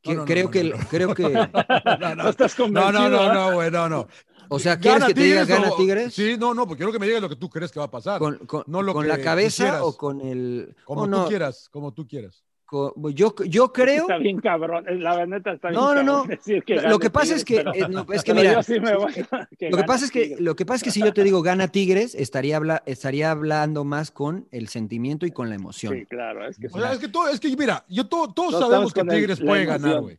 [0.03, 0.87] que- No, no, creo, no, que, no, no.
[0.89, 1.23] creo que.
[2.01, 2.93] No, No estás no, convencido.
[2.93, 4.07] no, no, no, güey, no, no.
[4.51, 6.15] O sea, ¿quieres que te diga gana o- Tigres?
[6.15, 7.91] Sí, no, no, porque quiero que me digas lo que tú crees que va a
[7.91, 8.19] pasar.
[8.19, 9.81] ¿Con, con- no lo con que la cabeza quisieras.
[9.83, 10.75] o con el.?
[10.85, 12.45] Como oh, tú quieras, como tú quieras.
[12.69, 14.03] Co- yo, yo creo.
[14.03, 16.13] Está bien cabrón, la verdad está bien No, no, no.
[16.19, 18.79] cabrón decir que Lo que pasa es que, pero- eh, no, es que mira, sí
[18.79, 18.91] voy
[19.31, 21.41] a- Lo que pasa es que, lo que pasa es que si yo te digo
[21.41, 25.95] gana Tigres, estaría, habla, estaría hablando más con el sentimiento y con la emoción.
[25.95, 28.53] Sí, claro, es que O sea, es que, todo, es que mira, yo todo- todos
[28.53, 30.19] No sabemos que el- Tigres puede ganar, güey.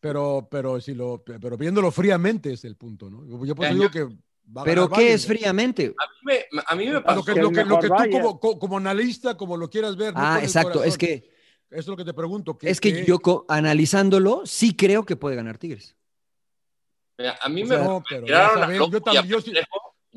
[0.00, 3.26] Pero, pero, si lo, pero viéndolo fríamente es el punto, ¿no?
[3.44, 5.94] Yo por eso digo que va a Pero ¿qué Bayern, es fríamente?
[5.98, 7.24] A mí me, a mí me Lo pasó.
[7.24, 9.96] que, Que lo que, lo que mejor tú como, co- como analista, como lo quieras
[9.96, 10.14] ver.
[10.16, 10.82] Ah, exacto.
[10.84, 11.28] Es que,
[11.70, 12.58] Eso es lo que te pregunto.
[12.58, 15.96] que- es que yo co- analizándolo, sí creo que puede ganar Tigres.
[17.16, 19.52] Mira, a mí O me, sea, no, me pero tiraron a yo también- yo sí-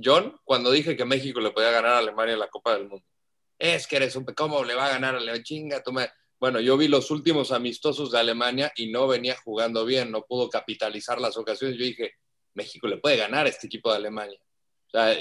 [0.04, 3.06] John, cuando dije que México le podía ganar a Alemania en la Copa del Mundo.
[3.60, 4.26] Es que eres un...
[4.26, 5.44] ¿Cómo le va a ganar a Alemania?
[5.44, 6.10] Chinga, tú me-
[6.40, 10.50] Bueno, yo vi los últimos amistosos de Alemania y no venía jugando bien, no pudo
[10.50, 11.78] capitalizar las ocasiones.
[11.78, 12.16] Yo dije,
[12.56, 14.40] México le puede ganar a este equipo de Alemania.
[14.88, 15.16] O sea,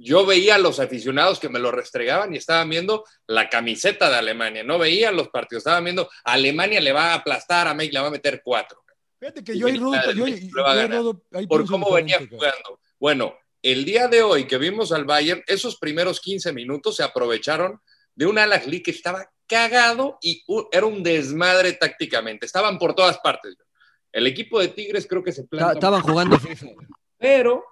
[0.00, 4.16] yo veía a los aficionados que me lo restregaban y estaban viendo la camiseta de
[4.16, 8.00] Alemania, no veían los partidos, estaban viendo Alemania le va a aplastar a México, le
[8.02, 8.84] va a meter cuatro.
[9.18, 12.78] Fíjate que Y yo ahí, Rodo, yo, yo ahí por cómo venía jugando.
[13.00, 17.80] Bueno, el día de hoy que vimos al Bayern, esos primeros 15 minutos se aprovecharon
[18.14, 22.46] de un Al Ahly que estaba cagado y era un desmadre tácticamente.
[22.46, 23.56] Estaban por todas partes.
[24.12, 25.72] El equipo de Tigres creo que se Ta- planta.
[25.72, 26.66] Estaban jugando FIFA.
[27.18, 27.64] Pero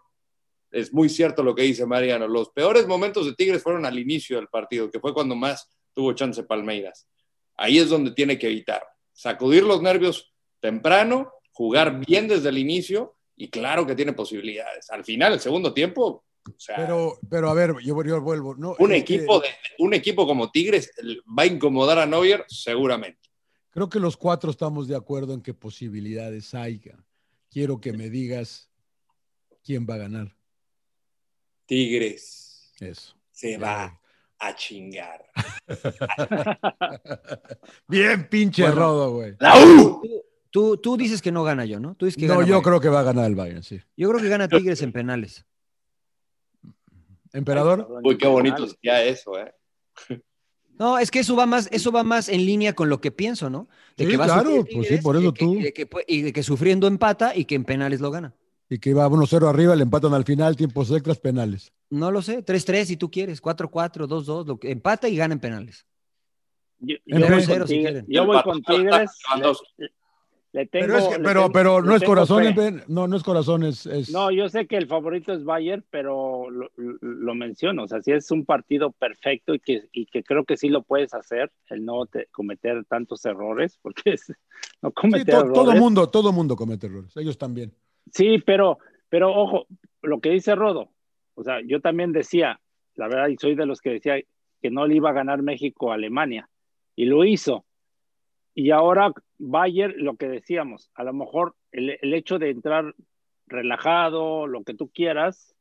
[0.70, 2.28] es muy cierto lo que dice Mariano.
[2.28, 6.12] Los peores momentos de Tigres fueron al inicio del partido, que fue cuando más tuvo
[6.12, 7.08] chance Palmeiras.
[7.56, 8.82] Ahí es donde tiene que evitar.
[9.12, 14.90] Sacudir los nervios temprano, jugar bien desde el inicio y claro que tiene posibilidades.
[14.90, 18.54] Al final, el segundo tiempo, o sea, Pero, pero a ver, yo, yo vuelvo.
[18.54, 19.48] No, un, que equipo de,
[19.78, 20.92] un equipo como Tigres
[21.26, 23.20] va a incomodar a Neuer seguramente.
[23.70, 26.96] Creo que los cuatro estamos de acuerdo en que posibilidades haya.
[27.50, 28.70] Quiero que me digas
[29.62, 30.35] quién va a ganar.
[31.66, 33.14] Tigres Eso.
[33.32, 34.00] se va
[34.38, 35.24] a chingar.
[37.88, 38.76] Bien, pinche Bueno.
[38.76, 39.34] Rodo, güey.
[39.38, 40.02] Tú,
[40.50, 41.94] tú, tú dices que no gana yo, ¿no?
[41.94, 42.64] Tú dices que No, gana yo Bayern.
[42.64, 43.80] creo que va a ganar el Bayern, sí.
[43.96, 45.44] Yo creo que gana Tigres en penales.
[47.32, 47.86] ¿Emperador?
[48.02, 49.54] Uy, qué bonito sería eso, ¿eh?
[50.78, 53.48] No, es que eso va más, eso va más en línea con lo que pienso,
[53.48, 53.68] ¿no?
[53.96, 55.54] De Sí, que va a claro, sufrir pues sí, por y eso que- tú.
[55.54, 58.34] Y de, que, y de que sufriendo empata y que en penales lo gana.
[58.68, 61.72] Y que iba 1-0 arriba, le empatan al final, tiempos extras, penales.
[61.88, 65.40] No lo sé, 3-3 si tú quieres, 4-4, 2-2, lo que- empata y gana en
[65.40, 65.86] penales.
[66.80, 67.84] Yo, yo voy con si.
[68.08, 69.10] Yo voy con Tigres.
[69.78, 69.90] Le,
[70.52, 72.44] le tengo, Pero, es que- le pero, tengo- pero le no es corazón,
[72.88, 76.50] no, no es corazón, es, es- No, yo sé que el favorito es Bayern, pero
[76.50, 77.84] lo, lo- menciono.
[77.84, 80.82] O sea, si es un partido perfecto y que, y que creo que sí lo
[80.82, 84.28] puedes hacer, el no te- cometer tantos errores, porque es,
[84.82, 85.54] no sí, cometer to- errores.
[85.54, 87.72] todo mundo, todo mundo comete errores, ellos también.
[88.12, 88.78] Sí, pero,
[89.08, 89.66] pero ojo,
[90.02, 90.90] lo que dice Rodo,
[91.34, 92.60] o sea, yo también decía,
[92.94, 94.16] la verdad, y soy de los que decía
[94.62, 96.48] que no le iba a ganar México a Alemania,
[96.94, 97.64] y lo hizo.
[98.54, 102.94] Y ahora Bayern, lo que decíamos, a lo mejor el, el hecho de entrar
[103.46, 105.54] relajado, lo que tú quieras,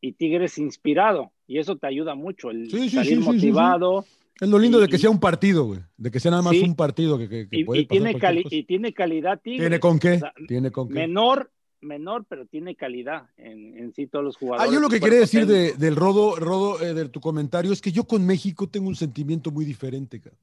[0.00, 4.04] y Tigres inspirado, y eso te ayuda mucho, el Sí, sí, salir sí, motivado.
[4.40, 6.52] Es lo lindo Y- de que sea un partido, güey, de que sea nada más
[6.52, 6.62] Sí.
[6.62, 8.54] un partido que, que- que Y, puede y pasar tiene cali- cosa.
[8.56, 9.60] y tiene calidad Tigres.
[9.62, 10.12] ¿Tiene con qué?
[10.12, 10.94] O sea, Tiene con qué.
[10.94, 11.50] menor,
[11.86, 14.72] menor, pero tiene calidad en, en sí todos los Ah, jugadores.
[14.72, 17.92] yo lo que quería decir de- del Rodo, Rodo eh, de tu comentario es que
[17.92, 20.40] yo con México tengo un sentimiento muy diferente, cabrón.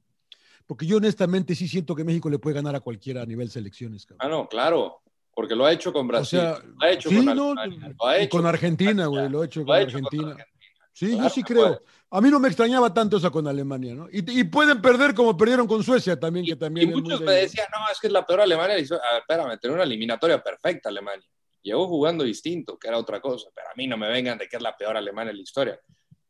[0.66, 4.06] Porque yo honestamente sí siento que México le puede ganar a cualquiera a nivel selecciones,
[4.06, 4.26] cabrón.
[4.26, 5.02] Ah, no, claro,
[5.34, 7.60] porque lo ha hecho con Brasil, O sea, lo ha hecho sí, con no, lo
[8.06, 10.36] ha y hecho con Argentina, güey, lo he hecho con ha Argentina.
[10.94, 11.66] Sí, Claro yo sí que creo.
[11.66, 11.80] puede.
[12.10, 14.08] A mí no me extrañaba tanto esa con Alemania, ¿no?
[14.10, 17.32] Y, y pueden perder como perdieron con Suecia también, que Y también muy muchos me
[17.32, 18.78] decían, no, es que es la peor Alemania.
[18.78, 21.26] Y yo, a ver, espérame, tenía una eliminatoria perfecta Alemania.
[21.62, 24.56] Llegó jugando distinto, que era otra cosa, pero a mí no me vengan de que
[24.56, 25.80] es la peor Alemania en la historia.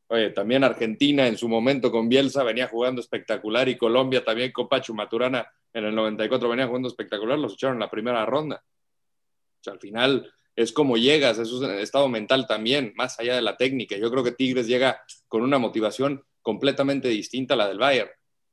[0.07, 4.69] Oye, también Argentina en su momento con Bielsa venía jugando espectacular y Colombia también con
[4.69, 8.63] Pachu Maturana en el 94 venía jugando espectacular, los echaron en la primera ronda.
[8.65, 13.35] O sea, al final es como llegas, eso es el estado mental también, más allá
[13.35, 13.97] de la técnica.
[13.97, 18.11] Yo creo que Tigres llega con una motivación completamente distinta a la del Bayern.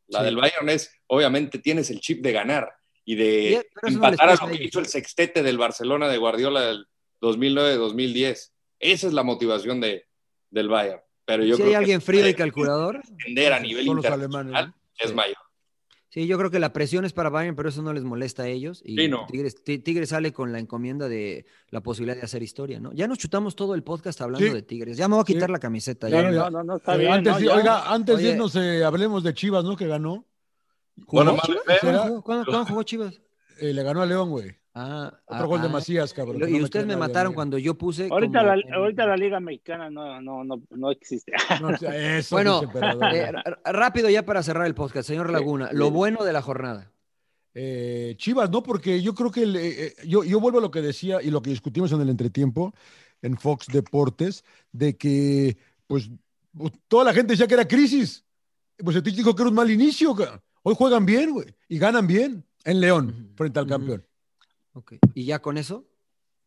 [0.08, 0.26] La Sí.
[0.26, 2.70] del Bayern es, obviamente, tienes el chip de ganar
[3.06, 6.62] y de eso no empatar a lo que hizo el sextete del Barcelona de Guardiola
[6.62, 6.86] del
[7.22, 8.52] 2009-2010.
[8.80, 10.06] Esa es la motivación de,
[10.50, 11.02] del Bayern.
[11.26, 14.76] Pero yo si creo hay que alguien frío y calculador, entender a nivel internacional alemanes,
[14.98, 15.16] es Sí.
[15.16, 15.38] mayor.
[16.12, 18.48] Sí, yo creo que la presión es para Bayern, pero eso no les molesta a
[18.48, 18.84] ellos.
[18.86, 19.26] Y Sí, no.
[19.26, 22.94] Tigres, Ti- Tigres sale con la encomienda de la posibilidad de hacer historia, ¿no?
[22.94, 24.54] Ya nos chutamos todo el podcast hablando Sí.
[24.54, 24.98] de Tigres.
[24.98, 25.54] Ya me voy a quitar Sí.
[25.54, 26.08] la camiseta.
[26.08, 26.36] Claro, ya.
[26.36, 26.42] ya.
[26.44, 27.12] No, no, no, está Eh, bien.
[27.14, 27.56] antes, no, de- ya.
[27.56, 28.32] oiga, antes de Oye.
[28.34, 29.76] irnos, eh, hablemos de Chivas, ¿no?
[29.76, 30.28] Que ganó.
[31.08, 31.64] Bueno, ¿Jugó mal Chivas?
[31.66, 31.80] feo.
[31.82, 33.22] ¿Cuándo jugó- ¿Cuándo, cuándo jugó Chivas?
[33.62, 34.56] Eh, le ganó a León, güey.
[34.74, 35.72] Ah, Otro ah, gol de ah.
[35.72, 36.42] Macías, cabrón.
[36.50, 38.08] Y, ustedes me mataron cuando yo puse.
[38.10, 41.32] Ahorita, como la, en- ahorita la Liga Mexicana no, no, no, no existe.
[41.62, 42.62] No, eso, Bueno,
[43.14, 43.32] eh,
[43.66, 45.70] rápido ya para cerrar el podcast, señor Laguna.
[45.74, 45.92] Lo sí.
[45.92, 46.92] bueno de la jornada.
[47.54, 48.64] Eh, Chivas, ¿no?
[48.64, 51.30] Porque yo creo que el, eh, eh, yo, yo vuelvo a lo que decía y
[51.30, 52.74] lo que discutimos en el entretiempo
[53.22, 56.10] en Fox Deportes, de que pues
[56.88, 58.26] toda la gente decía que era crisis.
[58.78, 60.16] Pues el dijo que era un mal inicio.
[60.64, 64.06] Hoy juegan bien, güey, y ganan bien en León, frente al campeón.
[64.74, 64.94] Ok.
[65.14, 65.86] Y ya con eso,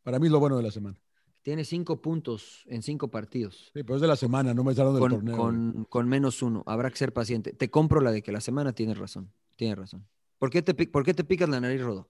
[0.03, 0.99] Para mí es lo bueno de la semana.
[1.43, 3.71] tiene cinco puntos en cinco partidos.
[3.75, 5.37] Sí, pero es de la semana, no me salieron del Con, torneo.
[5.37, 6.63] con- con menos uno.
[6.67, 7.53] Habrá que ser paciente.
[7.53, 9.33] Te compro la de que la semana tienes razón.
[9.57, 10.07] Tienes razón.
[10.39, 12.09] ¿Por qué te, por qué te picas la nariz, Rodo?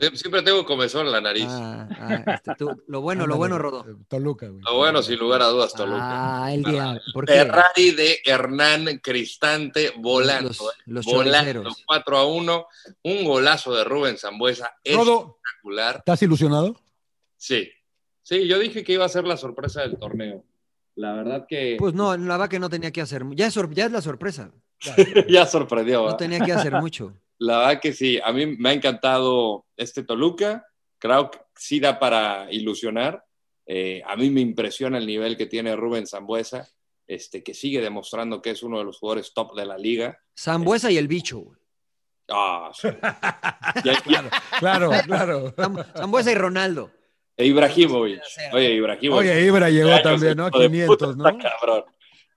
[0.00, 1.46] Sie- Siempre tengo comezón en la nariz.
[1.48, 3.84] Ah, ah, este, tú- lo bueno, lo bueno, Rodo.
[3.88, 4.62] eh, Toluca, güey.
[4.62, 6.44] Lo bueno, sin lugar a dudas, Toluca.
[6.44, 7.00] Ah, el día.
[7.12, 7.32] ¿Por qué?
[7.32, 10.48] Ferrari de Hernán Cristante volando.
[10.48, 11.84] Los- eh, los volando choriceros.
[11.86, 12.66] 4 a 1.
[13.04, 14.74] Un golazo de Rubén Zambuesa.
[14.84, 15.96] Rodo, Espectacular.
[15.96, 16.80] ¿estás ilusionado?
[17.36, 17.70] Sí.
[18.22, 20.44] Sí, yo dije que iba a ser la sorpresa del torneo.
[20.96, 23.24] La verdad que Pues no, la verdad que no tenía que hacer.
[23.32, 24.50] Ya es, sor- ya es la sorpresa.
[25.28, 25.98] ya sorprendió.
[25.98, 26.18] No ¿verdad?
[26.18, 27.14] tenía que hacer mucho.
[27.40, 30.66] La verdad que sí, a mí me ha encantado este Toluca,
[30.98, 33.24] creo que sí da para ilusionar.
[33.66, 36.68] Eh, a mí me impresiona el nivel que tiene Rubén Zambuesa,
[37.06, 40.18] este, que sigue demostrando que es uno de los jugadores top de la liga.
[40.38, 41.44] Zambuesa y el bicho.
[42.28, 42.88] Ah, sí.
[43.84, 45.54] Ya- ya- Claro, claro.
[45.56, 46.90] Zam- Zambuesa y Ronaldo.
[47.36, 48.20] e Ibrahimovic.
[48.52, 49.20] Oye, Ibrahimovic.
[49.30, 50.48] Oye, Ibra llegó también, ¿no?
[50.48, 51.28] hijo de 500, puta, ¿no?
[51.38, 51.84] Está cabrón.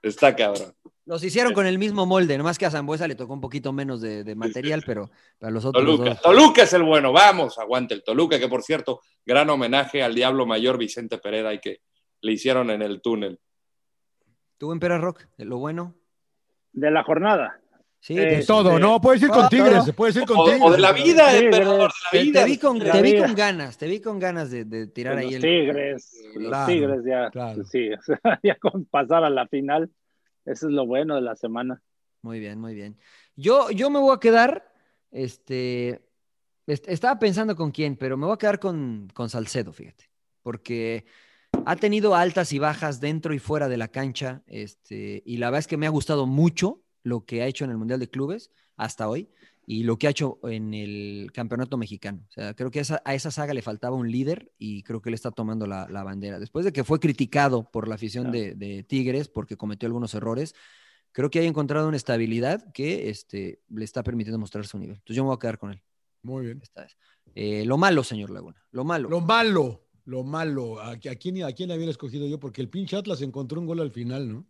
[0.01, 0.73] Está cabrón.
[1.05, 3.99] Los hicieron con el mismo molde, nomás que a Zambuesa le tocó un poquito menos
[3.99, 6.09] de, de material, pero para los otros Toluca.
[6.11, 6.21] dos.
[6.21, 7.11] Toluca es el bueno.
[7.11, 11.59] Vamos, aguante el Toluca, que por cierto, gran homenaje al Diablo Mayor Vicente Pereda y
[11.59, 11.81] que
[12.21, 13.37] le hicieron en el túnel.
[14.57, 15.25] ¿Tú, Empera Rock?
[15.39, 15.93] ¿Lo bueno?
[16.71, 17.59] De la jornada.
[17.99, 19.83] Sí, Eh, pues, Todo, no, puedes ir con Tigres, no.
[19.83, 20.61] se puede ir con O, Tigres.
[20.63, 21.43] o de la vida, Tigres.
[21.43, 22.39] emperador, de la vida.
[22.41, 23.25] te vi con, la te vi vida.
[23.25, 25.41] con ganas, te vi con ganas de, de tirar ahí Los el.
[25.41, 27.63] Tigres, los Claro, Tigres ya, claro.
[27.65, 27.89] sí,
[28.43, 29.89] ya con pasar a la final,
[30.45, 31.81] eso es lo bueno de la semana.
[32.21, 32.97] Muy bien, muy bien.
[33.35, 34.71] Yo, yo me voy a quedar,
[35.11, 36.01] este,
[36.67, 40.09] est- estaba pensando con quién, pero me voy a quedar con, con Salcedo, fíjate,
[40.41, 41.05] porque
[41.65, 45.59] ha tenido altas y bajas dentro y fuera de la cancha, este, y la verdad
[45.59, 48.49] es que me ha gustado mucho, lo que ha hecho en el Mundial de Clubes
[48.77, 49.29] hasta hoy
[49.65, 52.25] y lo que ha hecho en el Campeonato Mexicano.
[52.29, 55.09] O sea, creo que esa- a esa saga le faltaba un líder y creo que
[55.09, 56.39] él está tomando la, la bandera.
[56.39, 60.53] Después de que fue criticado por la afición de, de Tigres porque cometió algunos errores,
[61.11, 64.95] creo que ha encontrado una estabilidad que este, le está permitiendo mostrar su nivel.
[64.97, 65.81] Entonces yo me voy a quedar con él.
[66.23, 66.59] Muy bien.
[66.61, 66.97] Esta vez.
[67.35, 69.09] Eh, lo malo, señor Laguna, lo malo.
[69.09, 70.79] Lo malo, lo malo.
[70.79, 72.39] ¿A, a quién, ¿A quién había escogido yo?
[72.39, 74.45] Porque el pinche Atlas encontró un gol al final, ¿no?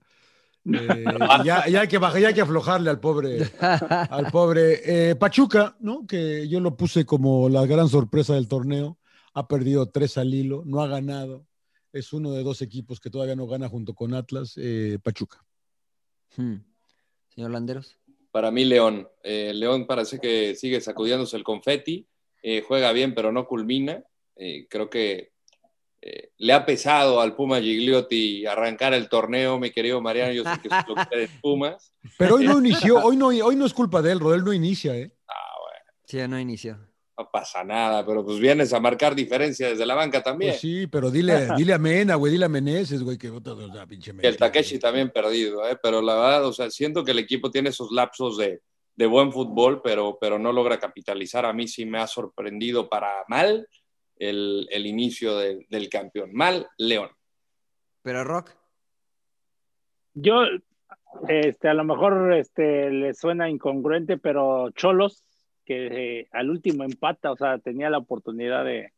[0.66, 1.04] Eh, y
[1.46, 5.76] ya, ya hay que bajar, ya hay que aflojarle al pobre, al pobre eh, Pachuca,
[5.80, 6.06] ¿no?
[6.08, 8.98] Que yo lo puse como la gran sorpresa del torneo.
[9.34, 11.46] Ha perdido tres al hilo, no ha ganado.
[11.92, 15.44] Es uno de dos equipos que todavía no gana junto con Atlas, eh, Pachuca.
[16.36, 16.58] Hmm.
[17.30, 17.98] Señor Landeros.
[18.32, 19.08] Para mí, León.
[19.24, 22.08] Eh, León parece que sigue sacudiéndose el confeti.
[22.42, 24.04] eh, juega bien, pero no culmina.
[24.36, 25.33] Eh, creo que
[26.06, 30.34] eh, le ha pesado al Puma Gigliotti arrancar el torneo, mi querido Mariano.
[30.34, 31.94] Yo sé que es lo que Pumas.
[32.18, 34.98] Pero hoy no inició, hoy no, hoy no es culpa de él, Rodel no inicia,
[34.98, 35.16] ¿eh?
[36.06, 36.78] Sí, no inició.
[37.18, 40.52] No pasa nada, pero pues vienes a marcar diferencia desde la banca también.
[40.52, 43.72] Pues sí, pero dile, dile a Mena, güey, dile a Meneses, güey, que otra, o
[43.72, 45.78] sea, pinche Que el Takeshi también perdido, ¿eh?
[45.82, 48.62] pero la verdad, o sea, siento que el equipo tiene esos lapsos de,
[48.96, 51.46] de buen fútbol, pero, pero no logra capitalizar.
[51.46, 53.70] A mí sí me ha sorprendido para mal
[54.18, 56.32] el, el inicio de- del campeón.
[56.34, 57.10] Mal, León.
[58.02, 58.52] Pero Rock.
[60.14, 60.44] Yo,
[61.28, 65.24] este, a lo mejor este, le suena incongruente, pero Cholos,
[65.66, 68.92] que eh, al último empata, o sea, tenía la oportunidad de,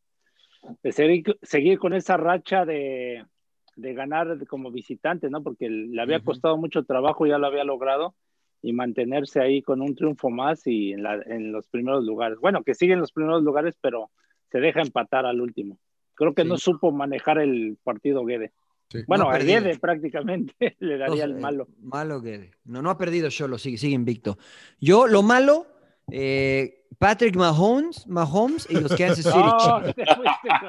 [0.82, 3.24] de seguir, seguir con esa racha de,
[3.76, 5.42] de ganar como visitante, ¿no?
[5.42, 8.14] Porque le había costado mucho trabajo, ya lo había logrado,
[8.62, 12.38] y mantenerse ahí con un triunfo más y en, la- en los primeros lugares.
[12.40, 14.10] Bueno, que sigue en los primeros lugares, pero
[14.56, 15.78] se deja empatar al último.
[16.14, 16.48] Creo que Sí.
[16.48, 18.52] no supo manejar el partido Guede.
[19.06, 19.60] Bueno, No ha a perdido.
[19.60, 21.68] Guede prácticamente le daría el eh, malo.
[21.82, 24.38] Malo que no, no ha perdido Cholo, sigue, sigue invicto.
[24.80, 25.66] Yo, lo malo,
[26.10, 30.08] eh, Patrick Mahomes, Mahomes y los Kansas City No, Chiefs.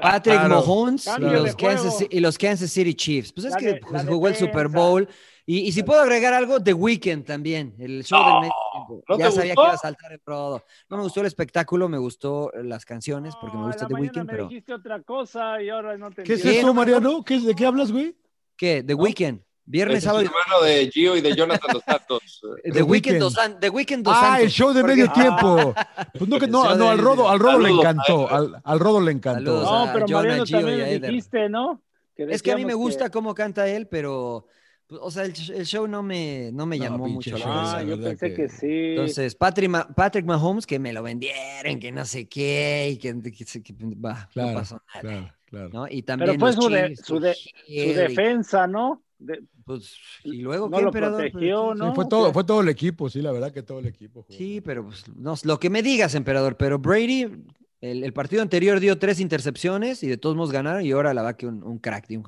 [0.02, 0.50] Patrick Claro.
[0.56, 3.32] Mahomes y los, Kansas, y los Kansas City Chiefs.
[3.34, 4.68] Pues es La que de- pues, jugó el Super.
[4.68, 5.08] Bowl.
[5.50, 9.04] Y, y si puedo agregar algo, The Weeknd también, el show del medio tiempo.
[9.08, 9.62] ¿no ya sabía gustó?
[9.62, 10.66] que iba a saltar el rodo.
[10.90, 14.26] No me gustó el espectáculo, me gustó las canciones, porque me gusta The Weeknd, me
[14.26, 14.48] pero...
[14.50, 17.24] dijiste otra cosa y ahora no te ¿Qué es eso, Mariano?
[17.24, 18.14] ¿Qué es, ¿De qué hablas, güey?
[18.58, 18.84] ¿Qué?
[18.84, 19.40] The Weeknd.
[19.70, 22.42] Viernes, es sábado el y hermano de Gio y de Jonathan Dos Santos.
[22.64, 23.20] The, Weeknd.
[23.20, 24.44] dos, San- The Weeknd dos Ah, Santos.
[24.46, 25.74] el show de Porque- medio tiempo.
[26.18, 28.30] Pues no, que, no, no, al Rodo, al Rodo le encantó.
[28.32, 29.64] Al, al Rodo le encantó.
[29.64, 31.82] Saludos No, pero Jonah, Mariano Gio también dijiste, ¿no?
[32.16, 34.48] Es que a mí me gusta cómo canta él, pero,
[34.90, 37.72] o sea, el, el show no me, no me No, llamó mucho la show, Ah,
[37.76, 37.90] atención.
[37.90, 38.68] la yo pensé que, que- sí.
[38.92, 43.14] Entonces, Patrick, Ma- Patrick Mahomes, que me lo vendieron, que no sé qué, y que,
[43.22, 43.32] que
[43.62, 45.02] que- bah, Claro, no pasó nada.
[45.02, 45.70] claro, claro.
[45.74, 45.88] ¿no?
[45.90, 47.36] Y también pero fue su, de- su, de-
[47.94, 49.04] defensa, ¿no?
[49.20, 51.32] De- pues, y luego, no ¿qué lo emperador?
[51.32, 54.24] Pues, fue, todo, fue todo el equipo, sí, la verdad que todo el equipo.
[54.24, 54.38] jugó.
[54.38, 57.28] Sí, pero pues, no, lo que me digas, emperador, pero Brady,
[57.82, 61.24] el, el partido anterior dio tres intercepciones y de todos modos ganaron y ahora la
[61.24, 62.08] va que un, un crack.
[62.08, 62.24] tío.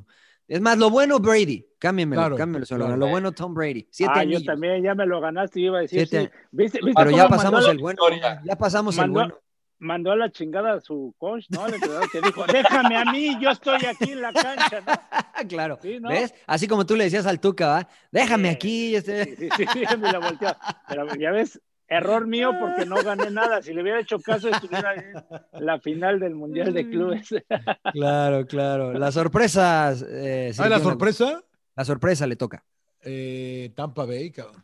[0.48, 2.98] Es más, lo bueno Brady, cámbienmelo, Claro, cámbienmelo, señor claro.
[2.98, 4.42] Lo bueno Tom Brady, siete ah, anillos.
[4.42, 6.40] yo también, ya me lo ganaste y iba a decir, Siete sí.
[6.52, 8.02] ¿Viste, viste Pero ya pasamos el bueno,
[8.44, 9.36] ya pasamos el bueno.
[9.80, 11.66] Mandó a la chingada a su coach, ¿no?
[11.68, 14.94] El entrenador que dijo, déjame a mí, yo estoy aquí en la cancha, ¿no?
[15.50, 16.10] claro, Sí, ¿no?
[16.10, 16.34] ¿ves?
[16.48, 17.88] Así como tú le decías al Tuca, ¿va?
[18.12, 18.56] Déjame Sí.
[18.56, 18.96] aquí.
[18.96, 20.56] este- Sí, sí, sí, me la volteó.
[20.88, 23.62] Pero ya ves, error mío porque no gané nada.
[23.62, 27.30] Si le hubiera hecho caso, estuviera en la final del Mundial de Clubes.
[27.94, 28.94] Claro, claro.
[28.94, 30.06] Las sorpresas.
[30.08, 31.42] eh, Ah, la sorpresa,
[31.76, 32.64] La sorpresa le toca.
[33.04, 34.64] eh, Tampa Bay, cabrón.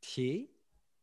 [0.00, 0.50] Sí.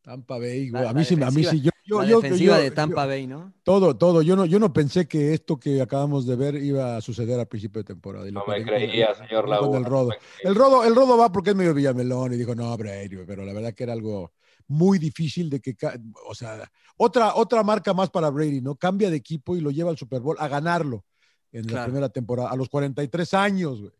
[0.02, 0.86] Tampa Bay, güey.
[0.86, 1.61] A mí sí, a mí sí.
[1.61, 3.54] Yo, yo, la yo- defensiva yo- de Tampa yo- Bay, ¿no?
[3.64, 4.22] Todo, todo.
[4.22, 7.48] Yo no, yo no pensé que esto que acabamos de ver iba a suceder al
[7.48, 8.28] principio de temporada.
[8.28, 9.78] Y lo No me creía, señor con Laguna.
[9.80, 10.10] el Rodo.
[10.44, 13.44] El Rodo, el Rodo va porque es medio Villamelón y dijo, no, Brady, güey", pero
[13.44, 14.32] la verdad que era algo
[14.68, 15.98] muy difícil de que, ca-
[16.28, 18.76] o sea, otra, otra marca más para Brady, ¿no?
[18.76, 21.06] Cambia de equipo y lo lleva al Super Bowl a ganarlo
[21.54, 23.94] en la primera temporada, a los 43 años, güey.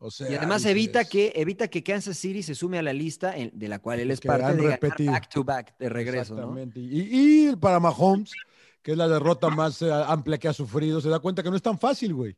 [0.00, 3.36] O sea, Y además evita que, evita que Kansas City se sume a la lista
[3.36, 5.12] en- de la cual él es Que parte de ganar repetido.
[5.12, 6.40] back to back de regreso, ¿no?
[6.42, 6.78] Exactamente.
[6.80, 8.32] Y, y para Mahomes,
[8.80, 11.56] que es la derrota más eh, amplia que ha sufrido, se da cuenta que no
[11.56, 12.36] es tan fácil, güey.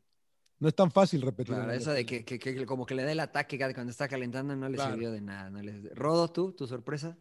[0.57, 1.53] No es tan fácil repetir.
[1.55, 4.55] Claro, esa de que, que- que como que le da el ataque cuando está calentando
[4.55, 4.91] no le Claro.
[4.93, 5.49] sirvió de nada.
[5.51, 7.17] no le- Rodo, tú, tu sorpresa.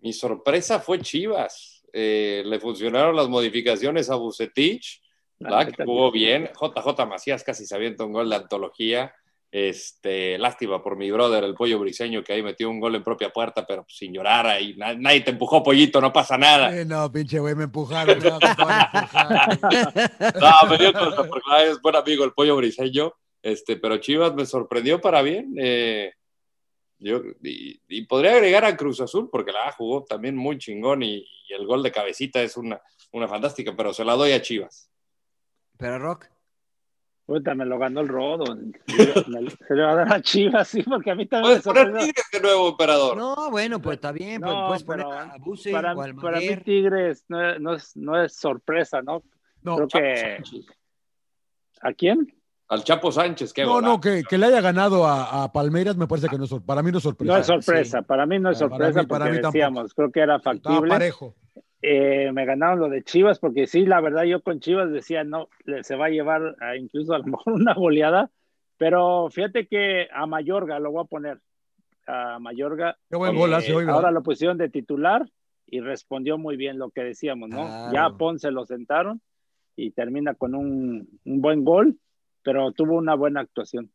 [0.00, 1.82] Mi sorpresa fue Chivas.
[1.92, 5.00] Eh, le funcionaron las modificaciones a Bucetich.
[5.38, 6.48] La Que jugó bien.
[6.60, 9.12] JJ Macías casi se avienta un gol de antología.
[9.56, 13.30] Este, lástima por mi brother, el pollo briseño, que ahí metió un gol en propia
[13.30, 14.74] puerta, pero sin llorar ahí.
[14.76, 16.76] na- nadie te empujó, pollito, no pasa nada.
[16.76, 18.18] Eh, no, pinche güey, me empujaron.
[18.18, 20.10] no, ¿cómo van a empujar?
[20.40, 23.14] No, me dio cosa, porque es buen amigo el pollo briseño.
[23.42, 25.54] Este, pero Chivas me sorprendió para bien.
[25.56, 26.12] Eh,
[26.98, 31.18] Yo, y, y podría agregar a Cruz Azul, porque la jugó también muy chingón y,
[31.48, 32.80] y el gol de cabecita es una,
[33.12, 34.90] una fantástica, pero se la doy a Chivas.
[35.78, 36.26] Pero Rock.
[37.26, 38.44] Puta, me lo ganó el rodo.
[39.66, 41.92] Se le va a dar a Chivas, sí, porque a mí también Puedes poner.
[42.04, 43.16] Tigres de nuevo, emperador.
[43.16, 44.42] No, bueno, pues está bien.
[44.42, 46.56] pues, No, puedes poner pero a Buse para, o al para mí.
[46.58, 49.22] Tigres no, es- no es, no es sorpresa, ¿no?
[49.62, 50.42] No, Creo que...
[51.80, 52.34] ¿A quién?
[52.68, 56.06] Al Chapo Sánchez, qué no, no, que, que le haya ganado a, a Palmeiras me
[56.06, 57.32] parece que no es sor- para mí no es sorpresa.
[57.32, 59.52] No es sorpresa, para mí no es Para sorpresa para porque mí tampoco.
[59.52, 60.88] decíamos, creo que era Estaba factible.
[60.88, 61.34] parejo.
[61.86, 65.50] Eh, me ganaron lo de Chivas porque sí, la verdad yo con Chivas decía, no,
[65.82, 68.30] se va a llevar a incluso a lo mejor una goleada,
[68.78, 71.40] pero fíjate que a Mayorga lo voy a poner,
[72.06, 72.96] a Mayorga.
[73.10, 73.96] Qué buen eh, gol hace hoy, ¿verdad?
[73.96, 75.28] ahora lo pusieron de titular
[75.66, 77.66] y respondió muy bien lo que decíamos, ¿no?
[77.66, 77.92] Claro.
[77.92, 79.20] Ya a Ponce lo sentaron
[79.76, 81.98] y termina con un, un buen gol,
[82.42, 83.90] pero tuvo una buena actuación.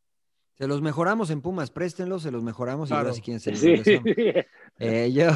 [0.59, 3.61] Se los mejoramos en Pumas, préstenlos, se los mejoramos y ahora si quieren se los
[3.61, 3.99] Sí.
[4.81, 5.27] Eh, yo,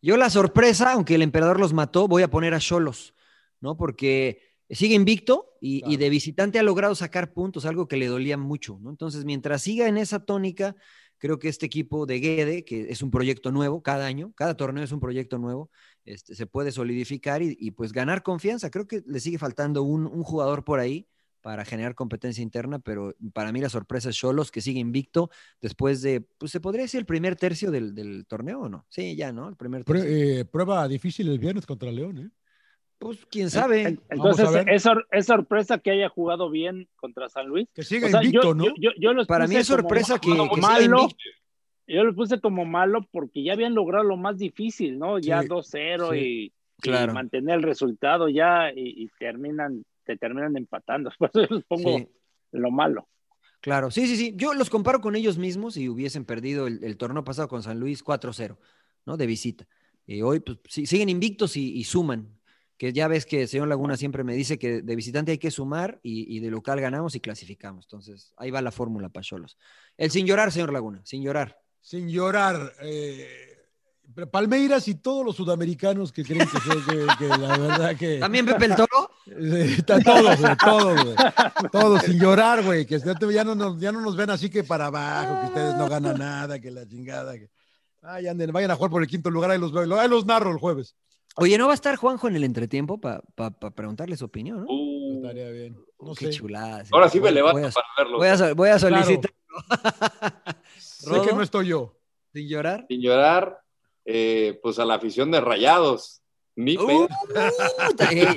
[0.00, 3.14] yo la sorpresa, aunque el emperador los mató, voy a poner a Cholos,
[3.60, 3.76] ¿no?
[3.76, 4.40] Porque
[4.70, 8.78] sigue invicto y, y de visitante ha logrado sacar puntos, algo que le dolía mucho,
[8.80, 8.90] ¿no?
[8.90, 10.76] Entonces, mientras siga en esa tónica,
[11.18, 14.84] creo que este equipo de Guede, que es un proyecto nuevo cada año, cada torneo
[14.84, 15.70] es un proyecto nuevo,
[16.04, 18.70] este, se puede solidificar y, y, pues ganar confianza.
[18.70, 21.06] Creo que le sigue faltando un, un jugador por ahí
[21.46, 26.02] para generar competencia interna, pero para mí la sorpresa es Cholos, que sigue invicto después
[26.02, 28.84] de, pues se podría decir el primer tercio del, del torneo o no.
[28.88, 29.48] Sí, ya, ¿no?
[29.48, 30.40] El primer Prue- tercio.
[30.40, 32.30] eh, prueba difícil el viernes contra León, ¿eh?
[32.98, 33.96] Pues quién sabe.
[34.10, 37.68] Entonces, es, sor- es sorpresa que haya jugado bien contra San Luis.
[37.72, 38.64] Que siga O sea, invicto, yo, ¿no?
[38.64, 41.08] yo, yo- yo los Para mí es como sorpresa que, como que siga malo.
[41.86, 45.20] Yo lo puse como malo porque ya habían logrado lo más difícil, ¿no?
[45.20, 47.14] Ya Sí, 2-0 sí, y, y claro.
[47.14, 51.10] mantener el resultado ya y, y terminan, te terminan empatando.
[51.18, 52.08] Por eso los pongo Sí.
[52.52, 53.08] lo malo.
[53.60, 54.32] Claro, sí, sí, sí.
[54.36, 57.80] Yo los comparo con ellos mismos y hubiesen perdido el, el torneo pasado con San
[57.80, 58.56] Luis 4-0,
[59.06, 59.16] ¿no?
[59.16, 59.66] De visita.
[60.06, 62.32] Y hoy pues, sí, siguen invictos y, y suman.
[62.78, 65.50] Que ya ves que el señor Laguna siempre me dice que de visitante hay que
[65.50, 67.86] sumar y, y de local ganamos y clasificamos.
[67.86, 69.56] Entonces, ahí va la fórmula, Pacholos.
[69.96, 71.58] El sin llorar, señor Laguna, sin llorar.
[71.80, 72.74] Sin llorar.
[72.82, 73.26] eh,
[74.30, 78.18] Palmeiras y todos los sudamericanos que creen que, soy- que- que la verdad que.
[78.20, 79.10] ¿También Pepe el Toro?
[79.26, 81.16] Está todos, güey, todos, güey.
[81.72, 82.86] Todos sin llorar, güey.
[82.86, 85.74] Que ya ya no, nos, ya no nos ven así que para abajo, que ustedes
[85.76, 87.34] no ganan nada, que la chingada.
[87.34, 87.50] Que...
[88.02, 90.52] Ay, anden, vayan a jugar por el quinto lugar, ahí los, veo, ahí los narro
[90.52, 90.94] el jueves.
[91.38, 93.20] Oye, ¿no va a estar Juanjo en el entretiempo para
[93.74, 94.60] preguntarle su opinión?
[94.60, 94.66] ¿no?
[94.68, 95.76] Uh, Estaría bien.
[96.00, 96.30] No Qué sé.
[96.32, 96.84] chulada.
[96.92, 98.18] ahora sí me levanto voy a- para verlo.
[98.18, 99.32] Voy a, voy a solicitar.
[100.78, 101.98] Sé que no estoy yo.
[102.32, 102.86] Sin llorar.
[102.88, 103.58] Sin llorar,
[104.04, 106.22] eh, pues a la afición de Rayados.
[106.56, 107.04] Ni Uh,
[107.98, 108.28] eh,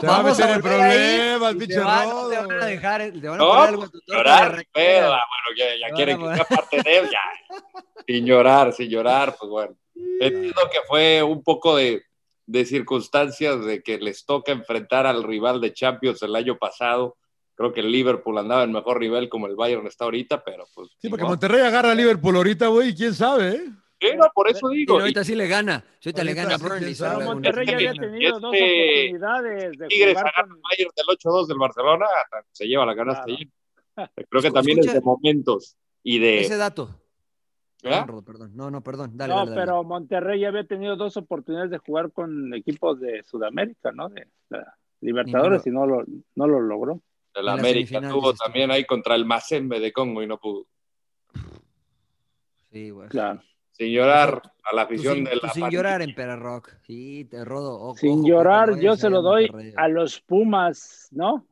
[0.00, 3.28] Se va a meter en problemas, pinche te van- Rodo, Te van a dejar, te
[3.28, 4.66] van a No, poner algo tu llorar.
[4.74, 5.22] Ah, Bueno,
[5.56, 7.20] ya, ya Te quieren van que a sea parte de él, ya.
[8.06, 9.76] Sin llorar, sin llorar, pues bueno.
[10.20, 12.02] Entiendo que fue un poco de,
[12.46, 17.16] de circunstancias de que les toca enfrentar al rival de Champions el año pasado.
[17.54, 20.88] Creo que el Liverpool andaba en mejor nivel como el Bayern está ahorita, pero pues.
[21.02, 21.30] Sí, porque no.
[21.30, 23.64] Monterrey agarra a Liverpool ahita, güey, quién sabe, ¿eh?
[24.34, 24.98] Por eso Y digo.
[25.00, 25.84] ahorita sí le gana.
[26.04, 26.94] Ahorita le gana a Burnley.
[26.98, 27.20] Pero.
[27.20, 30.50] Monterrey ya había Este- tenido dos este- oportunidades de Tigres jugar con...
[30.50, 32.06] el Bayern del 8-2 del Barcelona,
[32.52, 33.38] se lleva la canasta Claro.
[33.38, 33.50] allí.
[34.30, 36.40] Creo que también escucha- es de momentos y de.
[36.40, 37.00] Ese dato.
[37.80, 38.52] Perdón.
[38.56, 39.12] No, no, perdón.
[39.16, 39.60] Dale, no, dale, dale.
[39.62, 44.08] pero Monterrey ya había tenido dos oportunidades de jugar con equipos de Sudamérica, ¿no?
[44.08, 46.04] De la Libertadores y no lo,
[46.34, 47.00] no lo logró.
[47.34, 50.66] El las América tuvo también ahí contra el Mazembe de Congo y no pudo.
[52.72, 53.08] Sí, güey.
[53.08, 53.40] Claro.
[53.78, 56.72] Sin llorar a la afición sin, de tú la sin llorar en Rock.
[56.82, 57.80] Sí, te rodo.
[57.80, 61.46] Ojo, Sin ojo, llorar, yo se lo doy a los Pumas, ¿no?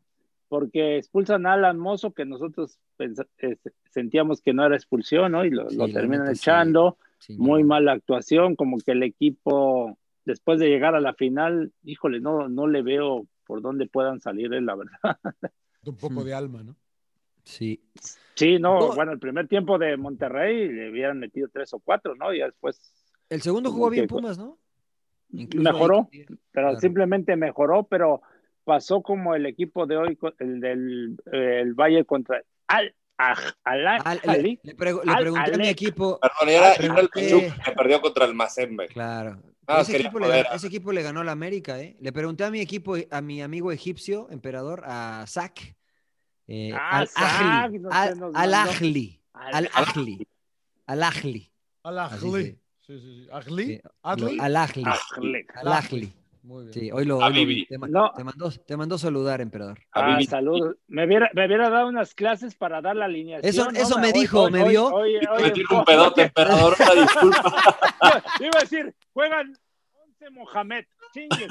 [0.48, 3.56] Porque expulsan a Alan Mozo, que nosotros pens- eh,
[3.90, 5.44] sentíamos que no era expulsión, ¿no?
[5.44, 6.40] Y lo, Sí, lo terminan sí.
[6.40, 6.98] echando.
[7.28, 7.66] Muy llorar.
[7.66, 12.66] mala actuación, como que el equipo, después de llegar a la final, híjole, no, no
[12.66, 15.18] le veo por dónde puedan salir, eh, la verdad.
[15.84, 16.76] Un poco de alma, ¿no?
[17.46, 17.80] Sí.
[18.34, 18.94] Sí, no, No.
[18.94, 22.34] bueno, el primer tiempo de Monterrey le hubieran metido tres o cuatro, ¿no?
[22.34, 22.92] Y ya después
[23.30, 24.58] El segundo jugó bien Pumas, ¿no?
[25.32, 26.08] Incluso mejoró,
[26.52, 26.80] pero Claro.
[26.80, 28.20] simplemente mejoró, pero
[28.64, 34.42] pasó como el equipo de hoy, el del el Valle contra Al Aj- Al Al-
[34.42, 36.20] le, le pregu- le Al- pregunté a mi equipo.
[36.20, 38.88] Perdón, era, era el que perdió contra el Mazembe.
[38.88, 39.40] Claro.
[39.66, 41.80] Ah, ese, quería equipo le joder ganó, a- ese equipo le ganó a la América,
[41.80, 41.96] ¿eh?
[42.00, 45.74] Le pregunté a mi equipo, a mi amigo egipcio, emperador, a Zach.
[46.48, 48.22] Eh, Ah, al sé, Al, al.
[48.24, 49.20] Al- Al Ahly.
[49.32, 50.28] Al Ahly.
[50.86, 51.02] Al.
[51.02, 51.50] ¿Ahly?
[54.38, 54.56] Al.
[54.56, 55.46] Ajle.
[55.64, 56.12] Al.
[56.42, 56.72] Muy bien.
[56.74, 57.44] Sí, hoy lo, hoy lo vi.
[57.44, 57.66] Vivi.
[57.66, 58.12] Te, ma- No.
[58.16, 59.80] te mandó, te mandó saludar, emperador.
[59.90, 60.76] Ah, salud.
[60.86, 63.48] Me hubiera, me hubiera dado unas clases para dar la alineación.
[63.50, 63.76] Eso- ¿no?
[63.78, 64.92] eso me Hoy- dijo, hoy- ¿me vio?
[65.40, 67.40] Me tiene un pedote, emperador, una disculpa.
[68.40, 69.58] Iba a decir, juegan
[70.04, 70.84] 11 Mohamed.
[71.16, 71.46] Chingue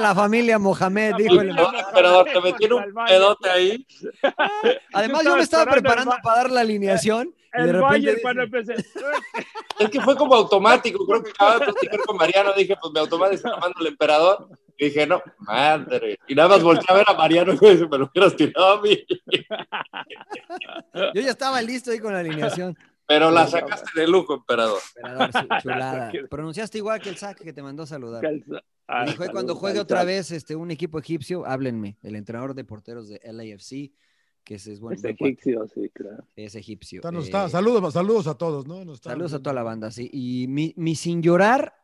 [0.00, 3.86] la familia Mohamed, La dijo el familia emperador, te metí un pedote ahí.
[4.92, 7.80] Además, Yo yo me estaba preparando el para dar la alineación y de El repente.
[7.80, 8.74] Bayern dice- cuando empecé.
[9.78, 11.06] Es que fue como automático.
[11.06, 12.52] Creo que acababa de platicar con Mariano.
[12.54, 14.48] Dije, pues me automático se la mando al emperador.
[14.78, 16.18] Y dije, no, madre.
[16.28, 18.72] Y nada más volteé a ver a Mariano y me dice, me lo hubieras tirado
[18.74, 19.04] a mí.
[21.14, 22.76] Yo ya estaba listo ahí con la alineación.
[23.08, 24.80] Pero la sacaste de lujo, emperador.
[24.96, 26.12] Emperador, sí, chulada.
[26.28, 28.24] Pronunciaste igual que el sac que te mandó a saludar.
[28.88, 31.96] Ah, Y dijo, "Y cuando juegue otra vez este, un equipo egipcio, háblenme.
[32.02, 33.92] El entrenador de porteros de LAFC,
[34.44, 34.96] que ese es bueno.
[34.96, 36.24] Es egipcio, sí, claro.
[36.36, 36.98] Es egipcio.
[36.98, 38.84] Está- nos Eh, está- saludos, saludos a todos, ¿no?
[38.84, 40.08] Nos está- Saludos a toda la banda, sí.
[40.12, 41.74] Y mi, mi sin llorar,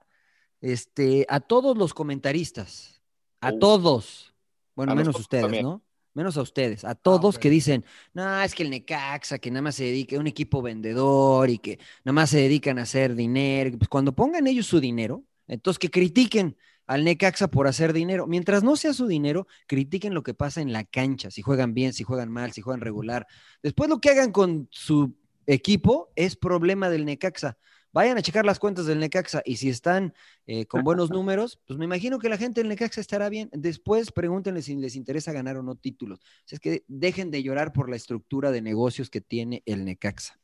[0.60, 3.00] este, a todos los comentaristas,
[3.40, 3.58] a Uh.
[3.58, 4.32] todos,
[4.76, 5.64] bueno, A menos ustedes, también.
[5.64, 5.82] ¿no?
[6.14, 7.42] Menos a ustedes, a todos ok.
[7.42, 10.60] que dicen, no, es que el Necaxa, que nada más se dedica, es un equipo
[10.60, 13.78] vendedor y que nada más se dedican a hacer dinero.
[13.78, 16.56] Pues cuando pongan ellos su dinero, entonces que critiquen
[16.86, 18.26] al Necaxa por hacer dinero.
[18.26, 21.92] Mientras no sea su dinero, critiquen lo que pasa en la cancha, si juegan bien,
[21.92, 23.26] si juegan mal, si juegan regular.
[23.62, 25.14] Después lo que hagan con su
[25.46, 27.56] equipo es problema del Necaxa.
[27.92, 30.14] Vayan a checar las cuentas del Necaxa y si están
[30.46, 33.50] eh, con buenos números, pues me imagino que la gente del Necaxa estará bien.
[33.52, 36.18] Después pregúntenle si les interesa ganar o no títulos.
[36.20, 39.84] O sea, es que dejen de llorar por la estructura de negocios que tiene el
[39.84, 40.38] Necaxa.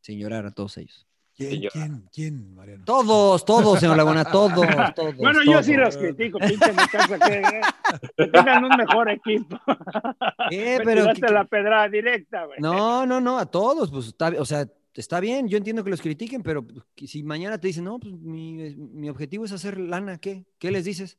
[0.00, 1.06] Sin llorar a todos ellos.
[1.36, 2.84] ¿Quién, quién, quién, Mariano?
[2.84, 4.52] Todos, todos, señor Laguna, todos,
[4.94, 5.16] todos.
[5.16, 7.60] Bueno, yo sí los critico, pinche mi casa, que, eh,
[8.14, 9.58] que tengan un mejor equipo.
[10.50, 12.58] Eh, Me pero que- la pedrada directa, güey.
[12.60, 14.68] No, no, no, a todos, pues está, o sea,
[15.00, 16.64] está bien, yo entiendo que los critiquen, pero
[16.94, 20.44] que si mañana te dicen, no, pues mi, mi objetivo es hacer lana, ¿qué?
[20.58, 21.18] ¿Qué les dices?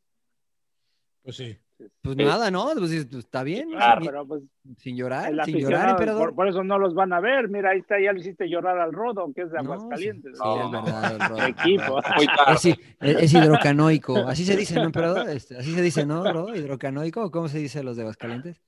[1.24, 1.58] Pues sí.
[2.04, 2.24] Pues Sí.
[2.24, 2.70] nada, ¿no?
[2.78, 4.44] Pues, dices, pues, está bien, Claro, sin- pero pues
[4.78, 6.28] sin llorar, sin llorar, emperador.
[6.30, 7.50] por, por eso no los van a ver.
[7.50, 10.34] Mira, ahí está, ya le hiciste llorar al Rodo, que es de No, Aguascalientes.
[10.38, 11.48] sí, es verdad, el Rodo.
[11.48, 12.00] Equipo.
[12.18, 12.54] Muy tarde.
[13.02, 15.28] Es, es- hidrocanoico, así se dice, ¿no, emperador?
[15.30, 16.56] Este, así se dice, ¿no, Rodo?
[16.56, 17.24] ¿Hidrocanoico?
[17.26, 18.62] ¿o ¿Cómo se dice los de Aguascalientes?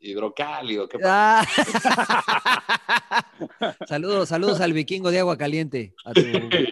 [0.00, 0.88] Hidrocálido.
[0.88, 1.40] ¿qué pasa?
[1.42, 1.46] Ah.
[3.86, 6.20] saludos, saludos al vikingo de agua caliente, a tu-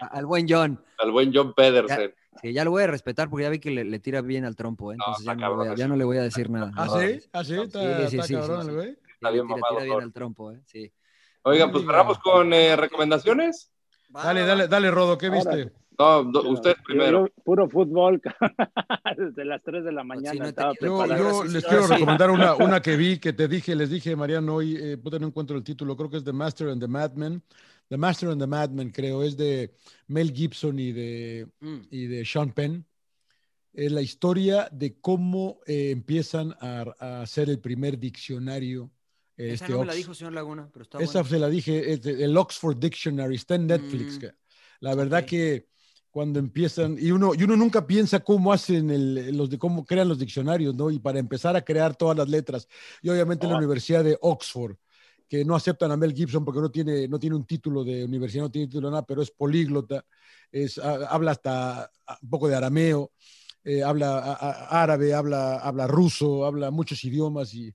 [0.00, 0.80] a- al buen John.
[0.98, 2.14] Al buen John Pedersen.
[2.42, 4.56] Que ya lo voy a respetar porque ya vi que le, le tira bien al
[4.56, 4.96] trompo, ¿eh?
[4.98, 5.88] No, entonces ya, no le voy a, cabrón ya eso.
[5.88, 6.70] no le voy a decir nada.
[6.76, 7.20] ¿Ah, No, sí?
[7.32, 7.54] ¿Ah, sí?
[7.54, 8.74] Está, Sí, sí, está sí, cabrón sí, el sí.
[8.76, 8.88] güey.
[8.90, 10.60] Está le bien tira, mamado, tira bien al trompo, ¿eh?
[10.66, 10.92] Sí.
[11.42, 13.70] Oigan, pues cerramos con eh, recomendaciones.
[14.10, 15.72] Dale, dale, dale, Rodo, ¿qué viste?
[15.98, 17.26] No, primero.
[17.26, 18.20] yo puro fútbol.
[19.16, 22.30] Desde las 3 de la mañana sí, no te estaba Yo, yo les quiero recomendar
[22.30, 25.56] una, una que vi, que te dije, les dije, Mariano, hoy, eh, puta, no encuentro
[25.56, 27.42] el título, creo que es The Master and the Madman.
[27.88, 29.72] The Master and the Madman, creo, es de
[30.08, 31.76] Mel Gibson y de, Mm.
[31.90, 32.84] y de Sean Penn.
[33.72, 38.90] Es la historia de cómo eh, empiezan a, a hacer el primer diccionario.
[39.36, 41.92] eh, Esa este no me la dijo, señor Laguna, pero está Esa se la dije,
[41.92, 44.16] es de- el Oxford Dictionary, está en Netflix.
[44.16, 44.34] Mm, ca-
[44.80, 45.68] La verdad que
[46.16, 50.08] cuando empiezan, y uno, y uno nunca piensa cómo hacen el, los de cómo crean
[50.08, 50.90] los diccionarios, ¿no?
[50.90, 52.66] Y para empezar a crear todas las letras.
[53.02, 53.58] Y obviamente en la Ah.
[53.58, 54.76] Universidad de Oxford,
[55.28, 58.44] que no aceptan a Mel Gibson porque no tiene, no tiene un título de universidad,
[58.44, 60.06] no tiene título de nada, pero es políglota,
[60.50, 61.90] es, ha- habla hasta
[62.22, 63.12] un poco de arameo,
[63.62, 67.66] eh, habla a- a- árabe, habla, habla ruso, habla muchos idiomas y,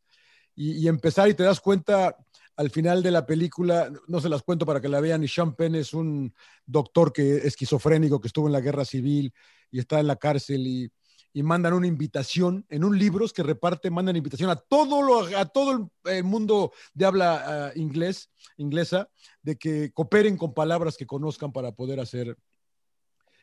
[0.55, 2.17] y, y empezar y te das cuenta
[2.55, 5.55] al final de la película, no se las cuento para que la vean, y Sean
[5.55, 6.33] Penn es un
[6.65, 9.33] doctor que esquizofrénico que estuvo en la guerra civil
[9.71, 10.91] y está en la cárcel y,
[11.33, 15.71] mandan una invitación en un libro que reparte, mandan invitación a todo, lo, a todo
[15.71, 19.09] el, el mundo de habla ah, inglés, inglesa,
[19.41, 22.35] de que cooperen con palabras que conozcan para poder hacer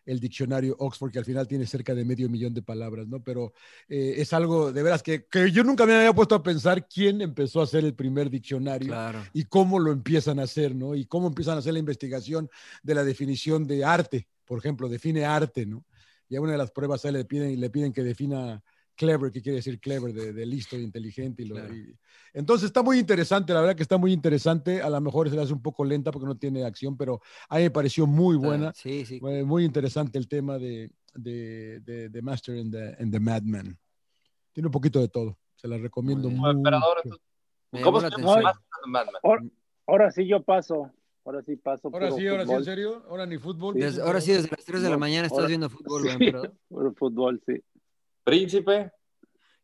[0.09, 3.23] el diccionario Oxford, que al final tiene cerca de medio millón de palabras, ¿no?
[3.23, 3.53] Pero
[3.89, 7.21] eh, es algo de veras que, que yo nunca me había puesto a pensar quién
[7.21, 9.23] empezó a hacer el primer diccionario Claro.
[9.35, 10.95] y cómo lo empiezan a hacer, ¿no?
[10.95, 12.49] Y cómo empiezan a hacer la investigación
[12.83, 15.85] de la definición de arte, por ejemplo, define arte, ¿no?
[16.29, 18.63] Y a una de las pruebas ahí le piden, le piden que defina
[18.99, 21.43] clever, que quiere decir clever, de, de listo e inteligente.
[21.43, 21.75] Y lo- Claro.
[21.75, 21.97] y-
[22.35, 24.83] entonces está muy interesante, la verdad que está muy interesante.
[24.83, 27.57] A lo mejor se le hace un poco lenta porque no tiene acción, pero a
[27.57, 28.73] mí me pareció muy buena.
[28.75, 29.21] Sí, sí.
[29.21, 33.79] Muy interesante el tema de, de, de, de Master and the, and the Madman.
[34.53, 35.39] Tiene un poquito de todo.
[35.55, 37.19] Se la recomiendo Muy mucho.
[37.83, 38.53] ¿Cómo se la llama?
[39.23, 39.43] Ahora,
[39.87, 40.93] ahora sí yo paso.
[41.25, 41.91] Ahora sí paso.
[41.93, 42.59] Ahora sí, ahora sí, fútbol.
[42.59, 43.03] en serio.
[43.09, 43.75] Ahora ni fútbol.
[43.75, 46.55] Desde- ahora sí, desde las 3 de la mañana estás ahora- viendo fútbol, Sí, emperador.
[46.69, 47.55] puro fútbol, sí.
[48.29, 48.91] Príncipe.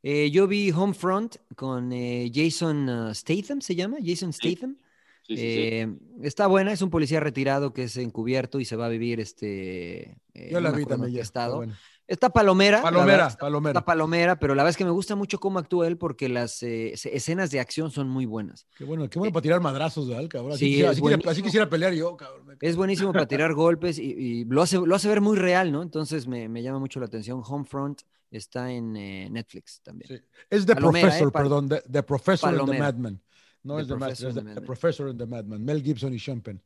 [0.03, 3.97] Eh, yo vi Homefront con eh, Jason uh, Statham, ¿se llama?
[4.05, 4.77] Jason Statham.
[5.23, 5.43] Sí, sí, sí.
[5.43, 5.89] Eh,
[6.23, 10.19] Está buena, es un policía retirado que es encubierto y se va a vivir este,
[10.35, 11.23] eh, Yo la vi también ya.
[11.23, 11.57] estado.
[11.57, 11.79] buena.
[12.07, 12.83] Está palomera.
[12.83, 13.71] Palomera, verdad, está- palomera.
[13.79, 16.63] Está palomera, pero la verdad es que me gusta mucho cómo actúa él porque las
[16.63, 18.67] eh, escenas de acción son muy buenas.
[18.77, 20.53] Qué bueno, qué bueno para tirar madrazos, ¿verdad, cabrón?
[20.53, 21.31] Así, Sí, quisiera, así, quisiera, buenísimo.
[21.31, 22.59] así quisiera pelear yo, cabrón.
[22.61, 25.83] Es buenísimo para tirar golpes y, y lo, hace, lo hace ver muy real, ¿no?
[25.83, 27.43] Entonces me, me llama mucho la atención.
[27.45, 30.09] Homefront está en eh, Netflix también.
[30.09, 30.25] Sí.
[30.51, 31.33] Es The Palomera, Professor, ¿eh?
[31.33, 32.79] Perdón, The, the Professor and the.
[32.79, 33.21] Madman.
[33.63, 34.65] No The es The Madman, es the, the the Madman.
[34.67, 35.65] Professor and the Madman.
[35.65, 36.61] Mel Gibson y Sean Penn.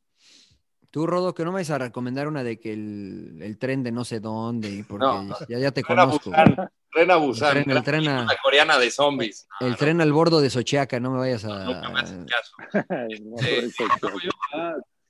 [0.91, 3.91] Tú, Rodo, que no me vais a recomendar una de que el, el tren de
[3.91, 5.35] no sé dónde, y porque No.
[5.47, 6.29] ya, ya te Tren a conozco.
[6.31, 6.69] Busan.
[6.91, 7.57] Tren a Busan.
[7.57, 9.47] El tren- el tren a- La coreana de zombies.
[9.59, 11.63] El tren al bordo de Sochiaca, no me vayas a...
[11.65, 12.55] Nunca me hacen caso.
[13.41, 13.69] Eh,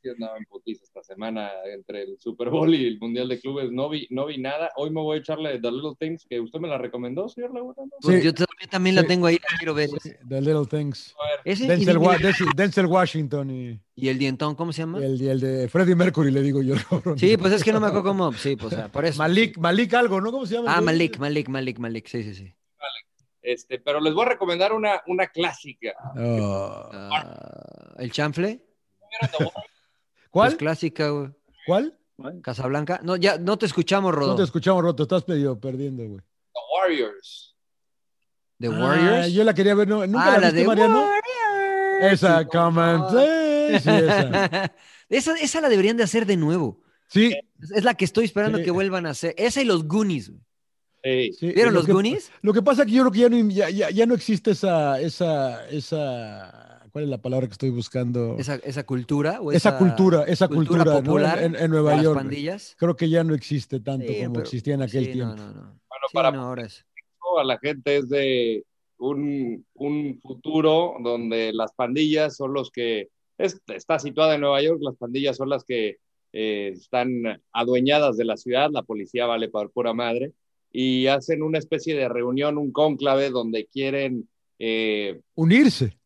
[0.02, 3.72] sí andaba en putiza esta semana entre el Super Bowl y el Mundial de Clubes.
[3.72, 4.70] No vi, no vi nada.
[4.76, 7.76] Hoy me voy a echarle The Little Things, que usted me la recomendó, señor Laguna.
[7.78, 7.90] ¿no?
[8.02, 8.26] Pues Sí.
[8.26, 9.08] yo también, también la Sí.
[9.08, 9.90] tengo ahí, la quiero ver.
[10.28, 11.16] The Little Things.
[11.46, 15.00] Denzel, Wa- Denzel- Washington y, y el dientón, ¿cómo se llama?
[15.04, 16.76] el, el de Freddie Mercury, le digo yo.
[16.90, 17.18] cabrón.
[17.20, 18.32] Sí, pues es que no me acuerdo cómo.
[18.34, 19.18] Sí, pues por eso.
[19.18, 20.32] Malik, Malik algo, ¿no?
[20.32, 20.76] ¿Cómo se llama?
[20.78, 20.82] Ah?
[20.82, 22.08] Malik, Malik, Malik, Malik.
[22.08, 22.54] Sí, sí, sí.
[23.42, 25.94] este, pero les voy a recomendar una, una clásica.
[26.18, 26.90] Oh.
[26.92, 28.62] Ah, ¿El chanfle?
[30.30, 30.50] ¿Cuál?
[30.50, 31.30] Pues clásica, güey.
[31.66, 31.96] ¿Cuál?
[32.42, 33.00] Casablanca.
[33.04, 34.32] No, ya no te escuchamos, Rodo.
[34.32, 35.04] No te escuchamos, Roto.
[35.04, 36.20] Estás medio perdiendo, güey.
[36.54, 37.56] The Warriors.
[38.60, 39.32] The Ah, Warriors.
[39.34, 39.88] yo la quería ver.
[39.88, 40.06] ¿no?
[40.06, 41.00] ¿Nunca Ah, la la viste, de Mariano?
[41.06, 42.14] Warriors.
[42.14, 43.78] Esa, Sí.
[43.78, 44.74] Sí, sí, esa.
[45.10, 46.82] esa, esa la deberían de hacer de nuevo.
[47.08, 47.34] Sí,
[47.74, 48.64] Es- la que estoy esperando Sí.
[48.66, 49.34] que vuelvan a hacer.
[49.38, 50.32] Esa y los Goonies.
[51.04, 51.52] sí.
[51.54, 52.32] ¿Vieron Lo los que- Goonies?
[52.42, 54.52] Lo que pasa es que yo creo que ya no, ya, ya- ya no existe
[54.52, 58.36] esa, esa, esa, ¿cuál es la palabra que estoy buscando?
[58.38, 59.40] Esa, esa cultura.
[59.42, 62.18] o esa, cultura, esa cultura, popular en, en Nueva las York.
[62.18, 62.76] pandillas.
[62.78, 65.36] Creo que ya no existe tanto Sí, como pero- existía en aquel sí, tiempo.
[65.36, 65.62] No, no, no.
[65.62, 66.86] Bueno, Sí, para no, ahora es.
[67.40, 68.64] a la gente es de
[68.98, 74.80] un, un futuro donde las pandillas son los que es- está situada en Nueva York,
[74.82, 75.98] las pandillas son las que
[76.34, 80.34] eh, están adueñadas de la ciudad, la policía vale por pura madre,
[80.72, 84.28] y hacen una especie de reunión, un cónclave donde quieren,
[84.60, 85.98] eh, Unirse,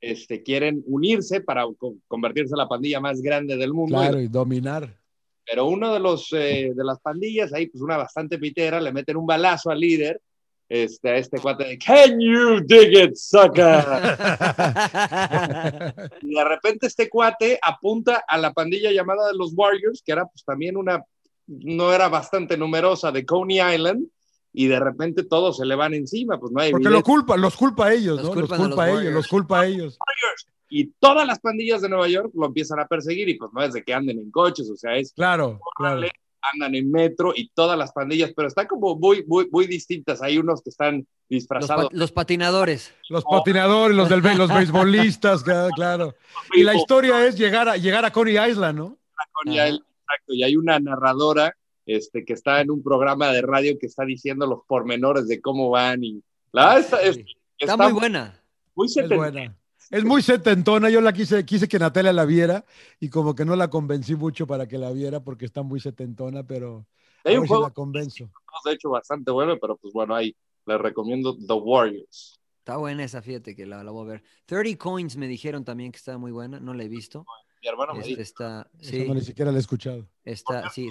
[0.00, 3.96] este, quieren unirse para co- convertirse en la pandilla más grande del mundo.
[3.96, 4.96] claro, y dominar.
[5.44, 9.16] Pero uno de los eh, de las pandillas, ahí pues una bastante pitera, le meten
[9.16, 10.20] un balazo al líder,
[10.68, 13.84] este, a este cuate de Can you dig it, sucker?
[16.22, 20.24] y de repente este cuate apunta a la pandilla llamada de los Warriors, que era
[20.26, 21.02] pues también una,
[21.46, 24.06] no era bastante numerosa de Coney Island,
[24.52, 27.56] y de repente todos se le van encima, pues no hay Porque lo culpa, los
[27.56, 28.34] culpa a ellos, Los ¿no?
[28.34, 29.98] Los culpan a culpa a los ellos, los culpa a ellos.
[30.68, 33.72] Y todas las pandillas de Nueva York lo empiezan a perseguir, y pues no es
[33.72, 36.02] de que anden en coches, o sea, es Claro, claro.
[36.54, 40.22] andan en metro y todas las pandillas, pero están como muy, muy, muy distintas.
[40.22, 41.84] Hay unos que están Los, disfrazados.
[41.86, 42.94] pa- los patinadores.
[43.08, 45.42] Los patinadores, los del los beisbolistas,
[45.74, 46.14] claro.
[46.54, 48.96] Y la historia es llegar a llegar a Coney Island, ¿no?
[49.32, 51.54] con ya el- exacto, y hay una narradora
[51.96, 55.70] este, que está en un programa de radio que está diciendo los pormenores de cómo
[55.70, 56.22] van y
[56.52, 58.42] la verdad está, es- está Está muy buena.
[58.74, 59.20] muy Es setentera.
[59.20, 59.56] buena.
[59.90, 62.64] Es muy setentona, yo la quise, quise que Natalia la viera
[63.00, 66.44] y como que no la convencí mucho para que la viera porque está muy setentona,
[66.46, 66.86] pero
[67.24, 68.30] Hay un si juego la convenzo.
[68.64, 70.34] de hecho bastante bueno, pero pues bueno, ahí
[70.66, 72.38] les recomiendo The Warriors.
[72.58, 74.22] Está buena esa, fíjate que la, la voy a ver.
[74.46, 77.26] 30 Coins me dijeron también que estaba muy buena, no la he visto.
[77.62, 80.06] Mi hermano me Este dijo está, sí, no ni siquiera la he escuchado.
[80.24, 80.88] está, sí,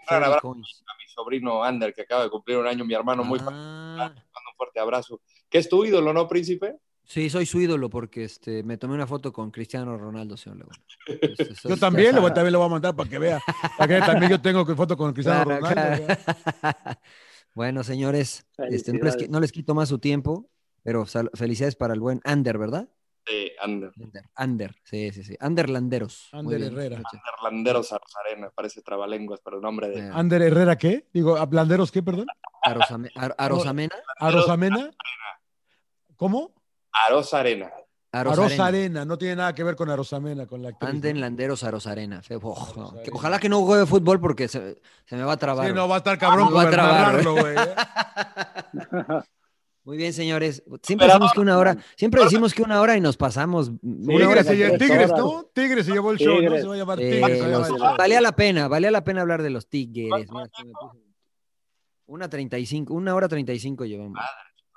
[0.00, 0.82] Un 30 gran abrazo Coins.
[0.86, 4.56] a mi sobrino Ander, que acaba de cumplir un año, mi hermano muy Ah, un
[4.56, 5.20] fuerte abrazo.
[5.48, 6.76] ¿Qué es tu ídolo, no, príncipe?
[7.04, 10.78] sí, soy su ídolo porque este, me tomé una foto con Cristiano Ronaldo, señor Laguna.
[11.22, 12.34] Este, Yo también, sabes.
[12.34, 13.40] también le voy a mandar para que vea.
[13.76, 16.06] Para que también yo tengo que foto con Cristiano Claro, Ronaldo.
[17.54, 20.48] bueno, señores, este, no, les, no les quito más su tiempo,
[20.82, 22.88] pero sal- felicidades para el buen Ander, ¿verdad?
[23.30, 23.92] De Ander.
[24.00, 25.36] Ander, Ander, sí, sí, sí.
[25.38, 26.28] Anderlanderos.
[26.32, 26.96] Ander bien, Herrera.
[26.98, 27.20] muchachos.
[27.42, 31.06] Landeros Arozarena, parece trabalenguas, pero el nombre de Eh, Ander Herrera, ¿qué?
[31.12, 32.26] Digo, ¿Blanderos qué, perdón?
[32.64, 33.94] Arosame- Ar- Arosamena.
[34.18, 34.90] ¿Arosamena?
[36.16, 36.52] ¿Cómo?
[36.92, 37.70] Arozarena.
[38.12, 38.46] Arosarena.
[38.64, 40.90] Arosarena, no tiene nada que ver con Arosamena, con la actriz.
[40.90, 41.20] Anden ¿no?
[41.20, 42.20] Landeros Arosarena.
[42.22, 45.68] Fe- oh, no, ojalá que no juegue fútbol porque se, se me va a trabar.
[45.68, 47.54] Sí, no, va a estar cabrón Me va a trabar, narrarlo, güey.
[49.82, 50.62] Muy bien, señores.
[50.82, 54.42] Siempre decimos que una hora, siempre decimos que una hora y nos pasamos una hora.
[54.42, 55.10] Tigres, se lle- tres Tigres.
[55.10, 55.50] ¿no?
[55.54, 56.40] Tigres se llevó el show, ¿no?
[56.40, 56.60] Tigres.
[56.62, 57.38] Se va a llamar Eh, Tigres.
[57.38, 57.96] se va a los- llamar el show.
[57.98, 60.10] valía la pena, valía la pena hablar de los Tigres.
[60.30, 60.50] Mira,
[62.06, 64.18] Una 35, una hora 35 llevamos.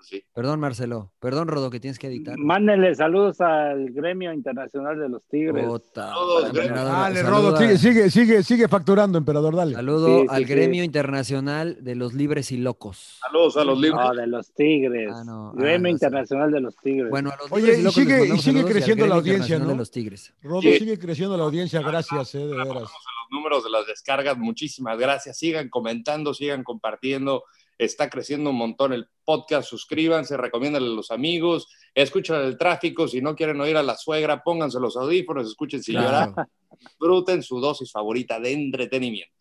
[0.03, 0.23] Pues sí.
[0.34, 1.13] Perdón, Marcelo.
[1.19, 2.38] Perdón, Rodo, que tienes que editar.
[2.38, 5.63] Mándenle saludos al gremio internacional de los Tigres.
[5.93, 6.51] Saludos.
[6.53, 9.75] Dale, Rodo, sigue, sigue, sigue, sigue facturando, emperador, dale.
[9.75, 10.49] Saludo Sí, sí, al sí.
[10.53, 13.19] gremio internacional de los libres y locos.
[13.21, 14.01] Saludos a los libros.
[14.03, 15.09] No, de los Tigres.
[15.13, 17.09] Ah, no, ah, gremio internacional de los Tigres.
[17.09, 19.67] Bueno, a los Oye, libres y locos sigue- y sigue creciendo la gremio audiencia, internacional
[19.67, 19.73] ¿no?
[19.73, 20.34] de los tigres.
[20.41, 20.80] Rodo Sí.
[20.80, 22.73] sigue creciendo la audiencia, gracias, eh, de veras.
[22.73, 22.91] Los
[23.31, 24.38] números de las descargas.
[24.38, 25.38] Muchísimas gracias.
[25.38, 27.43] Sigan comentando, sigan compartiendo.
[27.77, 29.69] Está creciendo un montón el podcast.
[29.69, 33.07] Suscríbanse, recomiéndanle a los amigos, escuchen el tráfico.
[33.07, 36.31] Si no quieren oír a la suegra, pónganse los audífonos, escuchen sin Claro.
[36.31, 36.47] llorar.
[36.79, 39.33] Disfruten su dosis favorita de entretenimiento.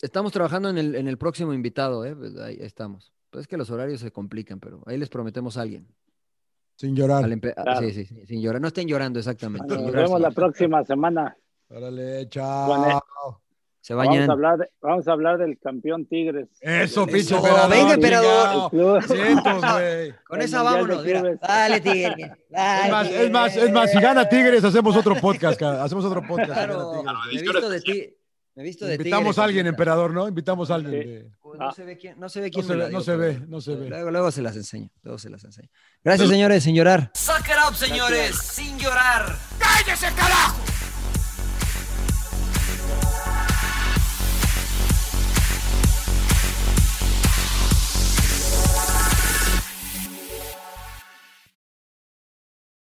[0.00, 2.14] Estamos trabajando en el, en el próximo invitado, ¿eh?
[2.14, 3.12] Pues ahí estamos.
[3.30, 5.86] Pues es que los horarios se complican, pero ahí les prometemos a alguien.
[6.76, 7.24] Sin llorar.
[7.40, 7.80] Claro.
[7.80, 8.60] Sí, sí, sí, sin llorar.
[8.60, 9.66] No estén llorando exactamente.
[9.74, 11.36] Nos llorar, vemos la próxima semana.
[11.68, 13.45] Órale, chao.
[13.86, 16.48] Se Vamos a, hablar de- vamos a hablar del campeón Tigres.
[16.60, 17.70] Eso, pinche emperador.
[17.70, 18.70] venga, emperador.
[19.06, 20.12] Cientos, güey.
[20.26, 21.04] Con esa vámonos.
[21.40, 22.32] Dale, Tigre.
[22.50, 25.84] Es más, es más, es más, si gana Tigres, hacemos otro podcast, cara.
[25.84, 26.48] hacemos otro podcast.
[26.48, 27.14] si gana Claro, Tigres.
[27.26, 28.16] me he visto de ti.
[28.56, 30.26] Me he visto de Invitamos Tigre, a alguien, emperador, ¿no?
[30.26, 31.02] Invitamos a alguien.
[31.02, 31.08] Sí.
[31.08, 33.40] de- Pues no se ve quién, no se ve No quién se no se ve,
[33.46, 33.88] no se ve.
[33.88, 34.90] Luego, luego se las enseño.
[35.04, 35.68] Luego se las enseño.
[36.02, 37.12] Gracias, señores, sin llorar.
[37.14, 39.36] Suck it up, señores, sin llorar.
[39.60, 40.56] ¡Cállese, carajo!